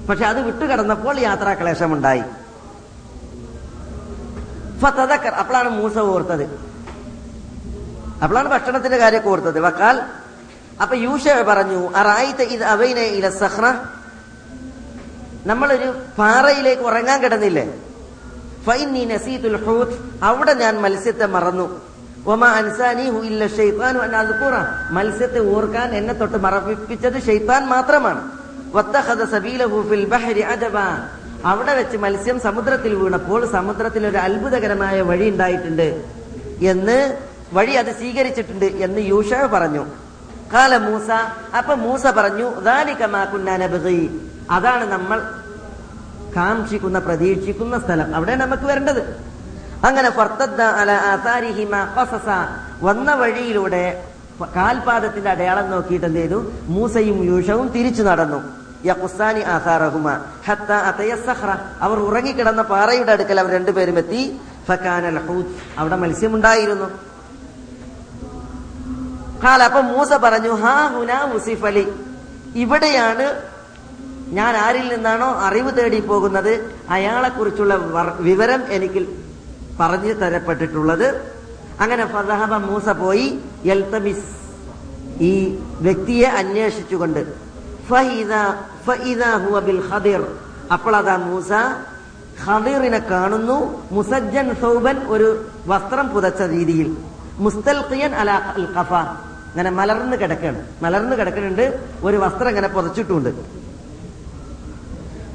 പക്ഷെ 0.09 0.24
അത് 0.24 0.40
വിട്ടുകടന്നപ്പോൾ 0.40 1.18
യാത്രാക്ലേശം 1.18 1.92
ഉണ്ടായി 1.92 2.22
അപ്പോഴാണ് 5.38 5.68
മൂസ 5.68 5.98
ഓർത്തത്. 5.98 6.44
അപ്പോഴാണ് 8.22 8.48
ഭക്ഷണത്തിന്റെ 8.48 8.96
കാര്യമൊക്കെ 8.96 9.29
ഓർത്തത്. 9.29 9.61
വക്കാൽ 9.61 10.03
അപ്പൊ 10.83 10.97
യൂഷ 10.97 11.29
പറഞ്ഞു 11.29 11.81
ഇല 13.19 13.29
സഹ്റ 13.29 13.65
നമ്മളൊരു 15.47 15.89
പാറയിലേക്ക് 16.19 16.83
ഉറങ്ങാൻ 16.83 17.23
കിടന്നില്ലേ? 17.23 17.65
അവിടെ 20.23 20.53
ഞാൻ 20.55 20.83
മത്സ്യത്തെ 20.83 21.27
മറന്നു. 21.27 21.81
മത്സ്യത്തെ 24.91 25.41
ഓർക്കാൻ 25.55 25.95
എന്നെ 25.95 26.15
തൊട്ട് 26.15 26.37
മറപ്പിച്ചത് 26.37 27.23
ഷെയ്ത്താൻ 27.27 27.67
മാത്രമാണ്. 27.67 28.23
അവിടെ 31.47 31.75
വെച്ച് 31.75 31.97
മത്സ്യം 31.97 32.41
സമുദ്രത്തിൽ 32.41 32.95
വീണപ്പോൾ 32.95 33.53
സമുദ്രത്തിൽ 33.53 34.07
ഒരു 34.07 34.17
അത്ഭുതകരമായ 34.17 35.01
വഴി 35.01 35.31
ഉണ്ടായിട്ടുണ്ട് 35.31 36.05
എന്ന് 36.63 37.17
വഴി 37.53 37.73
അത് 37.73 37.93
സ്വീകരിച്ചിട്ടുണ്ട് 37.97 38.65
എന്ന് 38.65 39.01
യൂഷ 39.01 39.35
പറഞ്ഞു. 39.35 39.85
കാല 40.55 40.77
മൂസ 40.77 41.11
അപ്പൊ 41.57 41.75
മൂസ 41.75 42.07
പറഞ്ഞു 42.07 42.61
"ദാലിക 42.61 43.05
മാ 43.05 43.25
കുന്നാ 43.25 43.57
അതാണ് 44.51 44.85
നമ്മൾ 44.93 45.19
കാക്ഷിക്കുന്ന 46.37 46.99
പ്രതീക്ഷിക്കുന്ന 46.99 47.79
സ്ഥലം. 47.79 48.14
അവിടെ 48.14 48.35
നമുക്ക് 48.35 48.62
വരേണ്ടത്. 48.62 49.03
അങ്ങനെ. 49.85 50.11
വന്ന 52.83 53.14
വഴിയിലൂടെ 53.14 54.05
കാൽപാദത്തിന്റെ 54.57 55.31
അടയാളം 55.31 55.71
നോക്കിയിട്ട് 55.71 56.07
എന്ത് 56.07 56.19
ചെയ്തു? 56.19 56.53
മൂസയും 56.62 57.25
യൂഷവും 57.25 57.69
തിരിച്ചു 57.69 58.03
നടന്നു. 58.03 58.43
യഖുസാനി 58.87 59.40
അതയ. 59.40 61.17
അവർ 61.81 61.99
ഉറങ്ങിക്കിടന്ന 61.99 62.62
പാറയുടെ 62.62 63.12
അടുക്കൽ 63.12 63.40
അവർ 63.40 63.53
രണ്ടുപേരും 63.53 63.99
എത്തി. 63.99 64.40
ഫക്കാനൽ 64.69 65.27
ഹൂത്ത് 65.27 65.49
അവിടെ 65.79 65.97
മത്സ്യമുണ്ടായിരുന്നു. 65.97 67.13
കാല 69.42 69.62
മൂസ 69.81 70.12
പറഞ്ഞു 70.12 70.53
ഹാ 70.62 70.75
ഹുന 70.94 71.12
അലി. 71.66 71.85
ഇവിടെയാണ് 72.55 73.27
ഞാൻ 74.37 74.57
ആരിൽ 74.57 74.87
നിന്നാണോ 74.94 75.29
അറിവ് 75.47 75.70
തേടി 75.77 76.01
പോകുന്നത് 76.01 76.53
അയാളെ 76.90 77.29
കുറിച്ചുള്ള 77.29 77.75
വിവരം 78.29 78.62
എനിക്ക് 78.77 79.03
പറഞ്ഞു 79.81 80.12
തരപ്പെട്ടിട്ടുള്ളത്. 80.12 81.09
അങ്ങനെ 81.81 82.05
ഫസഹബ 82.07 82.55
മൂസ 82.66 82.88
പോയി 82.88 83.27
എൽത്തമിസ് 83.64 84.29
ഈ 85.23 85.33
വ്യക്തിയെ 85.81 86.29
അന്വേഷിച്ചുകൊണ്ട് 86.40 87.23
അപ്പോൾ 90.73 90.97
അതാ 90.97 91.16
മൂസ 91.16 91.51
ഹദീറിനെ 92.44 92.99
കാണുന്നു 92.99 93.59
മുസജ്ജൻ 93.92 94.47
സൗബൻ 94.61 94.97
ഒരു 95.14 95.29
വസ്ത്രം 95.66 96.09
പുതച്ച 96.09 96.42
രീതിയിൽ. 96.42 96.88
മുസ്തൽഖിയൻ 97.38 98.14
അല 98.14 98.31
ഖഫ 98.77 98.92
അങ്ങനെ 99.51 99.70
മലർന്ന് 99.70 100.16
കിടക്കുകയാണ് 100.16 100.66
മലർന്ന് 100.83 101.16
കിടക്കുന്നുണ്ട് 101.16 101.81
ഒരു 102.03 102.16
വസ്ത്രം 102.16 102.49
ഇങ്ങനെ 102.49 102.68
പുതച്ചിട്ടുണ്ട് 102.68 103.31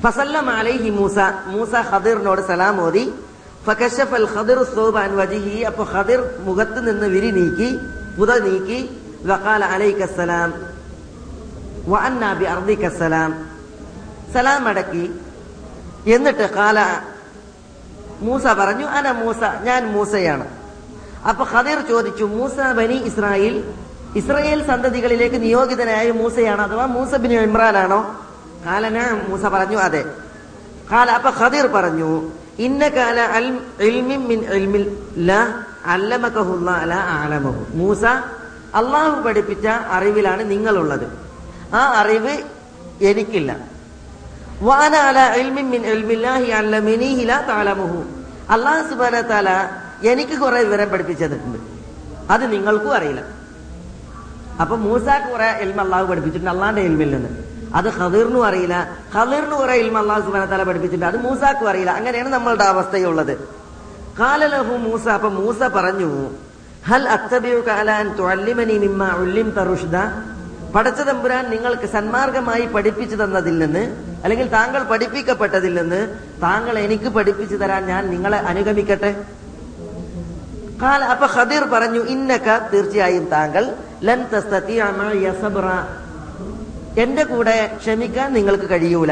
ഫസല്ലം 0.04 0.50
അലൈഹി 0.50 0.90
മൂസ. 0.90 1.18
മൂസ 1.46 1.74
ഖദിറിനോട് 1.92 2.42
സലാം 2.48 2.82
ഓതി. 2.82 3.14
ഫകശഫൽ 3.66 4.16
അൽ 4.16 4.28
ഖദിർ 4.36 4.60
വജിഹി. 5.16 5.62
അപ്പോൾ 5.62 5.88
ഖദിർ 5.94 6.20
മുഖത്ത് 6.40 6.88
നിന്ന് 6.88 7.06
വിരി 7.06 7.32
നീക്കി 7.32 7.80
പുത 8.18 8.32
നീക്കി 8.40 8.80
വഖാല 9.26 9.66
അലൈക 9.66 10.06
സലാം 10.06 10.54
വഅന്ന 11.88 12.34
ബി 12.34 12.46
അർദിക 12.46 12.88
സലാം. 12.90 13.32
സലാം 14.34 14.68
അടക്കി. 14.68 15.06
എന്നിട്ട് 16.16 16.54
കാല 16.54 16.80
മൂസ 18.22 18.46
പറഞ്ഞു 18.60 18.86
അന 18.86 19.12
മൂസ 19.12 19.44
ഞാൻ 19.64 19.88
മൂസയാണ്. 19.88 20.59
അപ്പൊ 21.28 21.46
ഖദീർ 21.46 21.80
ചോദിച്ചു 21.82 22.24
മൂസ 22.24 22.54
ബനി 22.74 22.94
ഇസ്രായേൽ 22.94 23.74
ഇസ്രായേൽ 24.16 24.68
സന്തതികളിലേക്ക് 24.68 25.42
നിയോഗിതനായ 25.42 26.12
മൂസയാണോ 26.12 26.64
അഥവാ 26.64 26.86
മൂസ 26.86 27.16
ബിൻ 27.16 27.34
ഇമ്രാനാണോ? 27.34 28.26
കാലന 28.66 29.22
മൂസ 29.28 29.42
പറഞ്ഞു 29.46 29.78
അതെ. 29.78 30.06
കാല 30.92 31.12
അപ്പൊ 31.12 31.30
ഖദീർ 31.30 31.68
പറഞ്ഞു 31.68 32.32
ഇന്ന 32.60 32.88
കാല 32.88 33.20
മൂസ 37.74 38.04
അള്ളാഹു 38.76 39.22
പഠിപ്പിച്ച 39.22 39.68
അറിവിലാണ് 39.68 40.52
നിങ്ങളുള്ളത്. 40.52 41.12
ആ 41.76 41.80
അറിവ് 41.96 42.38
എനിക്കില്ല. 43.02 43.58
അല 44.94 45.36
ഇൽമിൻ 45.38 45.86
എനിക്ക് 50.12 50.36
കുറെ 50.40 50.64
വിവരം 50.64 50.90
പഠിപ്പിച്ചിട്ടുണ്ട് 50.90 51.60
അത് 52.34 52.44
നിങ്ങൾക്കും 52.54 52.94
അറിയില്ല. 52.98 53.22
അപ്പൊ 54.62 54.76
മൂസ 54.76 55.06
കുറെ 55.30 55.50
എൽമ 55.64 55.80
അള്ളാഹു 55.82 56.06
പഠിപ്പിച്ചിട്ടുണ്ട് 56.06 56.52
അള്ളാന്റെ 56.56 56.82
എൽമിൽ 56.82 57.10
നിന്ന്. 57.16 57.30
അത് 57.76 57.90
ഹദീറിനും 57.90 58.46
അറിയില്ല. 58.46 58.76
ഹദീറിന് 59.16 59.56
കുറെ 59.62 59.74
എൽമ 59.74 59.98
അള്ളാഹു 59.98 60.22
സുബാന 60.22 60.46
തആല 60.46 60.64
പഠിപ്പിച്ചിട്ടുണ്ട് 60.64 61.18
അത് 61.18 61.18
മൂസാക്കും 61.26 61.70
അറിയില്ല. 61.70 61.92
അങ്ങനെയാണ് 61.92 62.30
നമ്മളുടെ 62.30 62.64
അവസ്ഥയുള്ളത്. 62.64 63.34
കാലലഹു 64.20 64.74
മൂസ 64.88 65.08
അപ്പൊ 65.08 65.30
മൂസ 65.30 65.60
പറഞ്ഞു 65.78 66.12
ഹൽ 66.90 67.04
പടച്ച 70.74 71.02
തമ്പുരാൻ 71.02 71.50
നിങ്ങൾക്ക് 71.50 71.88
സന്മാർഗമായി 71.94 72.66
പഠിപ്പിച്ചു 72.74 73.16
തന്നതിൽ 73.16 73.58
നിന്ന് 73.58 73.82
അല്ലെങ്കിൽ 74.24 74.48
താങ്കൾ 74.48 74.84
പഠിപ്പിക്കപ്പെട്ടതിൽ 74.84 75.74
നിന്ന് 75.80 76.02
താങ്കൾ 76.42 76.80
എനിക്ക് 76.80 77.10
പഠിപ്പിച്ചു 77.16 77.56
തരാൻ 77.56 77.86
ഞാൻ 77.86 78.10
നിങ്ങളെ 78.10 78.38
അനുഗമിക്കട്ടെ? 78.38 79.12
കാല 80.82 81.02
അപ്പൊ 81.14 81.28
ഖദീർ 81.36 81.64
പറഞ്ഞു 81.74 82.02
ഇന്നക്ക 82.14 82.48
തീർച്ചയായും 82.74 83.26
താങ്കൾ 83.34 83.64
ലൻ 84.08 84.20
എന്റെ 87.04 87.24
കൂടെ 87.24 87.56
ക്ഷമിക്കാൻ 87.82 88.30
നിങ്ങൾക്ക് 88.34 88.68
കഴിയൂല. 88.70 89.12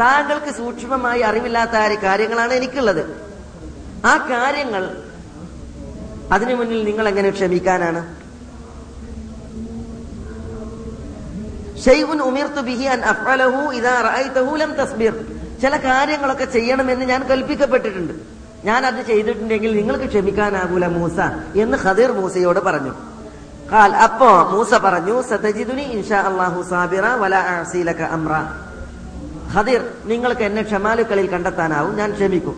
താങ്കൾക്ക് 0.00 0.50
സൂക്ഷ്മമായി 0.58 1.20
അറിവില്ലാത്ത 1.28 1.74
കാര്യങ്ങളാണ് 2.04 2.52
എനിക്കുള്ളത്. 2.52 3.02
ആ 4.10 4.12
കാര്യങ്ങൾ 4.30 4.84
അതിനു 6.34 6.54
മുന്നിൽ 6.54 6.80
നിങ്ങൾ 6.84 7.08
എങ്ങനെ 7.08 7.30
ക്ഷമിക്കാനാണ്? 7.30 8.00
ഷെയ്ഖുൻ 11.84 12.20
ഉമിർത്തു 12.28 12.60
ബിഹി 12.68 12.86
അൻ 12.94 13.00
അഫ്അലഹു 13.12 13.60
ഇദാ 13.78 13.94
റഅയ്തഹു 14.08 14.52
ലം 14.62 14.70
തസ്ബിർ. 14.80 15.14
ചില 15.66 15.76
കാര്യങ്ങളൊക്കെ 15.76 16.44
ചെയ്യണമെന്ന് 16.44 17.04
ഞാൻ 17.04 17.20
കൽപ്പിക്കപ്പെട്ടിട്ടുണ്ട്. 17.28 18.12
ഞാൻ 18.64 18.86
അത് 18.86 19.00
ചെയ്തിട്ടുണ്ടെങ്കിൽ 19.06 19.76
നിങ്ങൾക്ക് 19.76 20.06
ക്ഷമിക്കാനാകൂല 20.12 20.86
മൂസ 20.86 21.18
എന്ന് 21.62 21.76
ഖദീർ 21.84 22.10
മൂസയോട് 22.18 22.60
പറഞ്ഞു. 22.60 22.92
കാൽ 23.72 23.90
അപ്പോ 24.06 24.30
മൂസ 24.52 24.74
പറഞ്ഞു 24.74 25.22
സതജിദുനി 25.30 25.84
സാബിറ 26.70 27.04
ഖദീർ 29.54 29.82
നിങ്ങൾക്ക് 30.04 30.42
എന്നെ 30.42 30.62
ക്ഷമാലുക്കളിൽ 30.62 31.26
കണ്ടെത്താനാവും 31.34 31.96
ഞാൻ 31.96 32.10
ക്ഷമിക്കും. 32.12 32.56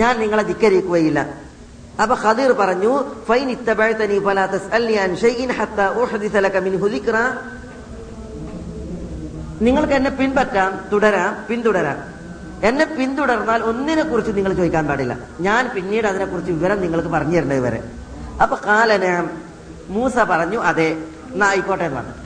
ഞാൻ 0.00 0.12
നിങ്ങളെ 0.22 0.42
ധിക്കരിക്കുകയില്ല. 0.42 1.20
അപ്പൊ 2.02 2.14
ഖദീർ 2.24 2.50
പറഞ്ഞു 2.52 2.92
ഫൈൻ 3.28 3.50
ഇത്തബഅതനി 3.56 4.18
ഫലാ 4.26 4.46
തസ്അൽനി 4.46 4.94
അൻ 5.04 5.10
ഷൈഇൻ 5.22 5.50
ഹത്താ 5.58 5.86
ഉഹദിസ 6.02 6.36
മിൻഹു 6.66 6.86
നിങ്ങൾക്ക് 9.60 9.92
എന്നെ 9.92 10.10
പിൻപറ്റാം 10.10 10.88
തുടരാം 10.92 11.36
പിന്തുടരാം. 11.48 12.20
എന്നെ 12.62 12.84
പിന്തുടർന്നാൽ 12.84 13.62
ഒന്നിനെ 13.62 14.02
കുറിച്ച് 14.02 14.32
നിങ്ങൾ 14.36 14.52
ചോദിക്കാൻ 14.52 14.86
പാടില്ല. 14.86 15.18
ഞാൻ 15.40 15.70
പിന്നീട് 15.74 16.06
അതിനെക്കുറിച്ച് 16.06 16.52
വിവരം 16.52 16.80
നിങ്ങൾക്ക് 16.80 17.08
പറഞ്ഞു 17.08 17.36
തരേണ്ടത് 17.36 17.60
വരെ. 17.60 17.84
അപ്പൊ 18.42 18.56
കാലന 18.66 19.28
മൂസ 19.88 20.16
പറഞ്ഞു 20.18 20.58
അതെ 20.58 20.96
എന്നാ 21.32 21.48
ആയിക്കോട്ടെ 21.48 21.84
എന്ന് 21.84 21.96
പറഞ്ഞു. 21.96 22.16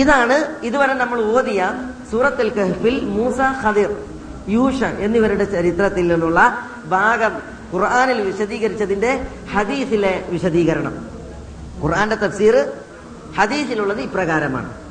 ഇതാണ് 0.00 0.56
ഇതുവരെ 0.62 0.94
നമ്മൾ 0.94 1.22
ഓതിയ 1.22 1.90
സൂറത്തുൽ 2.10 2.50
കഹ്ഫിൽ 2.50 3.04
മൂസ 3.04 3.38
ഖദിർ 3.64 3.96
യൂഷൻ 4.48 4.96
എന്നിവരുടെ 4.98 5.44
ചരിത്രത്തിൽ 5.44 6.08
നിന്നുള്ള 6.08 6.58
ഭാഗം 6.86 7.42
ഖുർആാനിൽ 7.72 8.20
വിശദീകരിച്ചതിന്റെ 8.20 9.26
ഹദീസിലെ 9.54 10.26
വിശദീകരണം. 10.28 10.94
ഖുർആന്റെ 11.82 12.16
തഫ്സീർ 12.16 12.72
ഹദീസിലുള്ളത് 13.38 14.00
ഇപ്രകാരമാണ്. 14.00 14.81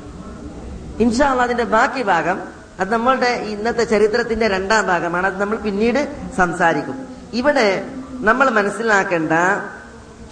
ഇൻഷാ 1.02 1.30
അള്ളാ 1.30 1.44
അതിന്റെ 1.44 1.64
ബാക്കി 1.64 2.02
ഭാഗം 2.02 2.40
അത് 2.80 2.92
നമ്മളുടെ 2.92 3.26
ഇന്നത്തെ 3.26 3.84
ചരിത്രത്തിന്റെ 3.84 4.48
രണ്ടാം 4.48 4.86
ഭാഗമാണ്. 4.86 5.26
അത് 5.26 5.40
നമ്മൾ 5.40 5.56
പിന്നീട് 5.56 6.16
സംസാരിക്കും. 6.36 7.08
ഇവിടെ 7.32 7.84
നമ്മൾ 8.10 8.50
മനസ്സിലാക്കേണ്ട 8.50 9.30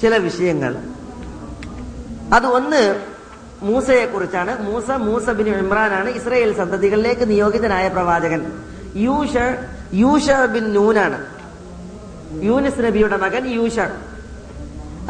ചില 0.03 0.17
വിഷയങ്ങൾ. 0.17 0.77
അത് 2.35 2.47
ഒന്ന് 2.47 3.01
മൂസയെ 3.63 4.07
കുറിച്ചാണ് 4.07 4.63
മൂസ 4.63 4.91
മൂസ 4.91 5.31
ബിൻ 5.31 5.49
ഇമ്രാനാണ് 5.49 6.09
ഇസ്രയേൽ 6.09 6.57
സന്തതികളിലേക്ക് 6.57 7.31
നിയോഗിതനായ 7.31 7.89
പ്രവാചകൻ. 7.89 8.53
യൂഷ 8.95 9.37
യൂഷ 9.93 10.31
ബിൻ 10.31 10.73
നൂനാണ്. 10.73 11.27
യൂനിസ് 12.43 12.81
നബിയുടെ 12.81 13.17
മകൻ 13.17 13.47
യൂഷ. 13.47 13.79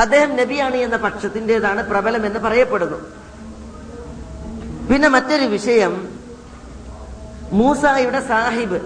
അദ്ദേഹം 0.00 0.36
നബിയാണ് 0.36 0.76
എന്ന 0.76 0.96
പക്ഷത്തിന്റെതാണ് 0.96 1.90
പ്രബലം 1.90 2.26
എന്ന് 2.26 2.40
പറയപ്പെടുന്നു. 2.40 3.19
പിന്നെ 4.90 5.08
മറ്റൊരു 5.08 5.44
വിഷയം. 5.44 6.08
മൂസായുടെ 7.52 8.20
സാഹിബ്. 8.20 8.80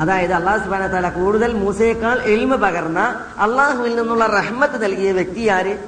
അതായത് 0.00 0.32
അള്ളാഹു 0.32 0.58
സുബാന 0.58 0.86
താല 0.86 1.08
കൂടുതൽ 1.08 1.52
മൂസയേക്കാൾ 1.52 2.20
എൽമ 2.22 2.54
പകർന്ന 2.54 3.24
അള്ളാഹുവിൽ 3.38 3.96
നിന്നുള്ള 3.96 4.26
റഹ്മത്ത് 4.26 4.82
നൽകിയ 4.82 5.12
വ്യക്തി 5.12 5.48
ആര്? 5.48 5.78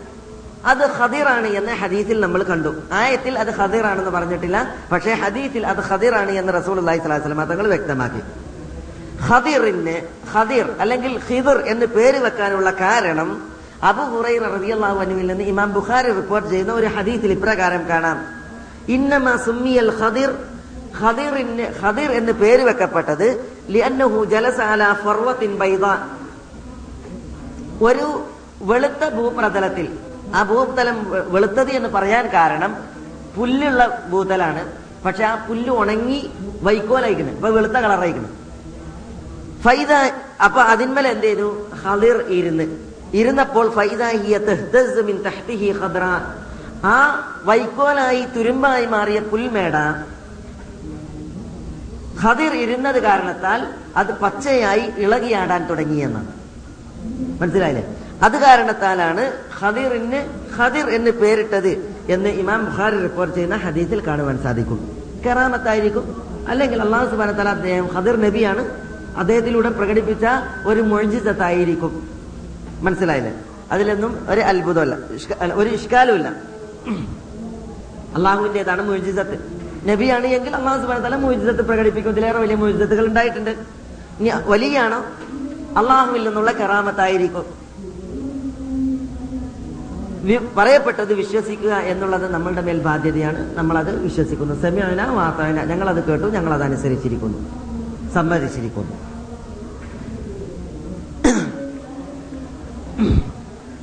അത് 0.65 0.87
ഹദീറാണ് 0.87 1.47
എന്ന് 1.47 1.73
ഹദീസിൽ 1.73 2.21
നമ്മൾ 2.21 2.43
കണ്ടു. 2.43 2.75
ആയത്തിൽ 2.93 3.39
അത് 3.39 3.51
ഹദീറാണെന്ന് 3.51 4.11
പറഞ്ഞിട്ടില്ല. 4.11 4.75
പക്ഷേ 4.93 5.13
ഹദീസിൽ 5.13 5.67
അത് 5.67 5.79
ഹദീറാണ് 5.79 6.31
എന്ന് 6.31 6.53
റസൂൽ 6.53 6.79
അള്ളാഹി 6.79 6.99
സ്വലാസ്ലാം 6.99 7.45
തങ്ങൾ 7.45 7.67
വ്യക്തമാക്കി. 7.67 8.21
ഹദീറിന് 9.23 10.03
ഹദീർ 10.33 10.71
അല്ലെങ്കിൽ 10.81 11.19
ഹിദർ 11.19 11.59
എന്ന് 11.59 11.87
പേര് 11.87 12.19
വെക്കാനുള്ള 12.19 12.71
കാരണം 12.71 13.49
അബു 13.83 14.03
ഹുറൈറ 14.03 14.43
റളിയല്ലാഹു 14.43 15.01
അൻഹുവിൽ 15.01 15.27
നിന്ന് 15.27 15.45
ഇമാം 15.45 15.73
ബുഖാരി 15.73 16.13
റിപ്പോർട്ട് 16.13 16.49
ചെയ്യുന്ന 16.51 16.73
ഒരു 16.73 16.87
ഹദീസിൽ 16.87 17.33
ഇപ്രകാരം 17.33 17.89
കാണാം. 17.89 18.42
ഇന്നമ 18.97 19.27
സുമ്മിയൽ 19.47 19.91
ഖദീർ. 20.01 20.31
ഖദിറിന് 21.01 21.67
ഖദീർ 21.81 22.11
എന്ന് 22.19 22.33
പേര് 22.33 22.63
വെക്കപ്പെട്ടത് 22.69 23.27
ലിഅന്നഹു 23.75 24.19
ജലസ 24.33 24.59
അലാ 24.73 24.89
ഫർവത്തിൻ 25.05 25.53
ബൈദ. 25.63 25.85
ഒരു 27.89 28.07
വെളുത്ത 28.71 29.03
ഭൂപ്രതലത്തിൽ 29.17 29.87
ആ 30.35 30.43
ഭൂതലം 30.51 30.99
വെളുത്തത് 31.35 31.71
എന്ന് 31.79 31.89
പറയാൻ 31.89 32.25
കാരണം 32.35 32.73
പുല്ലുള്ള 33.37 33.83
ഭൂതലാണ്. 34.13 34.63
പക്ഷെ 35.05 35.25
ആ 35.25 35.35
പുല്ല് 35.49 35.73
ഉണങ്ങി 35.83 36.19
വൈക്കോലായിക്കുന്നത് 36.63 37.37
ഇപ്പൊ 37.37 37.51
വെളുത്ത 37.51 37.77
കളറായിക്കുന്നത് 37.85 38.37
ഫൈദ 39.65 39.93
അപ്പൊ 40.47 40.61
അതിന്മേൽ 40.73 41.07
എന്ത് 41.15 41.27
ചെയ്തു? 41.27 41.49
ഹദിർ 41.83 42.17
ഇരുന്ന്. 42.39 42.67
ഇരുന്നപ്പോൾ 43.21 43.67
ഫൈദ 43.71 44.03
ആ 46.85 46.97
വൈക്കോലായി 47.45 48.25
തുരുമ്പായി 48.37 48.87
മാറിയ 48.87 49.21
പുൽമേട 49.21 49.73
ഖദിർ 52.25 52.53
ഇരുന്നത് 52.53 53.03
കാരണത്താൽ 53.03 53.67
അത് 53.97 54.15
പച്ചയായി 54.15 54.93
ഇളകിയാടാൻ 54.99 55.67
തുടങ്ങിയെന്നാണ്. 55.67 56.27
മനസ്സിലായില്ലേ? 57.41 57.97
അത് 58.23 58.39
കാരണത്താലാണ് 58.39 59.33
ഖദിറിന് 59.61 60.21
ഖദിർ 60.59 60.91
എന്ന് 60.91 61.11
പേരിട്ടത് 61.11 61.97
എന്ന് 62.09 62.29
ഇമാം 62.29 62.65
ബുഖാരി 62.65 62.97
റിപ്പോർട്ട് 62.97 63.35
ചെയ്യുന്ന 63.35 63.57
ഹദീസിൽ 63.57 64.07
കാണുവാൻ 64.07 64.43
സാധിക്കും. 64.43 65.03
കെറാമത്തായിരിക്കും. 65.27 66.23
അല്ലെങ്കിൽ 66.49 66.83
അള്ളാഹു 66.83 67.11
സുബാന 67.11 67.33
തല 67.33 67.49
അദ്ദേഹം 67.49 67.91
ഖദിർ 67.97 68.17
നബിയാണ്. 68.17 68.69
അദ്ദേഹത്തിലൂടെ 69.17 69.69
പ്രകടിപ്പിച്ച 69.69 70.25
ഒരു 70.67 70.81
മൊഴിജിത്തായിരിക്കും 70.81 72.09
മനസ്സിലായില്ലേ? 72.81 73.35
അതിലൊന്നും 73.73 74.27
ഒരു 74.29 74.41
അത്ഭുതമല്ല 74.41 74.97
ഒരു 75.55 75.69
ഇഷ്കാലുമില്ല. 75.69 76.52
അള്ളാഹുവിന്റെതാണ് 78.17 78.89
മൊഴിജിതത്ത് 78.89 79.37
നബിയാണ് 79.89 80.27
എങ്കിൽ 80.27 80.57
അള്ളാഹു 80.57 80.81
സുബാന 80.83 80.99
തല 80.99 81.17
മൊഴിജിതത്ത് 81.17 81.63
പ്രകടിപ്പിക്കും 81.69 82.11
ഇതിലേറെ 82.11 82.39
വലിയ 82.39 82.55
മൊഴിജിതത്തുകൾ 82.55 83.07
ഉണ്ടായിട്ടുണ്ട്. 83.07 83.51
ഇനി 84.21 84.31
വലിയാണോ? 84.47 84.99
അള്ളാഹുവിൽ 85.79 86.25
നിന്നുള്ള 86.25 86.53
കറാമത്തായിരിക്കും. 86.53 87.45
പറയപ്പെട്ടത് 90.57 91.13
വിശ്വസിക്കുക 91.15 91.75
എന്നുള്ളത് 91.93 92.27
നമ്മളുടെ 92.35 92.61
മേൽ 92.61 92.79
ബാധ്യതയാണ്. 92.83 93.57
നമ്മളത് 93.57 94.03
വിശ്വസിക്കുന്നു. 94.03 94.61
സെമ്യാന 94.63 95.65
ഞങ്ങൾ 95.71 95.89
അത് 95.89 96.05
കേട്ടു 96.05 96.27
ഞങ്ങൾ 96.27 96.55
അത് 96.55 96.63
അനുസരിച്ചിരിക്കുന്നു 96.63 97.41
സമ്മതിച്ചിരിക്കുന്നു. 98.15 98.95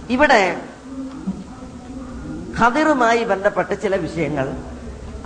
ഇവിടെ 0.10 0.42
ഖദിറുമായി 2.60 3.22
ബന്ധപ്പെട്ട 3.32 3.72
ചില 3.84 3.96
വിഷയങ്ങൾ 4.06 4.48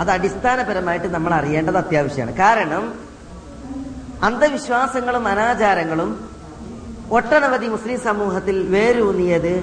അത് 0.02 0.10
അടിസ്ഥാനപരമായിട്ട് 0.16 1.10
നമ്മൾ 1.16 1.32
അറിയേണ്ടത് 1.40 1.78
അത്യാവശ്യമാണ്. 1.82 2.34
കാരണം 2.44 2.84
അന്ധവിശ്വാസങ്ങളും 4.28 5.26
അനാചാരങ്ങളും 5.32 6.12
ഒട്ടനവധി 7.18 7.68
മുസ്ലിം 7.74 8.00
സമൂഹത്തിൽ 8.10 8.58
വേരൂന്നിയത് 8.76 9.54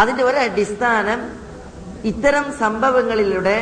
അതിന്റെ 0.00 0.22
ഒരു 0.30 0.38
അടിസ്ഥാനം 0.46 1.20
ഇത്തരം 2.10 2.44
സംഭവങ്ങളിലൂടെ 2.62 3.56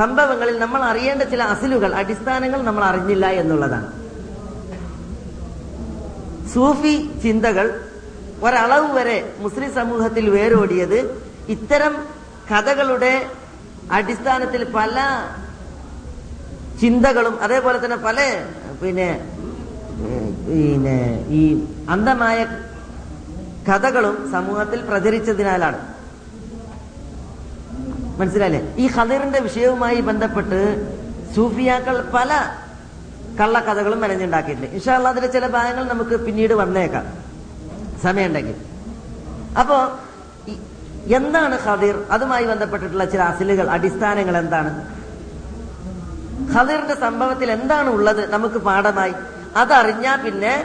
സംഭവങ്ങളിൽ 0.00 0.56
നമ്മൾ 0.64 0.80
അറിയേണ്ട 0.90 1.22
ചില 1.32 1.42
അസിലുകൾ 1.52 1.90
അടിസ്ഥാനങ്ങൾ 2.00 2.60
നമ്മൾ 2.68 2.82
അറിഞ്ഞില്ല 2.90 3.26
എന്നുള്ളതാണ്. 3.42 3.88
സൂഫി 6.54 6.94
ചിന്തകൾ 7.22 7.66
ഒരളവ് 8.46 8.88
വരെ 8.98 9.18
മുസ്ലിം 9.44 9.70
സമൂഹത്തിൽ 9.78 10.24
വേരോടിയത് 10.36 10.98
ഇത്തരം 11.54 11.94
കഥകളുടെ 12.50 13.26
അടിസ്ഥാനത്തിൽ 13.92 14.64
പല 14.64 14.96
ചിന്തകളും 16.80 17.42
അതേപോലെ 17.42 17.84
തന്നെ 17.84 17.96
പല 17.96 18.44
പിന്നെ 18.82 19.32
പിന്നെ 20.48 21.26
ഈ 21.28 21.66
അന്ധമായ 21.88 22.44
കഥകളും 23.68 24.32
സമൂഹത്തിൽ 24.32 24.80
പ്രചരിച്ചതിനാലാണ്. 24.80 25.78
മനസ്സിലായില്ലേ? 28.18 28.74
ഈ 28.76 28.90
ഖദറിന്റെ 28.96 29.40
വിഷയവുമായി 29.40 30.00
ബന്ധപ്പെട്ട് 30.00 30.60
സൂഫിയാക്കൾ 31.34 32.10
പല 32.14 32.54
കള്ളക്കഥകളും 33.40 34.00
മെനഞ്ഞുണ്ടാക്കിയിട്ടുണ്ട്. 34.00 34.70
ഇൻഷാല്ല 34.70 35.08
അതിന്റെ 35.08 35.28
ചില 35.28 35.46
ഭാഗങ്ങൾ 35.46 35.84
നമുക്ക് 35.84 36.20
പിന്നീട് 36.20 36.54
വന്നേക്കാം. 36.54 37.06
സമയമുണ്ടെങ്കിൽ. 38.02 38.54
അപ്പോ 39.58 39.98
എന്താണ് 41.14 41.58
ഖദീർ? 41.66 41.96
അതുമായി 42.10 42.44
ബന്ധപ്പെട്ടിട്ടുള്ള 42.46 43.04
ചില 43.04 43.22
അസിലുകൾ 43.22 43.68
അടിസ്ഥാനങ്ങൾ 43.68 44.36
എന്താണ്? 44.36 44.86
ഖദീറിന്റെ 46.54 46.94
സംഭവത്തിൽ 46.94 47.50
എന്താണ് 47.50 47.88
ഉള്ളത്? 47.88 48.32
നമുക്ക് 48.32 48.58
പാഠമായി. 48.58 49.14
അതറിഞ്ഞാൽ 49.56 50.20
പിന്നെ 50.20 50.64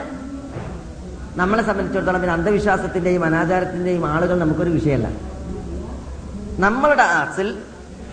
നമ്മളെ 1.36 1.62
സംബന്ധിച്ചിടത്തോളം 1.62 2.20
പിന്നെ 2.20 2.34
അന്ധവിശ്വാസത്തിന്റെയും 2.34 3.24
അനാചാരത്തിന്റെയും 3.24 4.06
ആളുകൾ 4.06 4.38
നമുക്കൊരു 4.38 4.70
വിഷയമല്ല. 4.70 5.08
നമ്മളുടെ 6.58 7.02
അസിൽ 7.02 7.58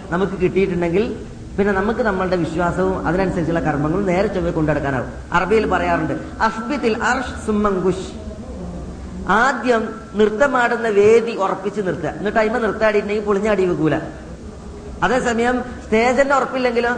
നമുക്ക് 0.09 0.34
കിട്ടിയിട്ടുണ്ടെങ്കിൽ 0.34 1.25
പിന്നെ 1.57 1.73
നമുക്ക് 1.73 1.99
നമ്മളുടെ 1.99 2.36
വിശ്വാസവും 2.36 3.07
അതിനനുസരിച്ചുള്ള 3.07 3.59
കർമ്മങ്ങളും 3.59 4.05
നേരെ 4.05 4.27
ചൊവ്വെ 4.27 4.51
കൊണ്ടെടുക്കാനാവും 4.51 5.09
അറബിയിൽ 5.34 5.69
പറയാറുണ്ട് 5.69 6.13
അഫ്ബിത്തിൽ 6.41 7.03
അർഷ് 7.03 7.45
സുമ്മങ്കുഷ് 7.45 8.18
ആദ്യം 9.30 10.01
നൃത്തമാടുന്ന 10.15 10.88
വേദി 10.88 11.32
ഉറപ്പിച്ച് 11.32 11.82
നിർത്തുക. 11.82 12.09
എന്നിട്ട് 12.09 12.39
അയിമ 12.39 12.57
നൃത്താടിയിട്ടുണ്ടെങ്കിൽ 12.57 13.25
പൊളിഞ്ഞാടി 13.25 13.65
വെക്കൂല. 13.65 13.99
അതേസമയം 15.03 15.63
സ്റ്റേജിന്റെ 15.84 16.36
ഉറപ്പില്ലെങ്കിലോ? 16.36 16.89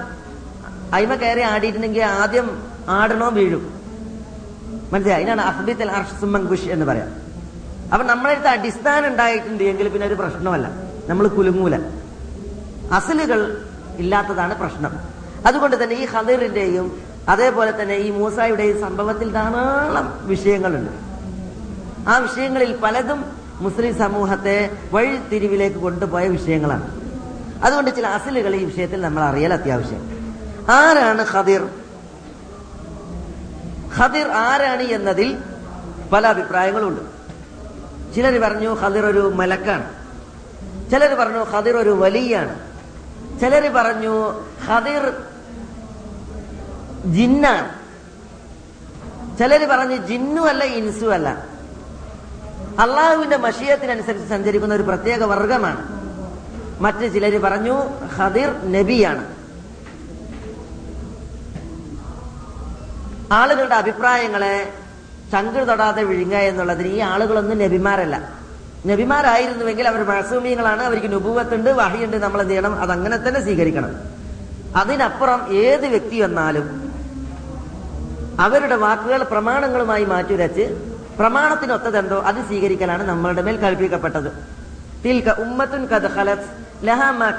അയിമ 0.93 1.15
കയറി 1.15 1.41
ആടിയിട്ടുണ്ടെങ്കിൽ 1.41 2.03
ആദ്യം 2.03 2.63
ആടണോ 2.89 3.29
വീഴും. 3.29 3.81
മനസ്സിലായി? 4.93 5.23
അതിനാണ് 5.23 5.41
അഫ്ബിത്തിൽ 5.41 5.91
അർഷ് 5.91 6.21
സുമ്മങ്കുഷ് 6.21 6.65
എന്ന് 6.65 6.85
പറയാം. 6.85 7.15
അപ്പൊ 7.93 8.07
നമ്മളെ 8.07 8.31
അടുത്ത് 8.31 8.47
അടിസ്ഥാനം 8.47 9.07
ഉണ്ടായിട്ടുണ്ട് 9.07 9.63
എങ്കിൽ 9.63 9.89
പിന്നെ 9.89 10.07
ഒരു 10.07 10.13
പ്രശ്നമല്ല. 10.13 10.71
നമ്മൾ 11.07 11.27
കുലുങ്ങൂല. 11.27 11.75
അസലുകൾ 12.93 13.65
ഇല്ലാത്തതാണ് 13.97 14.59
പ്രശ്നം. 14.59 14.99
അതുകൊണ്ട് 15.47 15.83
തന്നെ 15.83 15.95
ഈ 15.95 16.05
ഹദറിന്റെയും 16.05 17.01
അതേപോലെ 17.29 17.81
തന്നെ 17.81 17.95
ഈ 17.95 18.09
മൂസായുടെയും 18.09 18.81
സംഭവത്തിൽ 18.81 19.31
ധാരാളം 19.31 20.27
വിഷയങ്ങളുണ്ട്. 20.27 21.10
ആ 22.07 22.17
വിഷയങ്ങളിൽ 22.17 22.75
പലതും 22.75 23.25
മുസ്ലിം 23.55 23.97
സമൂഹത്തെ 23.97 24.69
വഴിത്തിരിവിലേക്ക് 24.93 25.77
കൊണ്ടുപോയ 25.77 26.27
വിഷയങ്ങളാണ്. 26.27 27.01
അതുകൊണ്ട് 27.63 27.95
ചില 27.95 28.07
അസലുകൾ 28.07 28.55
ഈ 28.55 28.63
വിഷയത്തിൽ 28.63 29.01
നമ്മൾ 29.01 29.23
അറിയൽ 29.23 29.53
അത്യാവശ്യം. 29.53 30.21
ആരാണ് 30.69 31.25
ഖദിർ? 31.33 31.69
ഖദിർ 33.99 34.27
ആരാണ് 34.27 34.81
എന്നതിൽ 34.81 35.37
പല 36.13 36.27
അഭിപ്രായങ്ങളുണ്ട്. 36.27 37.01
ചിലർ 38.15 38.37
പറഞ്ഞു 38.37 38.73
ഖദിർ 38.73 39.05
ഒരു 39.05 39.31
മലക്കാണ്. 39.35 39.93
ചിലർ 40.91 41.13
പറഞ്ഞു 41.13 41.39
ഖദിർ 41.39 41.77
ഒരു 41.77 41.89
വലിയാണ്. 41.89 42.59
ചിലർ 43.39 43.73
പറഞ്ഞു 43.73 44.43
ഖദിർ 44.69 45.23
ജിന്നാണ്. 47.13 47.69
ചിലർ 49.37 49.65
പറഞ്ഞു 49.65 49.95
ജിന്നു 49.95 50.41
അല്ല 50.41 50.63
ഇൻസു 50.63 51.05
അല്ല. 51.05 51.50
അള്ളാഹുവിന്റെ 52.79 53.37
മഷീയത്തിനനുസരിച്ച് 53.37 54.29
സഞ്ചരിക്കുന്ന 54.29 54.73
ഒരു 54.73 54.83
പ്രത്യേക 54.83 55.23
വർഗമാണ്. 55.23 56.01
മറ്റു 56.81 57.07
ചിലർ 57.07 57.41
പറഞ്ഞു 57.41 57.83
ഖദിർ 58.17 58.71
നബിയാണ്. 58.71 59.25
ആളുകളുടെ 63.33 63.75
അഭിപ്രായങ്ങളെ 63.75 64.69
ചങ്കിൾ 65.31 65.63
തൊടാതെ 65.63 66.03
വിഴുങ്ങുക 66.03 66.37
എന്നുള്ളതിന് 66.37 66.87
ഈ 66.87 66.99
ആളുകളൊന്നും 66.99 67.57
നബിമാരല്ല. 67.57 68.29
നബിമാരായിരുന്നുവെങ്കിൽ 68.87 69.87
അവർ 69.87 70.03
മഴസൂമിയങ്ങളാണ് 70.03 70.83
അവർക്ക് 70.83 71.11
നുപൂവത്തുണ്ട് 71.11 71.69
വഹിയുണ്ട് 71.69 72.17
നമ്മൾ 72.17 72.41
എന്ത് 72.41 72.51
ചെയ്യണം? 72.51 72.81
അതങ്ങനെ 72.81 73.17
തന്നെ 73.17 73.41
സ്വീകരിക്കണം. 73.41 73.95
അതിനപ്പുറം 74.75 75.55
ഏത് 75.55 75.85
വ്യക്തി 75.87 76.19
വന്നാലും 76.19 76.91
അവരുടെ 78.39 78.75
വാക്കുകൾ 78.75 79.23
പ്രമാണങ്ങളുമായി 79.23 80.05
മാറ്റിവരച്ച് 80.05 80.90
പ്രമാണത്തിനൊത്തതെന്തോ 81.19 82.21
അത് 82.21 82.35
സ്വീകരിക്കലാണ് 82.35 83.03
നമ്മളുടെ 83.03 83.41
മേൽ 83.41 83.57
കൽപ്പിക്കപ്പെട്ടത്. 83.57 84.61
തിൽക 85.05 85.29
ഉമ്മത്തുൻ 85.29 85.85
കത് 85.85 86.11
ഖലത്. 86.11 86.61
ലഹാ 86.83 87.11
മാ 87.11 87.29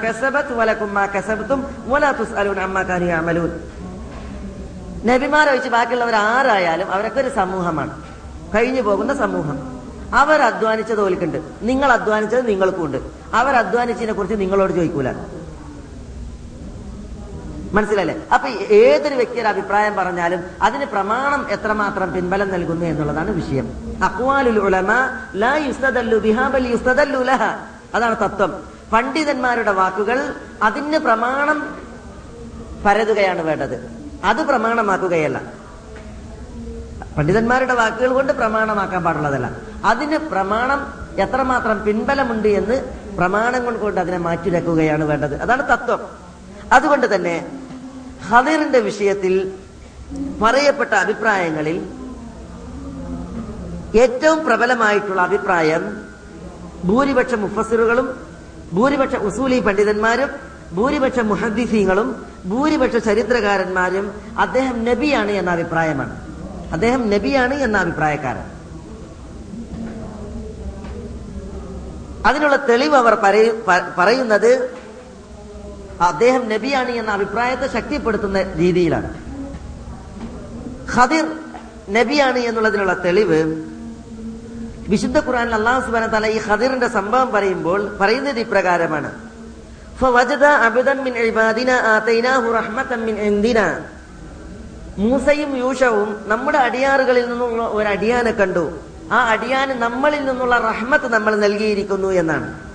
ബാക്കിയുള്ളവർ 5.69 6.15
ആരായാലും 6.15 6.91
അവരൊക്കെ 6.91 7.21
ഒരു 7.21 7.29
സമൂഹമാണ്. 7.29 8.01
കഴിഞ്ഞു 8.55 8.81
പോകുന്ന 8.81 9.13
സമൂഹം. 9.13 9.81
അവർ 10.15 10.41
അധ്വാനിച്ചത് 10.41 11.01
ഓൽക്കുണ്ട്. 11.01 11.37
നിങ്ങൾ 11.61 11.91
അധ്വാനിച്ചത് 11.91 12.47
നിങ്ങൾക്കുണ്ട് 12.47 12.97
അവർ 13.33 13.55
അധ്വാനിച്ചതിനെ 13.55 14.13
കുറിച്ച് 14.13 14.39
നിങ്ങളോട് 14.39 14.73
ചോദിക്കൂല. 14.73 15.11
മനസ്സിലല്ലേ? 17.73 18.15
അപ്പൊ 18.33 18.49
ഏതൊരു 18.49 19.15
വ്യക്തിയുടെ 19.15 19.49
അഭിപ്രായം 19.49 19.95
പറഞ്ഞാലും 19.95 20.43
അതിന് 20.61 20.85
പ്രമാണം 20.85 21.49
എത്രമാത്രം 21.49 22.13
പിൻബലം 22.13 22.51
നൽകുന്നു 22.51 22.85
എന്നുള്ളതാണ് 22.85 23.31
വിഷയം. 23.31 23.67
ഉലമ 24.59 24.93
ലാ 25.35 25.55
യുസ്തദല്ലു 25.55 26.17
യുസ്തദല്ലു 26.67 27.19
അതാണ് 27.95 28.15
തത്വം. 28.15 28.63
പണ്ഡിതന്മാരുടെ 28.93 29.71
വാക്കുകൾ 29.71 30.35
അതിന് 30.63 30.97
പ്രമാണം 30.97 31.77
പരതുകയാണ് 32.85 33.41
വേണ്ടത്. 33.41 33.91
അത് 34.23 34.37
പ്രമാണമാക്കുകയല്ല. 34.37 35.41
പണ്ഡിതന്മാരുടെ 37.17 37.73
വാക്കുകൾ 37.73 38.13
കൊണ്ട് 38.13 38.33
പ്രമാണമാക്കാൻ 38.33 39.03
പാടുള്ളതല്ല. 39.03 39.49
അതിന് 39.85 40.17
പ്രമാണം 40.17 40.93
എത്രമാത്രം 41.19 41.83
പിൻബലമുണ്ട് 41.83 42.47
എന്ന് 42.47 42.81
പ്രമാണങ്ങൾ 43.17 43.77
കൊണ്ട് 43.77 44.01
അതിനെ 44.01 44.17
മാറ്റിരക്കുകയാണ് 44.17 45.03
വേണ്ടത്. 45.03 45.41
അതാണ് 45.41 45.63
തത്വം. 45.73 46.33
അതുകൊണ്ട് 46.73 47.15
തന്നെ 47.15 47.62
ഹദീറിന്റെ 48.29 48.79
വിഷയത്തിൽ 48.79 49.33
പറയപ്പെട്ട 50.41 50.93
അഭിപ്രായങ്ങളിൽ 50.93 51.77
ഏറ്റവും 54.03 54.39
പ്രബലമായിട്ടുള്ള 54.45 55.21
അഭിപ്രായം 55.21 55.83
ഭൂരിപക്ഷ 56.89 57.33
മുഫസിറുകളും 57.43 58.07
ഭൂരിപക്ഷ 58.77 59.15
ഉസൂലി 59.29 59.59
പണ്ഡിതന്മാരും 59.59 60.29
ഭൂരിപക്ഷ 60.77 61.19
മുഹദ്ദിസീങ്ങളും 61.31 62.07
ഭൂരിപക്ഷ 62.51 62.95
ചരിത്രകാരന്മാരും 63.07 64.05
അദ്ദേഹം 64.37 64.77
നബിയാണ് 64.85 65.31
എന്ന 65.31 65.49
അഭിപ്രായമാണ്. 65.51 66.15
അദ്ദേഹം 66.75 67.01
നബിയാണ് 67.09 67.55
എന്ന 67.65 67.77
അഭിപ്രായക്കാരൻ. 67.77 68.45
അതിനുള്ള 72.29 72.55
തെളിവ് 72.69 72.95
അവർ 73.01 73.13
പറയുന്നത് 73.99 74.51
അദ്ദേഹം 76.03 76.49
നബിയാണ് 76.49 76.91
എന്ന 76.91 77.11
അഭിപ്രായത്തെ 77.11 77.67
ശക്തിപ്പെടുത്തുന്ന 77.73 78.41
രീതിയിലാണ്. 78.41 79.13
ഖദിർ 80.95 81.25
നബിയാണ് 81.89 82.37
എന്നുള്ളതിനുള്ള 82.37 82.93
തെളിവ് 82.93 83.65
വിശുദ്ധ 84.89 85.19
ഖുറാൻ 85.19 85.53
അള്ളാഹു 85.53 85.81
സുബാന 85.81 86.05
തല 86.05 86.27
ഈ 86.27 86.39
ഖദിറിന്റെ 86.47 86.87
സംഭവം 86.87 87.31
പറയുമ്പോൾ 87.31 87.97
പറയുന്നത് 87.99 88.39
ഇപ്രകാരമാണ്. 88.39 89.11
മൂസയും 94.97 95.57
യൂഷവും 95.57 96.23
നമ്മുടെ 96.25 96.57
അടിയാറുകളിൽ 96.57 97.29
നിന്നുള്ള 97.29 97.63
ഒരു 97.63 97.87
അടിയാനെ 97.87 98.31
കണ്ടു. 98.31 98.79
ആ 99.11 99.29
അടിയാന് 99.29 99.71
നമ്മളിൽ 99.71 100.25
നിന്നുള്ള 100.25 100.57
റഹ്മത്ത് 100.57 101.13
നമ്മൾ 101.13 101.35
നൽകിയിരിക്കുന്നു 101.35 102.07
എന്നാണ്. 102.07 102.72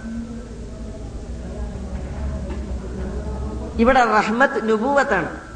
ഇവിടെ 3.78 4.04
റഹ്മത്ത് 4.04 4.68
നുബൂവത്താണ്. 4.68 5.48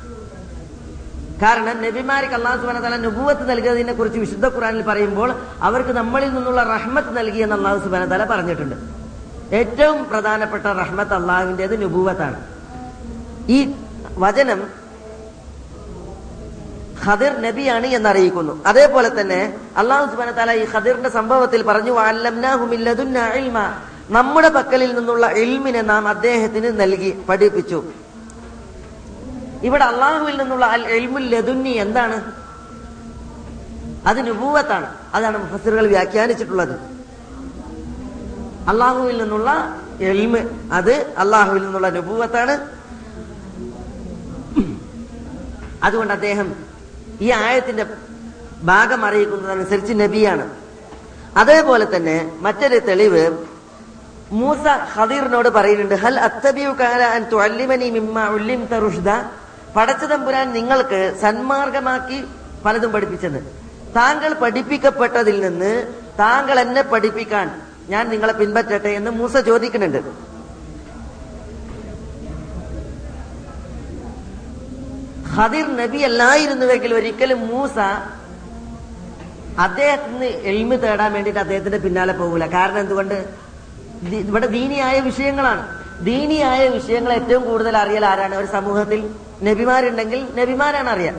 കാരണം 1.43 1.83
നബിമാർക്ക് 1.83 2.35
അള്ളാഹു 2.35 2.57
സുബാന 2.57 2.97
നുബൂവത്ത് 2.97 3.51
നൽകിയതിനെ 3.51 3.93
കുറിച്ച് 3.93 4.19
വിശുദ്ധ 4.19 4.49
ഖുറാനിൽ 4.49 4.83
പറയുമ്പോൾ 4.83 5.35
അവർക്ക് 5.61 5.91
നമ്മളിൽ 5.91 6.35
നിന്നുള്ള 6.35 6.63
റഹ്മത്ത് 6.63 7.17
നൽകിയെന്ന് 7.17 7.57
അള്ളാഹു 7.57 7.79
സുബാന 7.79 8.05
തല 8.05 8.25
പറഞ്ഞിട്ടുണ്ട്. 8.25 8.77
ഏറ്റവും 9.53 10.09
പ്രധാനപ്പെട്ട 10.09 10.65
റഹ്മത്ത് 10.65 11.15
അള്ളാഹുവിന്റെത് 11.15 11.83
നുബൂവത്താണ്. 11.83 12.37
ഈ 13.49 13.75
വചനം 14.19 14.83
ഖദിർ 17.07 17.43
നബിയാണ് 17.43 17.87
എന്നറിയിക്കുന്നു. 17.87 18.63
അതേപോലെ 18.67 19.21
തന്നെ 19.21 19.57
അള്ളാഹു 19.77 20.11
സുബാന 20.11 20.31
താല 20.31 20.53
ഈ 20.53 20.67
ഖദിറിന്റെ 20.75 21.09
സംഭവത്തിൽ 21.09 21.63
പറഞ്ഞു 21.63 21.93
"വഅല്ലംനാഹു 21.93 22.67
മിൻ 22.67 22.81
ലദുന്നാ 22.81 23.29
ഇൽമ. 23.29 23.73
നമ്മുടെ 24.11 24.49
പക്കലിൽ 24.49 24.95
നിന്നുള്ള 24.95 25.27
ഇൽമിനെ 25.27 25.83
നാം 25.83 26.09
അദ്ദേഹത്തിന് 26.09 26.81
നൽകി 26.81 27.23
പഠിപ്പിച്ചു. 27.29 27.85
ഇവിടെ 29.63 29.85
അള്ളാഹുവിൽ 29.85 30.37
നിന്നുള്ള 30.43 30.67
അൽ 30.67 30.83
എൽമുൽ 30.97 31.27
ലതുന്നി 31.35 31.73
എന്താണ്? 31.85 32.17
അത് 34.07 34.21
നുപൂവത്താണ് 34.29 34.87
അതാണ് 35.15 35.37
മുഫസ്സിറുകൾ 35.39 35.87
വ്യാഖ്യാനിച്ചിട്ടുള്ളത്. 35.87 36.75
അള്ളാഹുവിൽ 38.69 39.17
നിന്നുള്ള 39.23 39.51
എൽമ് 40.01 40.41
അത് 40.79 40.95
അള്ളാഹുവിൽ 41.19 41.63
നിന്നുള്ള 41.63 41.89
നുപൂവത്താണ് 41.91 42.55
അതുകൊണ്ട് 45.83 46.13
അദ്ദേഹം 46.13 46.49
ഈ 47.21 47.31
ആയത്തിന്റെ 47.31 47.85
ഭാഗം 48.71 49.01
അറിയിക്കുന്നതനുസരിച്ച് 49.05 49.93
നബിയാണ്. 50.03 50.45
അതേപോലെ 51.37 51.87
തന്നെ 51.95 52.17
മറ്റൊരു 52.41 52.79
തെളിവ് 52.89 53.25
മൂസ 54.41 54.65
ഖദീറിനോട് 54.97 55.49
പറയുന്നുണ്ട് 55.49 55.95
ഹൽ 55.95 56.19
അത്തബിയു 56.29 56.73
കാല 56.81 57.03
അൻ 57.17 57.23
തുഅല്ലിമനി 57.33 57.87
മിമ്മ 57.97 58.27
ഉല്ലിംത 58.37 58.75
റുഷ്ദ? 58.87 59.11
പടച്ച 59.77 60.05
തമ്പുരാൻ 60.05 60.53
നിങ്ങൾക്ക് 60.53 61.15
സന്മാർഗമാക്കി 61.23 62.25
പലതും 62.65 62.93
പഠിപ്പിച്ചെന്ന്. 62.93 63.39
താങ്കൾ 63.97 64.35
പഠിപ്പിക്കപ്പെട്ടതിൽ 64.35 65.41
നിന്ന് 65.41 65.87
താങ്കൾ 66.19 66.61
എന്നെ 66.61 66.83
പഠിപ്പിക്കാൻ 66.83 67.63
ഞാൻ 67.89 68.09
നിങ്ങളെ 68.09 68.33
പിൻപറ്റട്ടെ 68.33 68.89
എന്ന് 68.89 69.11
മൂസ 69.11 69.37
ചോദിക്കുന്നുണ്ട്. 69.37 70.33
ഖദിർ 75.37 75.77
നബി 75.77 75.99
അല്ലായിരുന്നുവെങ്കിൽ 75.99 76.95
ഒരിക്കലും 76.95 77.49
മൂസ 77.49 77.79
അദ്ദേഹത്തിന് 79.59 80.25
എൽമ് 80.25 80.83
തേടാൻ 80.83 81.13
വേണ്ടിയിട്ട് 81.13 81.41
അദ്ദേഹത്തിന്റെ 81.41 81.79
പിന്നാലെ 81.79 82.13
പോകില്ല 82.13 82.47
കാരണം 82.47 82.79
എന്തുകൊണ്ട്? 82.79 83.19
ഇവിടെ 84.03 84.47
ദീനിയായ 84.47 85.01
വിഷയങ്ങളാണ്. 85.01 85.63
ദീനിയായ 86.05 86.69
വിഷയങ്ങൾ 86.69 87.13
ഏറ്റവും 87.13 87.45
കൂടുതൽ 87.45 87.77
അറിയൽ 87.77 88.07
ആരാണ്? 88.07 88.35
ഒരു 88.35 88.47
സമൂഹത്തിൽ 88.47 89.11
നബിമാരുണ്ടെങ്കിൽ 89.43 90.21
നബിമാരാണ് 90.35 90.89
അറിയാം 90.89 91.17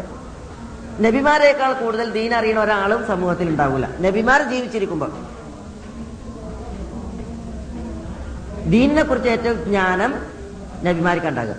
നബിമാരെക്കാൾ 1.02 1.74
കൂടുതൽ 1.74 2.12
ദീൻ 2.12 2.34
അറിയുന്ന 2.36 2.62
ഒരാളും 2.62 3.08
സമൂഹത്തിൽ 3.08 3.48
ഉണ്ടാവില്ല 3.50 3.90
നബിമാർ 4.00 4.42
ജീവിച്ചിരിക്കുമ്പോൾ 4.50 5.12
ദീനിനെ 8.74 9.04
കുറിച്ച് 9.04 9.30
ഏറ്റവും 9.30 9.58
ജ്ഞാനം 9.64 10.12
നബിമാർക്ക് 10.84 11.28
ഉണ്ടാകും. 11.28 11.58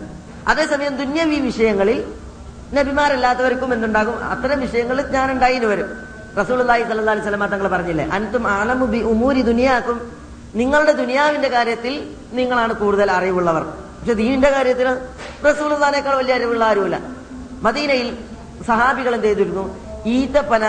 അതേസമയം 0.49 0.97
ദുന്യവി 0.97 1.35
വിഷയങ്ങളിൽ 1.35 1.99
നബിമാരല്ലാത്തവർക്കും 2.75 3.75
എന്തുണ്ടാകും? 3.75 4.25
അത്തരം 4.25 4.61
വിഷയങ്ങളിൽ 4.61 5.07
ജ്ഞാനം 5.07 5.33
ഉണ്ടായിന് 5.33 5.65
വരും 5.65 5.91
സ്വല്ലല്ലാഹി 6.47 6.83
അലൈഹി 6.83 7.21
വസല്ലം 7.21 7.47
തങ്ങൾ 7.47 7.69
പറഞ്ഞില്ലേ? 7.69 8.05
അനത്തും 8.13 8.45
ആലമുബി 8.49 9.01
ഉമൂരി 9.13 9.43
ദുനിയാക്കും. 9.43 9.99
നിങ്ങളുടെ 10.55 10.93
ദുനിയാവിന്റെ 10.93 11.49
കാര്യത്തിൽ 11.49 11.95
നിങ്ങളാണ് 12.33 12.73
കൂടുതൽ 12.73 13.11
അറിവുള്ളവർ. 13.11 13.65
പക്ഷെ 14.05 14.15
ദീനിന്റെ 14.15 14.49
കാര്യത്തിൽ 14.51 14.87
റസൂലുള്ളാഹിനേക്കാൾ 15.49 16.15
വലിയ 16.17 16.35
അറിവുള്ള 16.39 16.65
ആരുമില്ല. 16.65 16.97
മദീനയിൽ 17.67 18.09
സഹാബികൾ 18.67 19.13
എന്ത് 19.15 19.27
ചെയ്തിരുന്നു? 19.27 19.65
ഈത്തപ്പന 20.07 20.65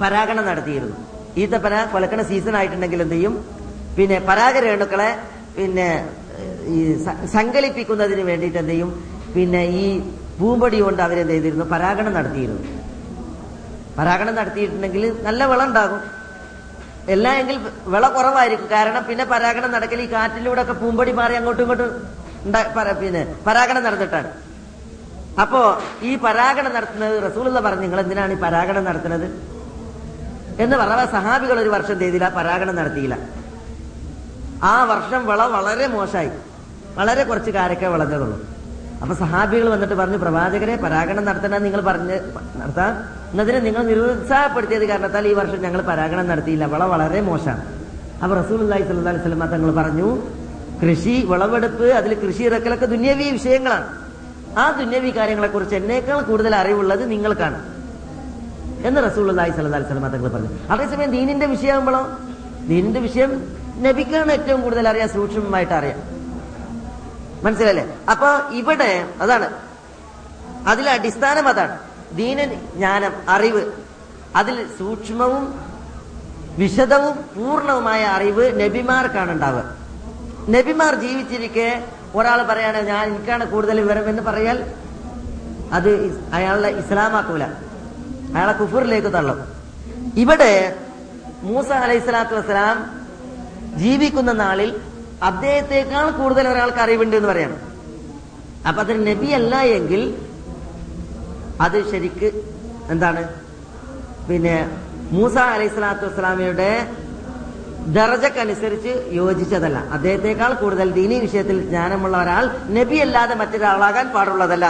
പരാഗണം 0.00 0.44
നടത്തിയിരുന്നു. 0.46 0.96
ഈത്തപ്പന 1.42 1.74
കൊലക്കണ 1.92 2.22
സീസൺ 2.30 2.56
ആയിട്ടുണ്ടെങ്കിൽ 2.56 3.02
എന്ത് 3.02 3.14
ചെയ്യും? 3.14 3.34
പിന്നെ 3.96 4.18
പരാഗരേണുക്കളെ 4.28 5.10
പിന്നെ 5.56 5.88
ഈ 6.74 6.78
സങ്കലിപ്പിക്കുന്നതിന് 7.36 8.22
വേണ്ടിയിട്ട് 8.30 8.58
എന്ത് 8.58 8.72
ചെയ്യും? 8.72 8.90
പിന്നെ 9.34 9.62
ഈ 9.82 9.84
പൂമ്പൊടി 10.40 10.80
കൊണ്ട് 10.80 11.02
അവരെന്ത് 11.02 11.32
ചെയ്തിരുന്നു? 11.32 11.64
പരാഗണം 11.64 12.12
നടത്തിയിരുന്നു. 12.18 12.62
പരാഗണം 13.98 14.34
നടത്തിയിട്ടുണ്ടെങ്കിൽ 14.34 15.16
നല്ല 15.28 15.44
വിള 15.52 15.62
ഉണ്ടാകും. 15.70 16.02
എല്ലാ 17.08 17.34
എങ്കിൽ 17.34 17.58
വിള 17.86 18.08
കുറവായിരിക്കും. 18.08 18.68
കാരണം 18.70 19.04
പിന്നെ 19.04 19.24
പരാഗണം 19.24 19.72
നടക്കൽ 19.72 20.00
ഈ 20.00 20.12
കാറ്റിലൂടെ 20.12 20.62
ഒക്കെ 20.62 20.72
പൂമ്പടി 20.72 21.12
മാറി 21.12 21.34
അങ്ങോട്ടും 21.34 21.62
ഇങ്ങോട്ടും 21.62 23.00
പിന്നെ 23.00 23.36
പരാഗണം 23.46 23.84
നടന്നിട്ടാണ്. 23.84 24.32
അപ്പോ 25.40 25.82
ഈ 26.02 26.16
പരാഗണം 26.16 26.74
നടത്തുന്നത് 26.74 27.32
റസൂലുള്ള 27.32 27.60
പറഞ്ഞു 27.60 27.82
നിങ്ങൾ 27.82 28.00
എന്തിനാണ് 28.00 28.32
ഈ 28.32 28.36
പരാഗണം 28.36 28.84
നടത്തുന്നത്? 28.84 29.52
എന്ന് 30.62 30.76
പറഞ്ഞ 30.76 31.06
സഹാബികൾ 31.06 31.60
ഒരു 31.60 31.68
വർഷം 31.68 31.98
ചെയ്തില്ല? 31.98 32.28
പരാഗണം 32.28 32.76
നടത്തിയില്ല. 32.76 33.18
ആ 34.62 34.84
വർഷം 34.84 35.26
വിള 35.26 35.42
വളരെ 35.46 35.86
മോശമായി. 35.86 36.30
വളരെ 36.94 37.24
കുറച്ച് 37.24 37.50
കാരൊക്കെ 37.50 37.86
വിളഞ്ഞതുള്ളൂ. 37.86 38.51
അപ്പൊ 39.02 39.14
സഹാബികൾ 39.14 39.68
വന്നിട്ട് 39.68 39.94
പറഞ്ഞു 39.94 40.16
പ്രവാചകരെ 40.16 40.76
പരാഗണം 40.76 41.24
നടത്തണം 41.24 41.62
നിങ്ങൾ 41.62 41.80
പറഞ്ഞ് 41.80 42.20
നടത്താം. 42.56 43.22
എന്നതിനെ 43.30 43.60
നിങ്ങൾ 43.60 43.82
നിരുത്സാഹപ്പെടുത്തിയത് 43.82 44.88
കാരണത്താൽ 44.88 45.28
ഈ 45.28 45.32
വർഷം 45.32 45.62
ഞങ്ങൾ 45.62 45.80
പരാഗണം 45.80 46.28
നടത്തിയില്ല. 46.28 46.66
വിള 46.66 46.84
വളരെ 46.84 47.20
മോശമാണ്. 47.20 47.64
അപ്പൊ 48.22 48.36
അള്ളാഹി 48.36 48.82
സ്വല്ലി 48.82 49.18
സ്വലമ 49.18 49.44
തങ്ങൾ 49.44 49.70
പറഞ്ഞു 49.70 50.18
കൃഷി 50.82 51.26
വിളവെടുപ്പ് 51.26 51.84
അതിൽ 51.84 52.14
കൃഷി 52.14 52.42
ഇറക്കലൊക്കെ 52.42 52.86
ദുന്യവി 52.86 53.30
വിഷയങ്ങളാണ്. 53.30 53.86
ആ 54.58 54.70
ദുന്യവി 54.70 55.16
കാര്യങ്ങളെ 55.16 55.48
കുറിച്ച് 55.48 55.74
എന്നേക്കാൾ 55.74 56.22
കൂടുതൽ 56.22 56.54
അറിവുള്ളത് 56.56 57.10
നിങ്ങൾക്കാണ്. 57.10 57.64
എന്ന് 58.86 59.00
അള്ളാഹി 59.00 59.50
സ്വല്ലി 59.50 59.82
സ്വലമ 59.82 60.08
തങ്ങൾ 60.08 60.28
പറഞ്ഞു. 60.28 60.48
അതേസമയം 60.70 61.10
ദീനിന്റെ 61.10 61.46
വിഷയമാകുമ്പോഴോ? 61.46 62.08
ദീനിന്റെ 62.68 63.00
വിഷയം 63.00 63.42
നബിക്കാണ് 63.78 64.32
ഏറ്റവും 64.32 64.62
കൂടുതൽ 64.62 64.88
അറിയാം 64.88 65.08
സൂക്ഷ്മമായിട്ട് 65.08 65.72
അറിയാം. 65.72 66.11
മനസ്സിലല്ലേ? 67.44 67.96
അപ്പൊ 68.10 68.28
ഇവിടെ 68.50 69.08
അതാണ്. 69.20 69.48
അതിലെ 70.68 70.92
അടിസ്ഥാനം 70.92 71.48
അതാണ്. 71.48 71.78
ദീന 72.16 72.44
ജ്ഞാനം 72.44 73.12
അറിവ്. 73.28 73.72
അതിൽ 74.36 74.66
സൂക്ഷ്മവും 74.78 75.72
വിശദവും 76.58 77.16
പൂർണവുമായ 77.36 78.04
അറിവ് 78.04 78.60
നബിമാർക്കാണ് 78.60 79.30
ഉണ്ടാവുക 79.30 79.76
നബിമാർ 80.48 80.94
ജീവിച്ചിരിക്കെ 80.94 81.84
ഒരാൾ 82.14 82.42
പറയാണ് 82.42 82.86
ഞാൻ 82.86 83.08
എനിക്കാണ് 83.08 83.46
കൂടുതൽ 83.46 83.80
വിവരം 83.80 84.08
എന്ന് 84.08 84.22
പറയാൽ 84.22 84.74
അത് 85.72 85.90
അയാളെ 86.32 86.68
ഇസ്ലാമാക്കൂല. 86.70 87.44
അയാളെ 88.36 88.52
കുഫൂറിലേക്ക് 88.52 89.08
തള്ളും. 89.08 89.38
ഇവിടെ 90.16 90.76
മൂസ 91.42 91.68
അലൈഹി 91.68 92.00
സ്വലാത്തു 92.00 92.34
വസ്സലാം 92.34 93.06
ജീവിക്കുന്ന 93.78 94.32
നാളിൽ 94.32 94.80
അദ്ദേഹത്തെക്കാൾ 95.22 96.10
കൂടുതൽ 96.10 96.48
ഒരാൾക്ക് 96.48 96.78
അറിവുണ്ട് 96.78 97.16
എന്ന് 97.16 97.28
പറയാം 97.28 97.52
അപ്പൊ 98.68 98.82
അത് 98.82 99.06
നബിയല്ല 99.06 99.60
എങ്കിൽ 99.60 100.02
അത് 101.60 101.90
ശരിക്ക് 101.90 102.28
എന്താണ്? 102.90 103.22
പിന്നെ 104.28 104.70
മൂസ 105.10 105.36
അലൈഹി 105.36 105.68
സ്വലാത്തു 105.68 106.06
വസ്സലാമയുടെ 106.06 106.70
ദർജക്കനുസരിച്ച് 107.86 108.92
യോജിച്ചതല്ല. 109.12 109.78
അദ്ദേഹത്തെക്കാൾ 109.78 110.52
കൂടുതൽ 110.52 110.92
ദീനി 110.92 111.18
വിഷയത്തിൽ 111.18 111.68
ജ്ഞാനമുള്ള 111.68 112.16
ഒരാൾ 112.22 112.44
നബി 112.70 112.96
അല്ലാതെ 112.96 113.34
മറ്റൊരാളാകാൻ 113.34 114.06
പാടുള്ളതല്ല. 114.12 114.66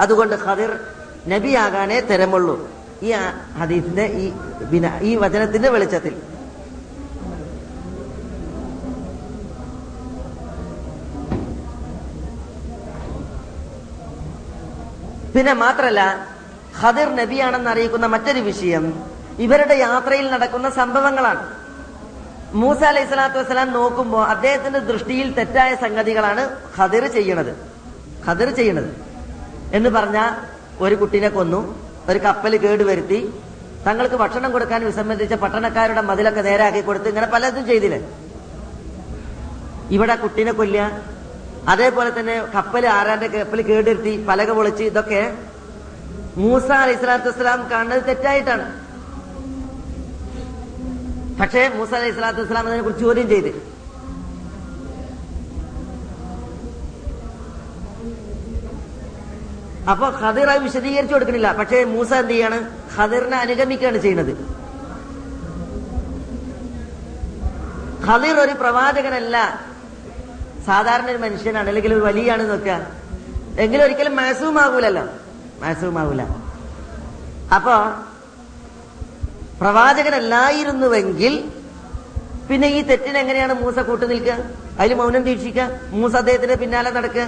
അതുകൊണ്ട് 0.00 0.34
ഖദിർ 0.34 0.70
നബിയാകാനേ 1.28 2.00
തരമുള്ളൂ. 2.00 2.68
ഈ 3.02 3.12
ഹദീസിന്റെ 3.60 4.04
ഈ 4.06 4.32
പിന്നെ 4.70 4.98
ഈ 5.02 5.16
വചനത്തിന്റെ 5.16 5.68
വെളിച്ചത്തിൽ. 5.68 6.14
പിന്നെ 15.34 15.52
മാത്രല്ല 15.64 16.00
ഖദിർ 16.80 17.08
നബിയാണെന്ന് 17.20 17.70
അറിയിക്കുന്ന 17.72 18.06
മറ്റൊരു 18.14 18.40
വിഷയം 18.48 18.84
ഇവരുടെ 19.44 19.76
യാത്രയിൽ 19.86 20.26
നടക്കുന്ന 20.34 20.68
സംഭവങ്ങളാണ്. 20.80 21.42
മൂസ 22.60 22.80
അലൈഹി 22.90 23.06
സ്വലാത്തു 23.10 23.38
വസ്സലാം 23.38 23.68
നോക്കുമ്പോൾ 23.78 24.22
അദ്ദേഹത്തിന്റെ 24.32 24.80
ദൃഷ്ടിയിൽ 24.90 25.28
തെറ്റായ 25.38 25.70
സംഗതികളാണ് 25.84 26.42
ഖദിർ 26.76 27.04
ചെയ്യണത്. 27.16 27.52
ഖദിർ 28.26 28.50
ചെയ്യണത്. 28.58 28.90
എന്ന് 29.76 29.90
പറഞ്ഞ 29.96 30.18
ഒരു 30.84 30.94
കുട്ടിനെ 31.00 31.30
കൊന്നു 31.38 31.60
ഒരു 32.10 32.18
കപ്പൽ 32.26 32.52
കേടുവരുത്തി 32.64 33.18
തങ്ങൾക്ക് 33.86 34.16
ഭക്ഷണം 34.22 34.50
കൊടുക്കാൻ 34.52 34.80
വിസമ്മതിച്ച 34.88 35.34
പട്ടണക്കാരുടെ 35.42 36.02
മതിലൊക്കെ 36.10 36.42
നേരാക്കി 36.48 36.80
കൊടുത്ത് 36.88 37.08
ഇങ്ങനെ 37.12 37.28
പലതും 37.34 37.64
ചെയ്തില്ലേ? 37.70 38.00
ഇവിടെ 39.96 40.14
കുട്ടീനെ 40.22 40.52
കൊല്ലുക 40.60 40.86
അതേപോലെ 41.72 42.10
തന്നെ 42.20 42.34
കപ്പൽ 42.54 42.86
ആരാന്റെ 42.86 43.26
കപ്പൽ 43.26 43.60
കേടുവരുത്തി 43.62 44.26
പലക 44.28 44.50
പൊളിച്ച് 44.52 44.84
ഇതൊക്കെ 44.84 45.20
മൂസ 46.36 46.68
അലൈഹി 46.82 46.98
സ്വലാത്തു 46.98 47.28
വസ്സലാം 47.28 47.60
കാണുന്നത് 47.70 48.02
തെറ്റായിട്ടാണ്. 48.08 48.66
പക്ഷേ 51.40 51.62
മൂസ 51.76 51.94
അലൈഹി 51.94 52.12
സ്വലാത്തു 52.12 52.40
വസ്സലാം 52.42 52.66
അതിനെ 52.68 52.82
കുറിച്ച് 52.82 53.04
ചോദ്യം 53.04 53.28
ചെയ്ത്. 53.28 53.52
അപ്പൊ 59.92 60.06
ഖദിർ 60.20 60.48
അത് 60.50 60.62
വിശദീകരിച്ചു 60.62 61.14
കൊടുക്കണില്ല 61.14 61.48
പക്ഷേ 61.52 61.84
മൂസ 61.84 62.12
എന്ത് 62.12 62.30
ചെയ്യാണ്? 62.30 62.58
ഖദിറിനെ 62.96 63.36
അനുഗമിക്കുകയാണ് 63.36 63.98
ചെയ്യുന്നത്. 63.98 64.32
ഖദിർ 68.06 68.36
ഒരു 68.46 68.54
പ്രവാചകനല്ല. 68.62 69.36
സാധാരണ 70.66 71.06
ഒരു 71.10 71.20
മനുഷ്യനാണ് 71.24 71.68
അല്ലെങ്കിൽ 71.68 71.94
ഒരു 71.94 72.04
വലിയാണ് 72.08 72.44
നോക്കുക 72.50 72.74
എങ്കിലും 73.64 73.84
ഒരിക്കലും 73.84 74.16
മാസവുമാകൂലല്ലോ 74.16 75.04
മാസവുമാകൂല 75.62 76.22
അപ്പോ 77.56 77.74
പ്രവാചകനല്ലായിരുന്നുവെങ്കിൽ 79.60 81.34
പിന്നെ 82.48 82.68
ഈ 82.68 82.80
തെറ്റിന് 82.88 83.18
എങ്ങനെയാണ് 83.18 83.54
മൂസ 83.60 83.78
കൂട്ടു 83.78 84.04
നിൽക്കുക? 84.04 84.34
അതിൽ 84.80 84.94
മൗനം 84.94 85.22
ദീക്ഷിക്കുക? 85.28 85.66
മൂസ 85.90 86.14
അദ്ദേഹത്തിന്റെ 86.16 86.56
പിന്നാലെ 86.62 86.90
നടക്കുക? 86.90 87.26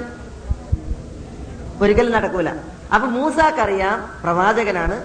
ഒരിക്കലും 1.83 2.13
നടക്കൂല. 2.13 2.51
അപ്പൊ 2.95 3.07
മൂസാക്കറിയാം 3.17 3.97
പ്രവാചകനാണ്. 4.23 4.97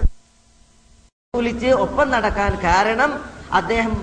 വിളിച്ച് 1.33 1.69
ഒപ്പം 1.85 2.07
നടക്കാൻ 2.15 2.51
കാരണം 2.63 3.11
അദ്ദേഹം 3.59 3.93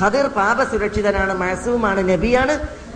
ഖദിർ 0.00 0.26
പാപസുരക്ഷിതനാണ് 0.38 1.34
മഹസൂമാണ് 1.42 2.00
നബിയാണ്. 2.08 2.54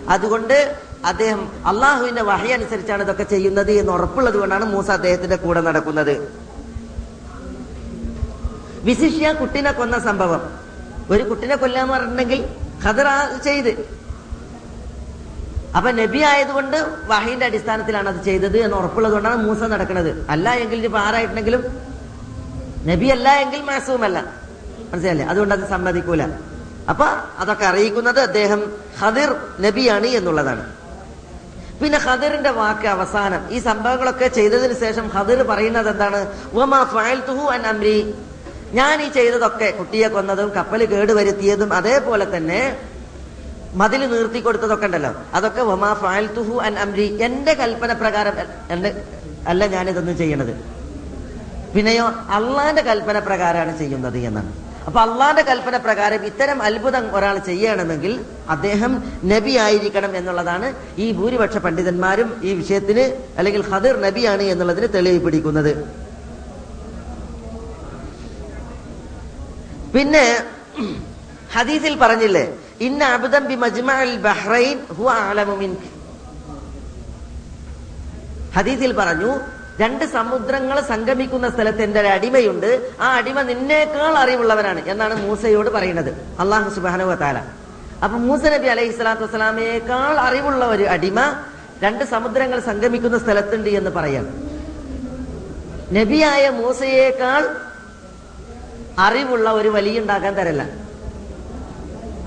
അതുകൊണ്ട് 0.09 0.57
അദ്ദേഹം 1.05 1.51
അള്ളാഹുവിന്റെ 1.71 2.21
വഹി 2.21 2.49
അനുസരിച്ചാണ് 2.57 3.03
ഇതൊക്കെ 3.03 3.23
ചെയ്യുന്നത് 3.23 3.71
എന്ന് 3.71 3.91
ഉറപ്പുള്ളത് 3.91 4.37
കൊണ്ടാണ് 4.41 4.65
മൂസ 4.65 4.89
അദ്ദേഹത്തിന്റെ 4.91 5.35
കൂടെ 5.35 5.61
നടക്കുന്നത്. 5.61 6.15
വിശിഷ്യ 8.87 9.33
കുട്ടിനെ 9.33 9.71
കൊന്ന 9.71 9.99
സംഭവം. 9.99 10.41
ഒരു 11.11 11.23
കുട്ടിനെ 11.29 11.55
കൊല്ലാന്ന് 11.55 11.93
പറഞ്ഞിട്ടുണ്ടെങ്കിൽ 11.93 12.41
ഖദർ 12.85 13.07
ചെയ്ത്. 13.43 13.73
അപ്പൊ 15.77 15.91
നബി 15.91 16.19
ആയതുകൊണ്ട് 16.31 16.77
വഹീന്റെ 17.11 17.45
അടിസ്ഥാനത്തിലാണ് 17.45 18.07
അത് 18.09 18.23
ചെയ്തത് 18.23 18.57
എന്ന് 18.57 18.77
ഉറപ്പുള്ളത് 18.77 19.13
കൊണ്ടാണ് 19.13 19.37
മൂസ 19.47 19.61
നടക്കുന്നത്. 19.73 20.25
അല്ല 20.33 20.55
എങ്കിൽ 20.63 20.85
ഇപ്പൊ 20.89 20.99
ആരായിട്ടുണ്ടെങ്കിലും 20.99 21.63
നബി 22.91 23.07
അല്ല 23.15 23.29
എങ്കിൽ 23.43 23.61
മാസവുമല്ല 23.61 24.19
മനസ്സിലല്ലേ 24.91 25.25
അതുകൊണ്ട് 25.25 25.53
അത് 25.55 25.65
സമ്മതിക്കൂല. 25.69 26.23
അപ്പൊ 26.89 27.05
അതൊക്കെ 27.39 27.65
അറിയിക്കുന്നത് 27.65 28.19
അദ്ദേഹം 28.19 28.73
ഖദിർ 29.01 29.35
നബിയാണ് 29.59 30.07
എന്നുള്ളതാണ്. 30.07 30.73
പിന്നെ 31.81 31.99
ഖദിറിന്റെ 31.99 32.49
വാക്ക് 32.49 32.87
അവസാനം 32.87 33.49
ഈ 33.49 33.59
സംഭവങ്ങളൊക്കെ 33.59 34.27
ചെയ്തതിന് 34.27 34.73
ശേഷം 34.73 35.11
ഖദിർ 35.15 35.43
പറയുന്നത് 35.43 35.89
എന്താണ്? 35.89 36.27
"വമാ 36.53 36.83
ഫഅൽതുഹു 36.83 37.49
അൻ 37.49 37.67
അംരി. 37.67 38.13
ഞാൻ 38.71 39.01
ഈ 39.01 39.09
ചെയ്തതൊക്കെ 39.09 39.71
കുട്ടിയെ 39.71 40.07
കൊന്നതും 40.07 40.49
കപ്പൽ 40.49 40.85
കേടുവരുത്തിയതും 40.85 41.73
അതേപോലെ 41.73 42.37
തന്നെ 42.37 42.77
മതിൽ 43.73 44.09
നിർത്തി 44.09 44.39
കൊടുത്തതൊക്കെ 44.39 44.85
ഉണ്ടല്ലോ. 44.85 45.15
അതൊക്കെ 45.33 45.61
വമാ 45.61 45.93
ഫഅൽതുഹു 45.93 46.59
അൻ 46.59 46.79
അംരി. 46.79 47.17
എന്റെ 47.21 47.53
കൽപ്പന 47.53 47.93
പ്രകാരം 47.93 48.33
എന്റെ 48.69 49.03
അല്ല 49.47 49.67
ഞാനിതൊന്നും 49.67 50.17
ചെയ്യണത്. 50.17 50.63
പിന്നെയോ 51.75 52.05
അള്ളാന്റെ 52.29 52.81
കൽപ്പന 52.81 53.19
പ്രകാരമാണ് 53.19 53.77
ചെയ്യുന്നത് 53.77 54.17
എന്നാണ്. 54.17 54.62
അപ്പൊ 54.87 54.99
അള്ളാന്റെ 55.01 55.43
കൽപ്പന 55.49 55.75
പ്രകാരം 55.85 56.21
ഇത്തരം 56.29 56.57
അത്ഭുതം 56.67 57.05
ഒരാൾ 57.17 57.35
ചെയ്യണമെങ്കിൽ 57.49 58.13
അദ്ദേഹം 58.49 58.91
നബി 59.31 59.53
ആയിരിക്കണം 59.65 60.11
എന്നുള്ളതാണ് 60.19 60.67
ഈ 60.97 61.05
ഭൂരിപക്ഷ 61.11 61.57
പണ്ഡിതന്മാരും 61.65 62.29
ഈ 62.41 62.53
വിഷയത്തിന് 62.53 63.05
അല്ലെങ്കിൽ 63.37 63.61
ഹദിർ 63.71 63.95
നബിയാണ് 64.05 64.43
എന്നുള്ളതിന് 64.53 64.87
തെളിവ് 64.95 65.19
പിടിക്കുന്നത്. 65.25 65.71
പിന്നെ 69.93 70.25
ഹദീസിൽ 71.55 71.95
പറഞ്ഞില്ലേ 71.97 72.45
ഇന്ന 72.87 73.01
അബുദം 73.15 73.43
ബി 73.49 73.55
മജ്മഅൽ 73.65 74.13
ബഹ്റൈൻ 74.27 74.77
ഹുവ 74.97 75.09
ഹദീസിൽ 78.55 78.91
പറഞ്ഞു 78.93 79.31
രണ്ട് 79.79 80.05
സമുദ്രങ്ങൾ 80.05 80.81
സംഗമിക്കുന്ന 80.81 81.49
സ്ഥലത്ത് 81.49 81.81
എന്റെ 81.81 81.99
ഒരു 81.99 82.07
അടിമയുണ്ട്. 82.07 82.91
ആ 83.01 83.07
അടിമ 83.17 83.41
നിന്നേക്കാൾ 83.41 84.13
അറിവുള്ളവനാണ് 84.17 84.81
എന്നാണ് 84.85 85.15
മൂസയോട് 85.27 85.69
പറയുന്നത്. 85.69 86.11
അള്ളാഹു 86.39 86.69
സുബാനു 86.75 87.15
താല 87.23 87.37
അപ്പൊ 88.03 88.17
മൂസ 88.17 88.43
നബി 88.45 88.67
അലൈഹി 88.67 88.91
സ്വലാത്തു 88.91 89.23
വസ്സലാമയേക്കാൾ 89.23 90.15
അറിവുള്ള 90.27 90.65
ഒരു 90.65 90.83
അടിമ 90.83 91.19
രണ്ട് 91.83 92.03
സമുദ്രങ്ങൾ 92.03 92.59
സംഗമിക്കുന്ന 92.59 93.17
സ്ഥലത്തുണ്ട് 93.17 93.69
എന്ന് 93.69 93.89
പറയാം. 93.89 94.25
നബിയായ 95.97 96.49
മൂസയേക്കാൾ 96.49 97.43
അറിവുള്ള 98.99 99.51
ഒരു 99.51 99.69
വലിയ 99.69 99.99
ഉണ്ടാക്കാൻ 99.99 100.33
തരല്ല. 100.35 100.63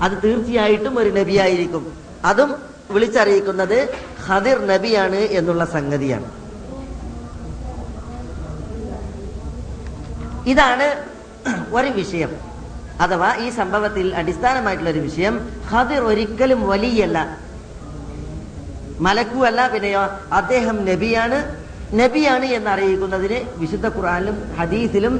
അത് 0.01 0.11
തീർച്ചയായിട്ടും 0.23 0.99
ഒരു 0.99 1.09
നബിയായിരിക്കും. 1.09 1.93
അതും 2.25 2.55
വിളിച്ചറിയിക്കുന്നത് 2.91 3.77
ഹദിർ 4.27 4.67
നബിയാണ് 4.67 5.15
എന്നുള്ള 5.15 5.65
സംഗതിയാണ്. 5.65 6.27
ഇതാണ് 10.51 10.87
ഒരു 11.77 11.89
വിഷയം. 11.99 12.31
അഥവാ 13.05 13.29
ഈ 13.45 13.47
സംഭവത്തിൽ 13.57 14.05
അടിസ്ഥാനമായിട്ടുള്ള 14.19 14.91
ഒരു 14.95 15.01
വിഷയം 15.07 15.35
ഹദിർ 15.71 16.03
ഒരിക്കലും 16.11 16.61
വലിയല്ല. 16.69 17.17
മലക്കുമല്ല 19.05 19.59
പിന്നെയോ 19.73 20.03
അദ്ദേഹം 20.39 20.77
നബിയാണ്. 20.91 21.39
നബിയാണ് 21.99 22.45
എന്നറിയിക്കുന്നതിന് 22.57 23.39
വിശുദ്ധ 23.57 23.87
ഖുറാനിലും 23.97 24.37
ഹദീസിലും 24.57 25.13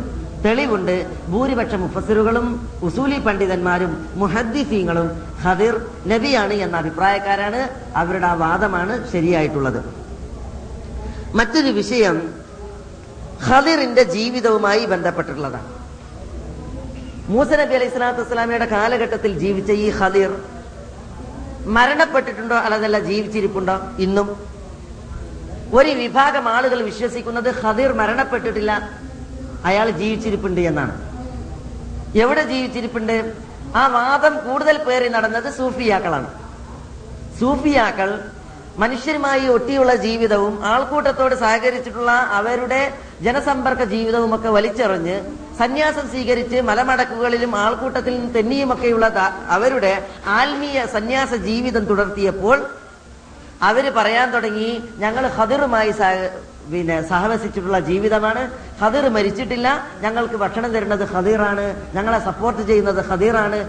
തെളിവുണ്ട്. 0.46 0.96
ഭൂരിപക്ഷ 1.32 1.76
മുഫസിറുകളും 1.84 2.48
ഉസൂലി 2.88 3.20
പണ്ഡിതന്മാരും 3.28 3.92
മുഹദ്ദിഫീങ്ങളും 4.22 5.08
ഹദിർ 5.44 5.76
നബിയാണ് 6.12 6.56
എന്ന 6.66 6.76
അഭിപ്രായക്കാരാണ് 6.84 7.62
അവരുടെ 8.02 8.28
ആ 8.32 8.34
വാദമാണ് 8.44 8.96
ശരിയായിട്ടുള്ളത്. 9.14 9.80
മറ്റൊരു 11.40 11.72
വിഷയം 11.80 12.18
ഖദിറിന്റെ 13.46 14.04
ജീവിതവുമായി 14.04 14.86
ബന്ധപ്പെട്ടിട്ടുള്ളതാണ്. 14.86 15.68
മൂസ 17.30 17.48
നബി 17.48 17.74
അലൈഹി 17.74 17.92
സ്വലാത്തു 17.92 18.22
വസ്സലാമയുടെ 18.22 18.66
കാലഘട്ടത്തിൽ 18.66 19.40
ജീവിച്ച 19.40 19.72
ഈ 19.72 19.90
ഖദീർ 19.90 20.42
മരണപ്പെട്ടിട്ടുണ്ടോ 21.66 22.56
അല്ലതല്ല 22.56 23.00
ജീവിച്ചിരിപ്പുണ്ടോ? 23.00 23.82
ഇന്നും. 24.00 24.48
ഒരു 25.74 25.90
വിഭാഗം 25.90 26.50
ആളുകൾ 26.50 26.84
വിശ്വസിക്കുന്നത് 26.84 27.56
ഖദീർ 27.64 27.94
മരണപ്പെട്ടിട്ടില്ല 27.94 28.92
അയാൾ 29.66 29.90
ജീവിച്ചിരിപ്പുണ്ട് 29.90 30.62
എന്നാണ്. 30.62 30.94
എവിടെ 32.18 32.44
ജീവിച്ചിരിപ്പുണ്ട്? 32.44 33.34
ആ 33.76 33.88
വാദം 33.88 34.50
കൂടുതൽ 34.50 34.78
പേറി 34.84 35.08
നടന്നത് 35.08 35.54
സൂഫിയാക്കളാണ്. 35.54 36.30
സൂഫിയാക്കൾ 37.40 38.30
മനുഷ്യരുമായി 38.78 39.48
ഒട്ടിയുള്ള 39.48 39.96
ജീവിതവും 39.96 40.66
ആൾക്കൂട്ടത്തോട് 40.66 41.36
സഹകരിച്ചിട്ടുള്ള 41.36 42.12
അവരുടെ 42.12 43.00
ജനസമ്പർക്ക 43.22 43.84
ജീവിതവും 43.84 44.36
ഒക്കെ 44.36 44.50
വലിച്ചെറിഞ്ഞ് 44.50 45.22
സന്യാസം 45.60 46.10
സ്വീകരിച്ച് 46.10 46.62
മലമടക്കുകളിലും 46.62 47.56
ആൾക്കൂട്ടത്തിലും 47.56 48.32
തെന്നിയുമൊക്കെയുള്ള 48.32 49.06
അവരുടെ 49.48 50.08
ആത്മീയ 50.26 50.86
സന്യാസ 50.86 51.34
ജീവിതം 51.34 51.86
തുടർത്തിയപ്പോൾ 51.86 52.68
അവർ 53.62 53.94
പറയാൻ 53.98 54.32
തുടങ്ങി 54.32 54.84
ഞങ്ങൾ 54.98 55.28
ഹദിറുമായി 55.28 55.94
പിന്നെ 56.72 57.10
സഹവസിച്ചിട്ടുള്ള 57.10 57.80
ജീവിതമാണ്. 57.80 58.52
ഹദിർ 58.82 59.10
മരിച്ചിട്ടില്ല. 59.10 59.68
ഞങ്ങൾക്ക് 60.02 60.34
ഭക്ഷണം 60.34 60.74
തരുന്നത് 60.74 61.04
ഹദീറാണ് 61.08 61.96
ഞങ്ങളെ 61.96 62.20
സപ്പോർട്ട് 62.20 62.62
ചെയ്യുന്നത് 62.62 63.06
ഹദീറാണ് 63.06 63.60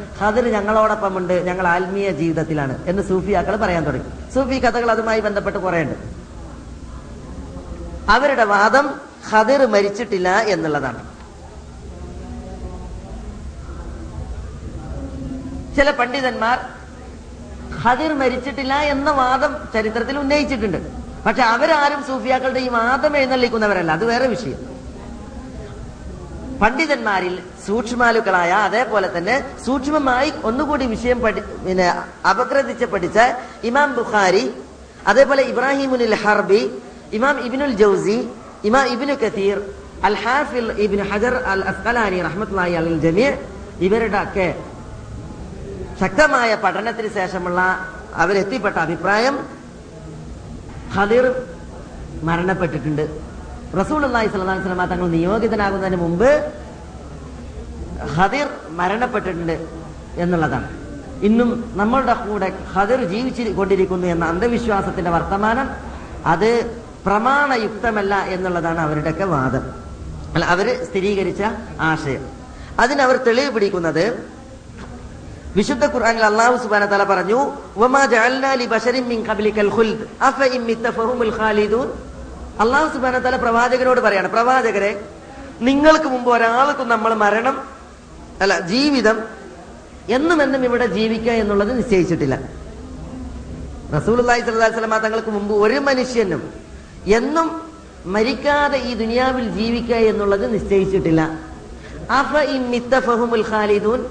ഞങ്ങളോടൊപ്പം 0.47 1.17
ഉണ്ട് 1.17 1.33
ഞങ്ങൾ 1.33 1.67
ആത്മീയ 1.67 2.11
ജീവിതത്തിലാണ്. 2.11 2.85
എന്ന് 2.87 3.03
സൂഫിയാക്കൾ 3.03 3.57
പറയാൻ 3.57 3.87
തുടങ്ങി. 3.87 4.33
സൂഫി 4.35 4.59
കഥകൾ 4.59 4.91
അതുമായി 4.91 5.21
ബന്ധപ്പെട്ട് 5.21 5.59
കുറേ 5.59 5.83
ഉണ്ട് 5.83 5.95
അവരുടെ 8.11 8.45
വാദം 8.45 9.08
ഹദിർ 9.31 9.67
മരിച്ചിട്ടില്ല 9.75 10.29
എന്നുള്ളതാണ്. 10.55 11.03
ചില 15.77 15.91
പണ്ഡിതന്മാർ 15.91 16.59
ഖദിർ 17.83 18.13
മരിച്ചിട്ടില്ല 18.13 18.75
എന്ന 18.95 19.11
വാദം 19.11 19.53
ചരിത്രത്തിൽ 19.75 20.19
ഉന്നയിച്ചിട്ടുണ്ട്. 20.19 20.79
പക്ഷെ 21.27 21.43
അവരാരും 21.43 22.01
സൂഫിയാക്കളുടെ 22.09 22.61
ഈ 22.61 22.69
വാദം 22.69 23.17
എഴുന്നള്ളിക്കുന്നവരല്ല. 23.17 23.93
അത് 23.93 24.05
വേറെ 24.05 24.27
വിഷയം. 24.27 24.61
പണ്ഡിതന്മാരിൽ 26.63 27.35
സൂക്ഷ്മാലുക്കളായ 27.67 28.53
അതേപോലെ 28.69 29.09
തന്നെ 29.17 29.37
സൂക്ഷ്മമായി 29.67 30.33
ഒന്നുകൂടി 30.49 30.85
വിഷയം 30.95 31.19
പഠി 31.25 31.41
പിന്നെ 31.67 31.87
അപഗ്രഥിച്ച് 32.31 32.85
പഠിച്ച 32.85 33.19
ഇമാം 33.65 33.95
ബുഖാരി 33.95 34.45
അതേപോലെ 35.07 35.43
ഇബ്രാഹിമുൽ 35.43 36.15
ഹർബി 36.23 36.63
ഇമാം 37.13 37.37
ഇബിനുൽ 37.47 37.75
ജൗസി 37.83 38.19
ഇമാം 38.65 38.87
ഇബിന് 38.95 39.15
കത്തീർ 39.23 39.59
അൽ 40.09 40.17
ഹാഫിൽ 40.25 40.69
ഇബിൻ 40.85 41.01
ഹജർ 41.11 41.35
അൽ 41.53 41.63
അസ്കലാനി 41.73 42.19
റഹ്മത്തുള്ളാഹി 42.29 42.75
അൽ 42.81 42.89
ജമീർ 43.05 43.35
ഇവരുടെ 43.87 44.19
ഒക്കെ 44.25 44.49
ശക്തമായ 46.03 46.51
പഠനത്തിന് 46.65 47.11
ശേഷമുള്ള 47.19 47.61
അവരെത്തിപ്പെട്ട 48.23 48.77
അഭിപ്രായം 48.87 49.35
ഖദീർ 50.95 51.25
മരണപ്പെട്ടിട്ടുണ്ട്. 52.29 53.05
റസൂൽ 53.81 54.01
അള്ളാഹി 54.09 54.29
സ്വലാഹി 54.35 54.61
സ്വലമ 54.65 54.85
തങ്ങൾ 54.93 55.09
നിയോഗിതനാകുന്നതിന് 55.17 55.99
മുമ്പ് 56.05 56.31
ഖദീർ 58.17 58.47
മരണപ്പെട്ടിട്ടുണ്ട് 58.81 59.57
എന്നുള്ളതാണ്. 60.23 60.69
ഇന്നും 61.29 61.49
നമ്മളുടെ 61.81 62.15
കൂടെ 62.27 62.49
ഖദീർ 62.75 63.01
ജീവിച്ചു 63.13 63.53
കൊണ്ടിരിക്കുന്നു 63.59 64.07
എന്ന 64.15 64.25
അന്ധവിശ്വാസത്തിന്റെ 64.33 65.11
വർത്തമാനം 65.17 65.69
അത് 66.33 66.51
പ്രമാണയുക്തമല്ല 67.09 68.15
എന്നുള്ളതാണ് 68.35 68.81
അവരുടെയൊക്കെ 68.87 69.27
വാദം. 69.35 69.65
അല്ല 70.35 70.45
അവർ 70.55 70.67
സ്ഥിരീകരിച്ച 70.89 71.43
ആശയം. 71.91 72.25
അതിനവർ 72.83 73.17
തെളിവ് 73.29 73.51
പിടിക്കുന്നത് 73.55 74.05
വിശുദ്ധ 75.59 75.85
ഖുർആനിൽ 75.95 76.25
അള്ളാഹു 76.31 76.57
സുബാന 76.65 76.85
തല 76.93 77.03
പറഞ്ഞു 77.13 77.39
അള്ളാഹു 82.65 82.87
സുബാന 82.95 83.15
തല 83.27 83.35
പ്രവാചകനോട് 83.45 84.01
പറയാണ് 84.07 84.29
പ്രവാചകരെ 84.35 84.93
നിങ്ങൾക്ക് 85.69 86.09
മുമ്പ് 86.15 86.31
ഒരാൾക്കും 86.37 86.87
നമ്മൾ 86.95 87.13
മരണം 87.25 87.57
അല്ല 88.43 88.55
ജീവിതം 88.73 89.17
എന്നും 90.17 90.39
എന്നും 90.45 90.63
ഇവിടെ 90.69 90.87
ജീവിക്കുക 90.97 91.33
എന്നുള്ളത് 91.43 91.73
നിശ്ചയിച്ചിട്ടില്ല. 91.79 92.37
സ്വല്ലല്ലാഹി 94.07 94.41
അലൈഹി 94.43 94.73
വസല്ലമ 94.77 94.99
തങ്ങൾക്ക് 95.05 95.31
മുമ്പ് 95.37 95.55
ഒരു 95.65 95.79
മനുഷ്യനും 95.89 96.43
എന്നും 97.07 97.61
മരിക്കാതെ 98.07 98.79
ഈ 98.79 98.95
ദുനിയാവിൽ 98.95 99.49
ജീവിക്കുക 99.49 99.97
എന്നുള്ളത് 99.97 100.55
നിശ്ചയിച്ചിട്ടില്ല. 100.55 101.39
അഫ 102.11 102.37
മിത്ത 102.69 103.01
ഖാലിദൂൻ. 103.51 104.07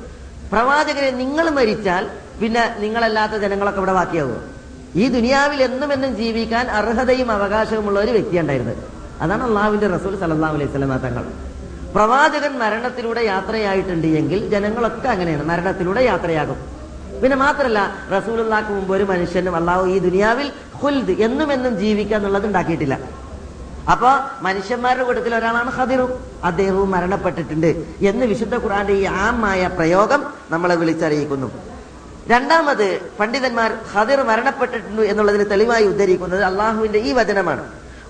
പ്രവാചകരെ 0.52 1.12
നിങ്ങൾ 1.12 1.50
മരിച്ചാൽ 1.50 2.10
പിന്നെ 2.42 2.76
നിങ്ങളല്ലാത്ത 2.80 3.34
ജനങ്ങളൊക്കെ 3.34 3.80
ഇവിടെ 3.80 3.94
ബാക്കിയാകും 3.94 4.58
ഈ 4.96 5.08
ദുനിയാവിൽ 5.08 5.64
എന്നും 5.64 5.94
എന്നും 5.94 6.16
ജീവിക്കാൻ 6.16 6.72
അർഹതയും 6.72 7.32
അവകാശവുമുള്ള 7.32 8.00
ഒരു 8.00 8.12
വ്യക്തി 8.12 8.38
ഉണ്ടായിരുന്നത്. 8.38 8.78
അതാണ് 9.22 9.44
അള്ളാഹുവിന്റെ 9.44 9.88
റസൂൽ 9.88 10.20
സല്ലല്ലാഹു 10.20 10.56
അലൈഹി 10.56 10.72
സ്വലമ 10.72 10.98
തങ്ങൾ. 10.98 11.24
പ്രവാചകൻ 11.94 12.58
മരണത്തിലൂടെ 12.58 13.22
യാത്രയായിട്ടുണ്ട് 13.22 14.08
എങ്കിൽ 14.08 14.50
ജനങ്ങളൊക്കെ 14.50 15.10
അങ്ങനെയാണ്. 15.10 15.46
മരണത്തിലൂടെ 15.46 16.02
യാത്രയാകും. 16.02 16.77
പിന്നെ 17.22 17.38
മാത്രല്ല 17.38 17.80
റസൂലുള്ളാക്ക് 18.16 18.72
മുമ്പ് 18.78 18.92
ഒരു 18.96 19.06
മനുഷ്യനും 19.12 19.56
അള്ളാഹു 19.60 19.86
ഈ 19.94 19.98
ദുനിയാവിൽ 20.08 20.48
ഹുൽദ് 20.82 21.14
എന്നും 21.28 21.50
എന്നും 21.56 21.74
ജീവിക്കുക 21.82 22.18
എന്നുള്ളത് 22.18 22.46
ഉണ്ടാക്കിയിട്ടില്ല. 22.46 22.98
അപ്പൊ 23.94 24.10
മനുഷ്യന്മാരുടെ 24.42 25.04
കൂട്ടത്തിൽ 25.04 25.34
ഒരാളാണ് 25.36 25.72
ഹദിറും 25.78 26.12
അദ്ദേഹവും 26.44 26.92
മരണപ്പെട്ടിട്ടുണ്ട് 26.92 27.70
എന്ന് 28.10 28.26
വിശുദ്ധ 28.26 28.56
ഖുറാന്റെ 28.64 28.94
ഈ 28.94 29.04
ആമായ 29.26 29.68
പ്രയോഗം 29.68 30.24
നമ്മളെ 30.52 30.76
വിളിച്ചറിയിക്കുന്നു. 30.76 31.50
രണ്ടാമത് 32.32 32.88
പണ്ഡിതന്മാർ 33.20 33.72
ഹദിർ 33.94 34.20
മരണപ്പെട്ടിട്ടുണ്ട് 34.30 35.02
എന്നുള്ളതിന് 35.02 35.46
തെളിവായി 35.52 35.86
ഉദ്ധരിക്കുന്നത് 35.86 36.44
അള്ളാഹുവിന്റെ 36.44 37.00
ഈ 37.00 37.12
വചനമാണ്. 37.20 37.64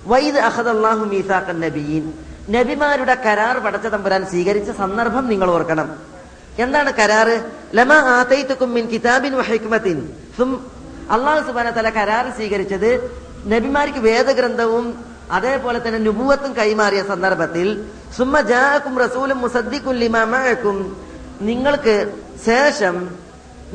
വൈദ് 0.06 0.40
അഹദ് 0.48 0.72
അള്ളാഹു 0.76 1.04
മീസാഖൻ 1.12 1.60
നബിയീൻ 1.66 2.04
നബിമാരുടെ 2.50 3.14
കരാർ 3.26 3.56
പടച്ച 3.64 3.86
തമ്പുരാൻ 3.86 4.22
സ്വീകരിച്ച 4.30 4.70
സന്ദർഭം 4.82 5.24
നിങ്ങൾ 5.28 5.50
ഓർക്കണം. 5.50 5.88
എന്താണ് 6.64 6.90
കരാറ്? 7.00 7.36
ലമ 7.78 7.92
ആതൈത്തുക്കും 8.16 8.70
മിൻ 8.76 8.84
കിതാബിൻ 8.92 9.32
വഹിക്മത്തിൻ 9.40 9.98
അള്ളാഹു 11.14 11.40
സുബാന 11.48 11.68
തല 11.76 11.88
കരാറ് 11.98 12.30
സ്വീകരിച്ചത് 12.38 12.90
നബിമാർക്ക് 13.52 14.00
വേദഗ്രന്ഥവും 14.08 14.86
അതേപോലെ 15.36 15.78
തന്നെ 15.84 16.00
നുപൂവത്തും 16.06 16.52
കൈമാറിയ 16.58 17.02
സന്ദർഭത്തിൽ 17.12 17.68
സുമ്മ 18.18 18.34
ജാക്കും 18.50 18.94
റസൂലും 19.04 19.38
മുസദ്ദിഖുൻ 19.44 19.94
ലിമാ 20.02 20.22
മഅക്കും 20.32 20.76
നിങ്ങൾക്ക് 21.48 21.96
ശേഷം 22.48 22.96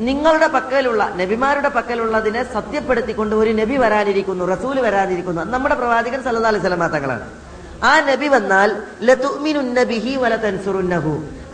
നിങ്ങളുടെ 0.08 0.48
പക്കലുള്ള 0.54 1.02
നബിമാരുടെ 1.20 1.70
പക്കലുള്ളതിനെ 1.76 2.42
സത്യപ്പെടുത്തിക്കൊണ്ട് 2.54 3.34
ഒരു 3.42 3.52
നബി 3.60 3.76
വരാനിരിക്കുന്നു 3.84 4.44
റസൂൽ 4.54 4.76
വരാനിരിക്കുന്നു. 4.86 5.40
നമ്മുടെ 5.54 5.76
പ്രവാചകൻ 5.80 6.20
സല്ലാ 6.26 6.50
അലൈഹി 6.52 6.64
സ്വലമാ 6.66 6.88
തങ്ങളാണ്. 6.94 7.26
ആ 7.90 7.92
നബി 8.10 8.28
വന്നാൽ 8.36 8.70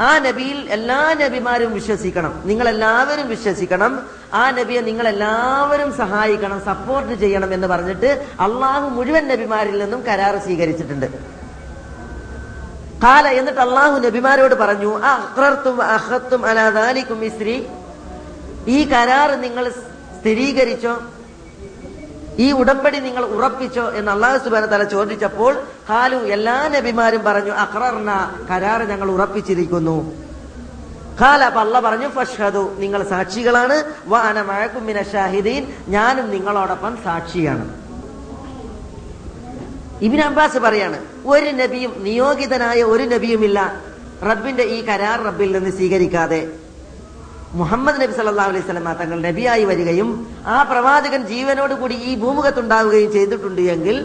ആ 0.00 0.18
നബിയിൽ 0.18 0.58
എല്ലാ 0.70 1.14
നബിമാരും 1.14 1.74
വിശ്വസിക്കണം. 1.74 2.42
നിങ്ങൾ 2.44 2.68
എല്ലാവരും 2.68 3.28
വിശ്വസിക്കണം. 3.28 3.92
ആ 4.34 4.50
നബിയെ 4.50 4.80
നിങ്ങൾ 4.80 5.08
എല്ലാവരും 5.08 5.96
സഹായിക്കണം 5.96 6.62
സപ്പോർട്ട് 6.64 7.14
ചെയ്യണം 7.14 7.54
എന്ന് 7.54 7.66
പറഞ്ഞിട്ട് 7.66 8.10
അള്ളാഹു 8.40 8.88
മുഴുവൻ 8.88 9.28
നബിമാരിൽ 9.28 9.76
നിന്നും 9.82 10.00
കരാർ 10.02 10.36
സ്വീകരിച്ചിട്ടുണ്ട്. 10.38 11.06
കാല 13.02 13.28
എന്നിട്ട് 13.28 13.60
അള്ളാഹു 13.60 13.98
നബിമാരോട് 13.98 14.54
പറഞ്ഞു 14.54 14.90
അഹത്തും 14.98 15.76
അനാദാലിക്കും 15.82 16.46
അലാദാലിക്കും 16.46 17.24
ഇസ്രി 17.24 17.66
ഈ 18.66 18.78
കരാർ 18.84 19.30
നിങ്ങൾ 19.40 19.64
സ്ഥിരീകരിച്ചോ? 19.68 20.94
ഈ 22.44 22.52
ഉടമ്പടി 22.52 22.98
നിങ്ങൾ 22.98 23.24
ഉറപ്പിച്ചോ 23.24 23.84
എന്ന് 23.90 24.12
അള്ളാഹു 24.12 24.38
സുബാന 24.44 24.66
തല 24.66 24.84
ചോദിച്ചപ്പോൾ 24.84 25.52
ഹാലു 25.88 26.16
എല്ലാ 26.36 26.68
നബിമാരും 26.68 27.22
പറഞ്ഞു 27.24 27.52
അഹ്റർന 27.64 28.10
കരാർ 28.50 28.80
ഞങ്ങൾ 28.92 29.10
ഉറപ്പിച്ചിരിക്കുന്നു. 29.10 29.96
ഖാല 31.20 31.40
അപ്പൊ 31.44 31.80
പറഞ്ഞു 31.80 32.08
ഫഷ്ഹദു 32.08 32.62
നിങ്ങൾ 32.78 33.00
സാക്ഷികളാണ്. 33.12 33.76
വാന 34.06 34.42
മഴക്കുമിന 34.42 35.02
ഷാഹിദീൻ 35.12 35.62
ഞാനും 35.88 36.30
നിങ്ങളോടൊപ്പം 36.30 36.96
സാക്ഷിയാണ്. 37.04 37.66
ഇബിൻ 40.02 40.20
അബ്ബാസ് 40.20 40.58
പറയാണ് 40.58 40.98
ഒരു 41.26 41.50
നബിയും 41.50 41.92
നിയോഗിതനായ 42.04 42.82
ഒരു 42.82 43.02
നബിയുമില്ല. 43.02 43.58
റബ്ബിന്റെ 44.30 44.64
ഈ 44.76 44.78
കരാർ 44.86 45.18
റബ്ബിൽ 45.26 45.50
നിന്ന് 45.56 45.70
സ്വീകരിക്കാതെ. 45.70 46.40
മുഹമ്മദ് 47.58 48.00
നബി 48.00 48.12
സല്ലാ 48.16 48.44
അലൈഹി 48.50 48.64
സ്വലമ 48.66 48.92
തങ്ങൾ 49.00 49.20
നബിയായി 49.20 49.64
വരികയും 49.64 50.08
ആ 50.46 50.62
പ്രവാചകൻ 50.62 51.26
ജീവനോടുകൂടി 51.26 51.94
ഈ 51.94 52.12
ഭൂമുഖത്തുണ്ടാവുകയും 52.16 53.12
ചെയ്തിട്ടുണ്ട് 53.12 53.62
എങ്കിൽ 53.74 53.96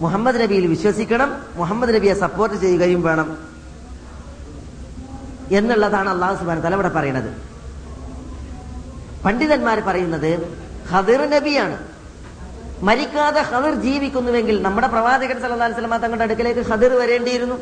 മുഹമ്മദ് 0.00 0.40
നബിയിൽ 0.42 0.66
വിശ്വസിക്കണം 0.66 1.30
മുഹമ്മദ് 1.56 1.94
നബിയെ 1.94 2.14
സപ്പോർട്ട് 2.14 2.56
ചെയ്യുകയും 2.56 3.02
വേണം. 3.02 3.28
എന്നുള്ളതാണ് 5.58 6.08
അള്ളാഹു 6.08 6.36
സുബാൻ 6.40 6.60
തല 6.64 6.74
ഇവിടെ 6.74 6.88
പറയുന്നത്. 6.88 7.30
പണ്ഡിതന്മാർ 9.24 9.80
പറയുന്നത് 9.80 10.30
ഖദിർ 10.92 11.20
നബിയാണ്. 11.34 11.76
മരിക്കാതെ 12.82 13.42
ഖദിർ 13.52 13.74
ജീവിക്കുന്നുവെങ്കിൽ 13.86 14.62
നമ്മുടെ 14.62 14.88
പ്രവാചകൻ 14.94 15.36
സല്ലല്ലാഹു 15.40 15.68
അലൈഹി 15.70 15.80
വസല്ലമ 15.80 15.96
തങ്ങളുടെ 15.96 16.24
അടുക്കലേക്ക് 16.24 16.60
ഖദിർ 16.70 16.92
വരേണ്ടിയിരുന്നു. 16.92 17.56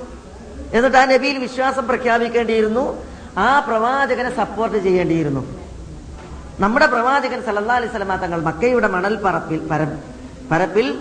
എന്നിട്ട് 0.77 0.97
ആ 0.97 1.05
നബിയിൽ 1.05 1.39
വിശ്വാസം 1.39 1.87
പ്രഖ്യാപിക്കേണ്ടിയിരുന്നു. 1.87 3.12
ആ 3.39 3.61
പ്രവാചകനെ 3.61 4.37
സപ്പോർട്ട് 4.37 4.79
ചെയ്യേണ്ടിയിരുന്നു. 4.79 5.63
നമ്മുടെ 6.61 6.87
പ്രവാചകൻ 6.87 7.43
സല്ലല്ലാഹു 7.43 7.81
അലൈഹി 7.81 7.97
വസല്ലമ 7.97 8.17
തങ്ങൾ 8.17 8.43
മക്കയുടെ 8.43 8.89
മണൽ 8.89 9.17
പറപ്പിൽ 9.17 9.69
പര- 9.69 9.99
പരപ്പിൽ 10.51 10.99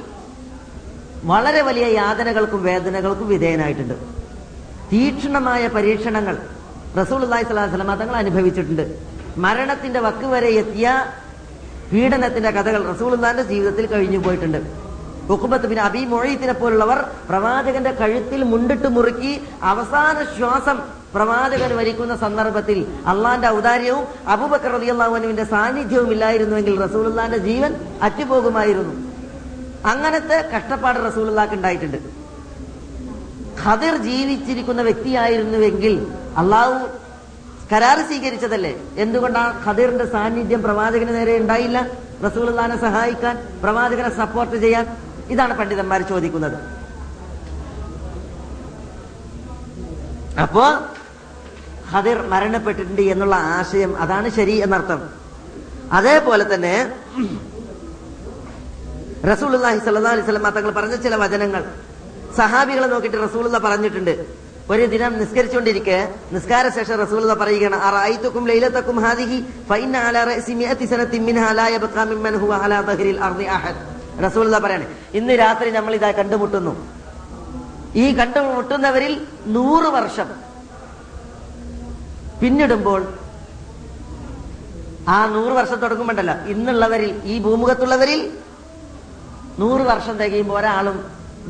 വളരെ 1.24 1.62
വലിയ 1.62 1.88
യാതനകൾക്കും 1.88 2.64
വേദനകൾക്കും 2.64 3.28
വിധേയനായിട്ടുണ്ട്. 3.28 3.94
തീക്ഷണമായ 4.94 5.68
പരീക്ഷണങ്ങൾ 5.68 6.38
റസൂൽ 7.02 7.24
അള്ളാഹി 7.24 7.44
സ്വലാഹു 7.44 7.70
സ്വലമ 7.70 7.96
തങ്ങൾ 7.96 8.16
അനുഭവിച്ചിട്ടുണ്ട്. 8.16 9.00
മരണത്തിന്റെ 9.38 10.00
വക്ക് 10.00 10.26
വരെ 10.26 10.48
എത്തിയ 10.48 11.06
പീഡനത്തിന്റെ 11.94 12.52
കഥകൾ 12.52 12.94
റസൂലുള്ളാന്റെ 12.94 13.44
ജീവിതത്തിൽ 13.44 13.86
കഴിഞ്ഞു 13.86 14.18
പോയിട്ടുണ്ട്. 14.18 14.58
ഉഖുബത്ത് 15.30 15.68
പിന്നെ 15.68 15.84
അബി 15.84 16.06
മൊഴീത്തിനെ 16.06 16.54
പോലുള്ളവർ 16.54 17.06
പ്രവാചകന്റെ 17.30 17.92
കഴുത്തിൽ 17.92 18.44
മുണ്ടിട്ട് 18.44 18.88
മുറുക്കി 18.88 19.42
അവസാന 19.64 20.38
ശ്വാസം 20.38 21.01
പ്രവാചകൻ 21.16 21.78
വരിക്കുന്ന 21.78 22.16
സന്ദർഭത്തിൽ 22.16 22.80
അള്ളാന്റെ 23.06 23.48
ഔദാര്യവും 23.48 24.06
അബൂബക്കർ 24.28 24.72
റളിയല്ലാഹുവിന്റെ 24.72 25.44
സാന്നിധ്യവും 25.44 26.12
ഇല്ലായിരുന്നുവെങ്കിൽ 26.12 26.82
റസൂലുള്ളാന്റെ 26.82 27.38
ജീവൻ 27.38 27.76
അറ്റുപോകുമായിരുന്നു. 28.02 29.12
അങ്ങനത്തെ 29.86 30.50
കഷ്ടപ്പാട് 30.56 31.00
റസൂലുള്ളാക്ക് 31.06 31.54
ഉണ്ടായിട്ടുണ്ട്. 31.54 31.98
ഖദിർ 33.64 33.96
ജീവിച്ചിരിക്കുന്ന 33.98 34.82
വ്യക്തിയായിരുന്നുവെങ്കിൽ 34.82 36.12
അള്ളാഹു 36.38 36.88
കരാർ 37.74 38.08
സ്വീകരിച്ചതല്ലേ? 38.08 38.78
എന്തുകൊണ്ടാണ് 38.98 39.66
ഖദീറിന്റെ 39.66 40.06
സാന്നിധ്യം 40.06 40.64
പ്രവാചകന് 40.64 41.16
നേരെ 41.16 41.38
ഉണ്ടായില്ല? 41.38 41.88
റസൂലുള്ളാനെ 42.26 42.82
സഹായിക്കാൻ 42.82 43.60
പ്രവാചകനെ 43.64 44.16
സപ്പോർട്ട് 44.18 44.56
ചെയ്യാൻ? 44.56 44.88
ഇതാണ് 45.30 45.58
പണ്ഡിതന്മാർ 45.58 46.02
ചോദിക്കുന്നത്. 46.02 46.58
അപ്പോ 50.42 50.66
ഖദിർ 51.92 52.18
മരണപ്പെട്ടിട്ടുണ്ട് 52.34 53.04
എന്നുള്ള 53.14 53.36
ആശയം 53.58 53.92
അതാണ് 54.04 54.28
ശരി 54.38 54.56
എന്നർത്ഥം. 54.66 55.02
അതേപോലെ 55.98 56.46
തന്നെ 56.54 56.76
സ്വല്ലല്ലാഹി 59.40 60.14
അലൈഹി 60.16 60.28
വസല്ലം 60.28 60.46
തങ്ങൾ 60.58 60.72
പറഞ്ഞ 60.78 60.96
ചില 61.06 61.16
വചനങ്ങൾ. 61.24 61.64
സഹാബികളെ 62.38 62.88
നോക്കിയിട്ട് 62.94 63.20
റസൂലുള്ള 63.26 63.58
പറഞ്ഞിട്ടുണ്ട്. 63.66 64.14
ഒരു 64.72 64.84
ദിനം 64.94 65.12
നിസ്കരിച്ചുകൊണ്ടിരിക്കെ 65.22 65.98
നിസ്കാര 66.36 66.66
ശേഷം 66.76 66.96
റസൂലുള്ള 67.04 67.34
പറയുകയാണ് 67.42 67.78
അറഅയ്തുക്കും 67.88 68.44
ലൈലതക്കും 68.52 68.98
ഹാദിഹി 69.06 69.38
ഫൈന 69.70 69.94
അലാ 70.08 70.22
റഅസി 70.30 70.54
മിൻഹാ 71.28 71.50
ലാ 71.60 71.66
ഹുവ 72.44 72.52
അലാ 72.66 72.78
അർദി 73.28 73.46
അഹദ്. 73.58 73.82
റസൂലുള്ള 74.26 74.58
പറയാണ് 74.66 74.86
ഇന്ന് 75.20 75.34
രാത്രി 75.44 75.70
നമ്മൾ 75.78 75.94
ഇതാ 76.00 76.10
കണ്ടുമുട്ടുന്നു. 76.20 76.74
ഈ 78.04 78.06
കണ്ടുമുട്ടുന്നവരിൽ 78.20 79.14
നൂറ് 79.58 79.90
വർഷം 79.98 80.28
പിന്നിടുമ്പോൾ 82.42 83.02
ആ 85.08 85.26
നൂറ് 85.26 85.54
വർഷം 85.54 85.76
തുടങ്ങുമ്പോണ്ടല്ലോ. 85.76 86.34
ഇന്നുള്ളവരിൽ 86.34 87.22
ഈ 87.24 87.40
ഭൂമുഖത്തുള്ളവരിൽ 87.40 88.32
നൂറ് 89.60 89.82
വർഷം 89.82 90.18
തികയുമ്പോൾ 90.18 90.60
ഒരാളും 90.60 90.98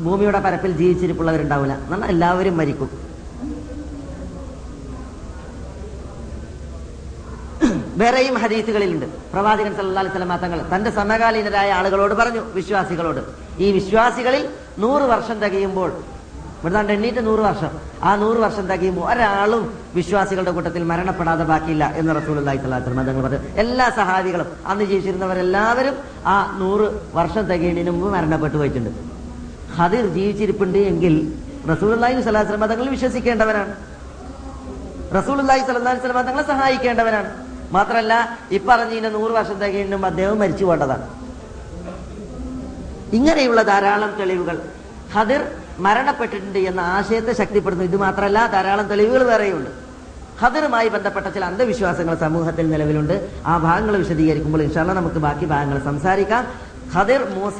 ഭൂമിയുടെ 0.04 0.40
പരപ്പിൽ 0.40 0.72
ജീവിച്ചിരിപ്പുള്ളവരുണ്ടാവില്ല 0.72 1.74
എന്നാൽ 1.74 2.04
എല്ലാവരും 2.10 2.56
മരിക്കും. 2.56 2.90
വേറെയും 7.96 8.34
ഹദീസുകളിലുണ്ട്. 8.34 9.06
പ്രവാചകൻ 9.32 9.88
അലൈഹി 9.98 10.08
വസല്ലം 10.08 10.36
തങ്ങൾ 10.36 10.60
തന്റെ 10.74 10.90
സമകാലീനരായ 10.90 11.72
ആളുകളോട് 11.72 12.14
പറഞ്ഞു 12.14 12.40
വിശ്വാസികളോട്. 12.40 13.20
ഈ 13.62 13.72
വിശ്വാസികളിൽ 13.72 14.48
നൂറ് 14.78 15.02
വർഷം 15.02 15.40
തികയുമ്പോൾ 15.40 15.92
ഇവിടുന്ന് 16.62 16.92
എണ്ണീറ്റ് 16.94 17.22
നൂറ് 17.26 17.42
വർഷം. 17.48 17.70
ആ 18.08 18.10
നൂറ് 18.22 18.38
വർഷം 18.42 18.64
തകയുമ്പോൾ 18.72 19.04
ഒരാളും 19.12 19.62
വിശ്വാസികളുടെ 19.94 20.52
കൂട്ടത്തിൽ 20.56 20.82
മരണപ്പെടാതെ 20.90 21.44
ബാക്കിയില്ല 21.52 21.84
എന്ന് 22.00 22.12
റസൂൽ 22.18 22.36
അള്ളാഹി 22.42 22.58
സ്വലാഹു 22.58 22.82
വസല്ലം 22.82 23.06
തങ്ങൾ 23.08 23.22
പറഞ്ഞു. 23.22 23.40
എല്ലാ 23.62 23.86
സഹാബികളും 24.00 24.48
അന്ന് 24.70 24.84
ജീവിച്ചിരുന്നവരെല്ലാവരും 24.90 25.96
ആ 26.34 26.36
നൂറ് 26.60 26.86
വർഷം 27.18 27.44
തികയുന്നതിന് 27.50 27.92
മുമ്പ് 27.94 28.10
മരണപ്പെട്ടു 28.16 28.56
പോയിട്ടുണ്ട്. 28.56 28.90
ഖദിർ 29.76 30.06
ജീവിച്ചിരിപ്പുണ്ട് 30.16 30.78
എങ്കിൽ 30.90 31.14
റസൂലി 31.70 32.20
സ്വലാസ്ലമ 32.26 32.60
മതങ്ങൾ 32.64 32.88
വിശ്വസിക്കേണ്ടവനാണ് 32.96 33.72
റസൂലി 35.18 35.42
സ്വലാഹി 35.46 35.64
മതങ്ങളെ 35.70 36.22
തങ്ങളെ 36.28 36.44
സഹായിക്കേണ്ടവനാണ് 36.52 37.30
മാത്രല്ല 37.76 38.12
ഇപ്പറഞ്ഞതിന്റെ 38.58 39.10
നൂറ് 39.16 39.32
വർഷം 39.38 39.58
തികയുമ്പോൾ 39.62 40.08
അദ്ദേഹം 40.12 40.38
മരിച്ചു 40.42 40.64
പോണ്ടതാണ് 40.64 41.08
ഇങ്ങനെയുള്ള 43.18 43.62
ധാരാളം 43.70 44.12
തെളിവുകൾ. 44.20 44.56
ഖദിർ 45.14 45.42
മരണപ്പെട്ടിട്ടുണ്ട് 45.78 46.58
എന്ന 46.58 46.80
ആശയത്തെ 46.80 47.32
ശക്തിപ്പെടുന്നു. 47.32 47.84
ഇത് 47.84 47.96
മാത്രമല്ല 47.96 48.46
ധാരാളം 48.46 48.88
തെളിവുകൾ 48.88 49.22
വേറെയുണ്ട്. 49.22 49.70
ഖദറുമായി 50.42 50.88
ബന്ധപ്പെട്ട 50.88 51.26
ചില 51.26 51.44
അന്ധവിശ്വാസങ്ങൾ 51.44 52.14
സമൂഹത്തിൽ 52.14 52.70
നിലവിലുണ്ട്. 52.70 53.30
ആ 53.46 53.56
ഭാഗങ്ങൾ 53.56 53.96
വിശദീകരിക്കുമ്പോൾ 53.96 54.62
ഇൻഷാല്ല 54.62 54.92
നമുക്ക് 54.92 55.16
ബാക്കി 55.16 55.44
ഭാഗങ്ങൾ 55.44 55.78
സംസാരിക്കാം. 55.84 56.46
ഖദിർ 56.96 57.24
മൂസ 57.24 57.58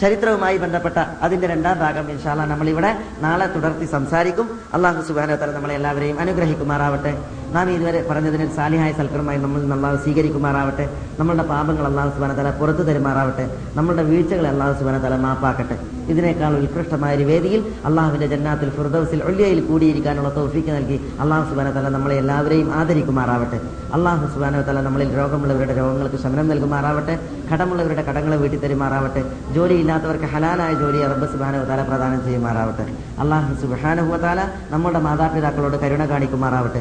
ചരിത്രവുമായി 0.00 0.56
ബന്ധപ്പെട്ട 0.56 0.98
അതിന്റെ 0.98 1.46
രണ്ടാം 1.46 1.78
ഭാഗം 1.78 2.10
ഇൻഷാല്ല 2.10 2.44
നമ്മളിവിടെ 2.44 3.02
നാളെ 3.20 3.46
തുടർത്തി 3.46 3.84
സംസാരിക്കും. 3.84 4.60
അള്ളാഹു 4.74 5.02
സുബാനോത്തല 5.02 5.50
നമ്മളെ 5.50 5.74
എല്ലാവരെയും 5.74 6.20
അനുഗ്രഹിക്കുമാറാവട്ടെ. 6.20 7.18
നാം 7.56 7.66
ഇതുവരെ 7.74 8.00
പറഞ്ഞതിന് 8.10 8.46
സാലിഹായ 8.56 8.92
സൽക്കരമായി 9.00 9.38
നമ്മൾ 9.44 9.60
അള്ളാഹു 9.76 9.96
സ്വീകരിക്കുമാറാവട്ടെ. 10.04 10.84
നമ്മളുടെ 11.18 11.44
പാപങ്ങൾ 11.52 11.84
അള്ളാഹു 11.90 12.10
സുബാനതല 12.16 12.50
പുറത്തു 12.60 12.82
തരുമാറാവട്ടെ. 12.88 13.44
നമ്മളുടെ 13.76 14.04
വീഴ്ചകളെ 14.10 14.48
അള്ളാഹു 14.54 14.74
സുബാനതല 14.80 15.16
മാപ്പാക്കട്ടെ. 15.26 15.76
ഇതിനേക്കാൾ 16.12 16.52
ഉത്കൃഷ്ടമായ 16.64 17.12
ഒരു 17.18 17.24
വേദിയിൽ 17.30 17.60
അള്ളാഹുവിന്റെ 17.88 18.26
ജന്നാത്തിൽ 18.32 18.68
ഫിർദൌസിൽ 18.76 19.20
ഒള്ളിയയിൽ 19.28 19.60
കൂടിയിരിക്കാനുള്ള 19.68 20.28
തൗഫീക്ക് 20.36 20.72
നൽകി 20.76 20.96
അള്ളാഹു 21.22 21.44
സുബാനതല 21.50 21.88
നമ്മളെ 21.96 22.16
എല്ലാവരെയും 22.22 22.68
ആദരിക്കുമാറാവട്ടെ. 22.80 23.58
അള്ളാഹു 23.96 24.26
സുബാനോത്തല 24.34 24.80
നമ്മളിൽ 24.88 25.08
രോഗമുള്ളവരുടെ 25.20 25.74
രോഗങ്ങൾക്ക് 25.80 26.20
ശമനം 26.24 26.48
നൽകുമാറാവട്ടെ. 26.52 27.14
കടമുള്ളവരുടെ 27.50 28.02
കടങ്ങൾ 28.02 28.32
വീട്ടി 28.42 28.58
തരുമാറാവട്ടെ 28.64 29.22
ജോലിയില്ലാത്തവർക്ക് 29.56 30.28
ഹലാലായ 30.34 30.72
ജോലി 30.82 31.00
റബ്ബ് 31.12 31.26
തല 31.70 31.80
പ്രദാനം 31.88 32.20
ചെയ്യുമാറാവട്ടെ. 32.26 32.86
അള്ളാഹു 33.24 33.52
സുബാനുവതാല 33.62 34.40
നമ്മുടെ 34.74 35.00
മാതാപിതാക്കളോട് 35.08 35.76
കരുണ 35.84 36.04
കാണിക്കുമാറാവട്ടെ. 36.12 36.80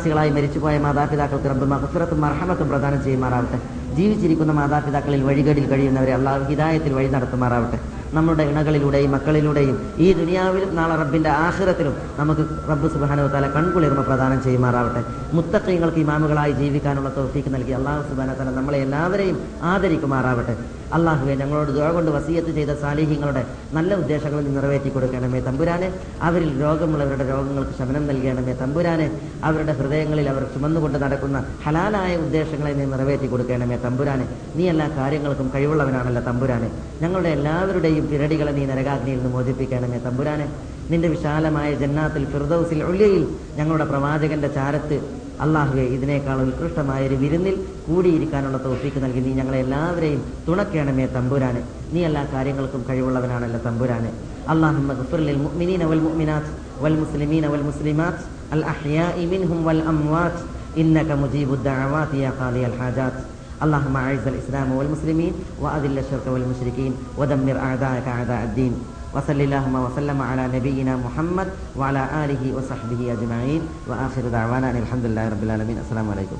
വിശ്വാസികളായി 0.00 0.30
മരിച്ചുപോയ 0.34 0.74
മാതാപിതാക്കൾക്ക് 0.84 1.48
റബ്ബ് 1.52 1.66
മഹഫിറത്തും 1.72 2.20
മർഹമത്തും 2.24 2.68
പ്രദാനം 2.70 3.00
ചെയ്യുമാറാവട്ടെ. 3.06 3.58
ജീവിച്ചിരിക്കുന്ന 3.96 4.52
മാതാപിതാക്കളിൽ 4.58 5.22
വഴികളിൽ 5.28 5.64
കഴിയുന്നവരെ 5.72 6.12
അള്ളാഹു 6.18 6.42
ഹിതായത്തിൽ 6.50 6.92
വഴി 6.98 7.08
നടത്തുമാറാവട്ടെ. 7.14 7.78
നമ്മുടെ 8.16 8.44
ഇണകളിലൂടെയും 8.50 9.10
മക്കളിലൂടെയും 9.16 9.76
ഈ 10.04 10.08
ദുനിയാവിലും 10.20 10.70
നാളെ 10.78 10.96
റബ്ബിന്റെ 11.02 11.30
ആഹ്റത്തിലും 11.44 11.94
നമുക്ക് 12.20 12.42
റബ്ബ് 12.70 12.88
സുബാനോ 12.94 13.28
തല 13.36 13.46
കൺകുളിർമ 13.56 14.00
പ്രദാനം 14.08 14.40
ചെയ്യുമാറാവട്ടെ. 14.46 15.02
മുത്തക്കൈങ്ങൾക്ക് 15.36 16.02
ഇമാമുകളായി 16.06 16.52
ജീവിക്കാനുള്ള 16.60 17.10
തോഫീക്ക് 17.20 17.52
നൽകി 17.56 17.74
അള്ളാഹു 17.80 18.02
സുബാന 18.10 18.30
തല 18.40 18.50
നമ്മളെ 18.58 18.80
എല്ലാവരെയും 18.86 19.38
ആദരിക്കുമാറാവട്ടെ. 19.72 20.56
അള്ളാഹുവെ 20.92 21.34
ഞങ്ങളോട് 21.34 21.70
ദുആ 21.76 21.90
കൊണ്ട് 21.90 22.10
വസീയത്ത് 22.10 22.52
ചെയ്ത 22.54 22.72
സാലിഹ്യങ്ങളുടെ 22.80 23.42
നല്ല 23.72 23.94
ഉദ്ദേശങ്ങൾ 23.94 24.40
നിറവേറ്റി 24.42 24.88
കൊടുക്കണമേ 24.88 25.40
തമ്പുരാനെ. 25.40 25.88
അവരിൽ 26.22 26.62
രോഗമുള്ളവരുടെ 26.62 27.28
രോഗങ്ങൾക്ക് 27.28 27.74
ശമനം 27.78 28.06
നൽകണമേ 28.06 28.52
തമ്പുരാനെ. 28.52 29.10
അവരുടെ 29.44 29.72
ഹൃദയങ്ങളിൽ 29.72 30.28
അവർ 30.28 30.42
ചുമന്നുകൊണ്ട് 30.54 30.98
നടക്കുന്ന 31.02 31.44
ഹലാലായ 31.64 32.16
ഉദ്ദേശങ്ങളെ 32.16 32.72
നീ 32.72 32.84
നിറവേറ്റി 32.84 33.26
കൊടുക്കണമേ 33.26 33.76
തമ്പുരാനെ. 33.76 34.26
നീ 34.56 34.68
എല്ലാ 34.68 34.88
കാര്യങ്ങൾക്കും 34.98 35.50
കഴിവുള്ളവനാണല്ലോ 35.54 36.22
തമ്പുരാനെ. 36.22 36.70
ഞങ്ങളുടെ 37.02 37.28
എല്ലാവരുടെയും 37.28 38.10
പിരടികളെ 38.10 38.52
നീ 38.52 38.66
നരകാഗ്നിയിൽ 38.66 39.16
നിന്ന് 39.16 39.32
മോചിപ്പിക്കണമേ 39.36 39.98
തമ്പുരാനെ. 39.98 40.48
നിന്റെ 40.90 41.08
വിശാലമായ 41.08 41.74
ജന്നാത്തിൽ 41.74 42.24
ഫിർദൌസിൽ 42.24 42.84
ഒള്ളിയയിൽ 42.84 43.24
ഞങ്ങളുടെ 43.56 43.84
പ്രവാചകന്റെ 43.84 44.48
ചാരത്ത് 44.48 45.19
അള്ളാഹുവെ 45.45 45.85
ഇതിനേക്കാൾ 45.95 46.37
ഉത്കൃഷ്ടമായ 46.45 47.01
ഒരു 47.09 47.17
വിരുന്നിൽ 47.23 47.55
കൂടിയിരിക്കാനുള്ള 47.87 48.59
തോഫീക്ക് 48.65 49.01
നൽകി 49.05 49.21
നീ 49.25 49.31
ഞങ്ങളെ 49.39 49.59
എല്ലാവരെയും 49.65 50.21
തുണയ്ക്കണമേ 50.47 51.05
തമ്പുരാനെ 51.15 51.61
നീ 51.93 52.01
എല്ലാ 52.09 52.23
കാര്യങ്ങൾക്കും 52.33 52.83
കഴിവുള്ളവനാണല്ലോ 52.89 53.61
തമ്പുരാനെ 53.67 54.13
اللهم 54.53 54.87
اغفر 54.91 55.19
للمؤمنين 55.19 55.81
والمؤمنات 55.89 56.45
والمسلمين 56.83 57.43
والمسلمات 57.45 58.17
الأحياء 58.53 59.15
منهم 59.25 59.59
والأموات 59.67 60.37
إنك 60.77 61.09
مجيب 61.13 61.49
الدعوات 61.53 62.11
يا 62.15 62.31
قاضي 62.31 62.63
الحاجات 62.65 63.15
اللهم 63.63 63.95
أعز 63.97 64.25
الإسلام 64.27 64.71
والمسلمين 64.71 65.33
وأذل 65.61 65.97
الشرك 65.99 66.25
والمشركين 66.27 66.91
ودمر 67.19 67.57
أعداءك 67.59 68.07
أعداء 68.09 68.41
الدين 68.43 68.73
وصل 69.14 69.40
اللهم 69.40 69.74
وسلم 69.74 70.22
على 70.22 70.48
نبينا 70.54 70.96
محمد 70.96 71.48
وعلى 71.76 72.02
آله 72.24 72.42
وصحبه 72.56 73.12
أجمعين 73.12 73.62
وآخر 73.88 74.22
دعوانا 74.32 74.70
الحمد 74.70 75.04
لله 75.04 75.28
رب 75.28 75.42
العالمين. 75.42 75.78
السلام 75.78 76.10
عليكم. 76.10 76.38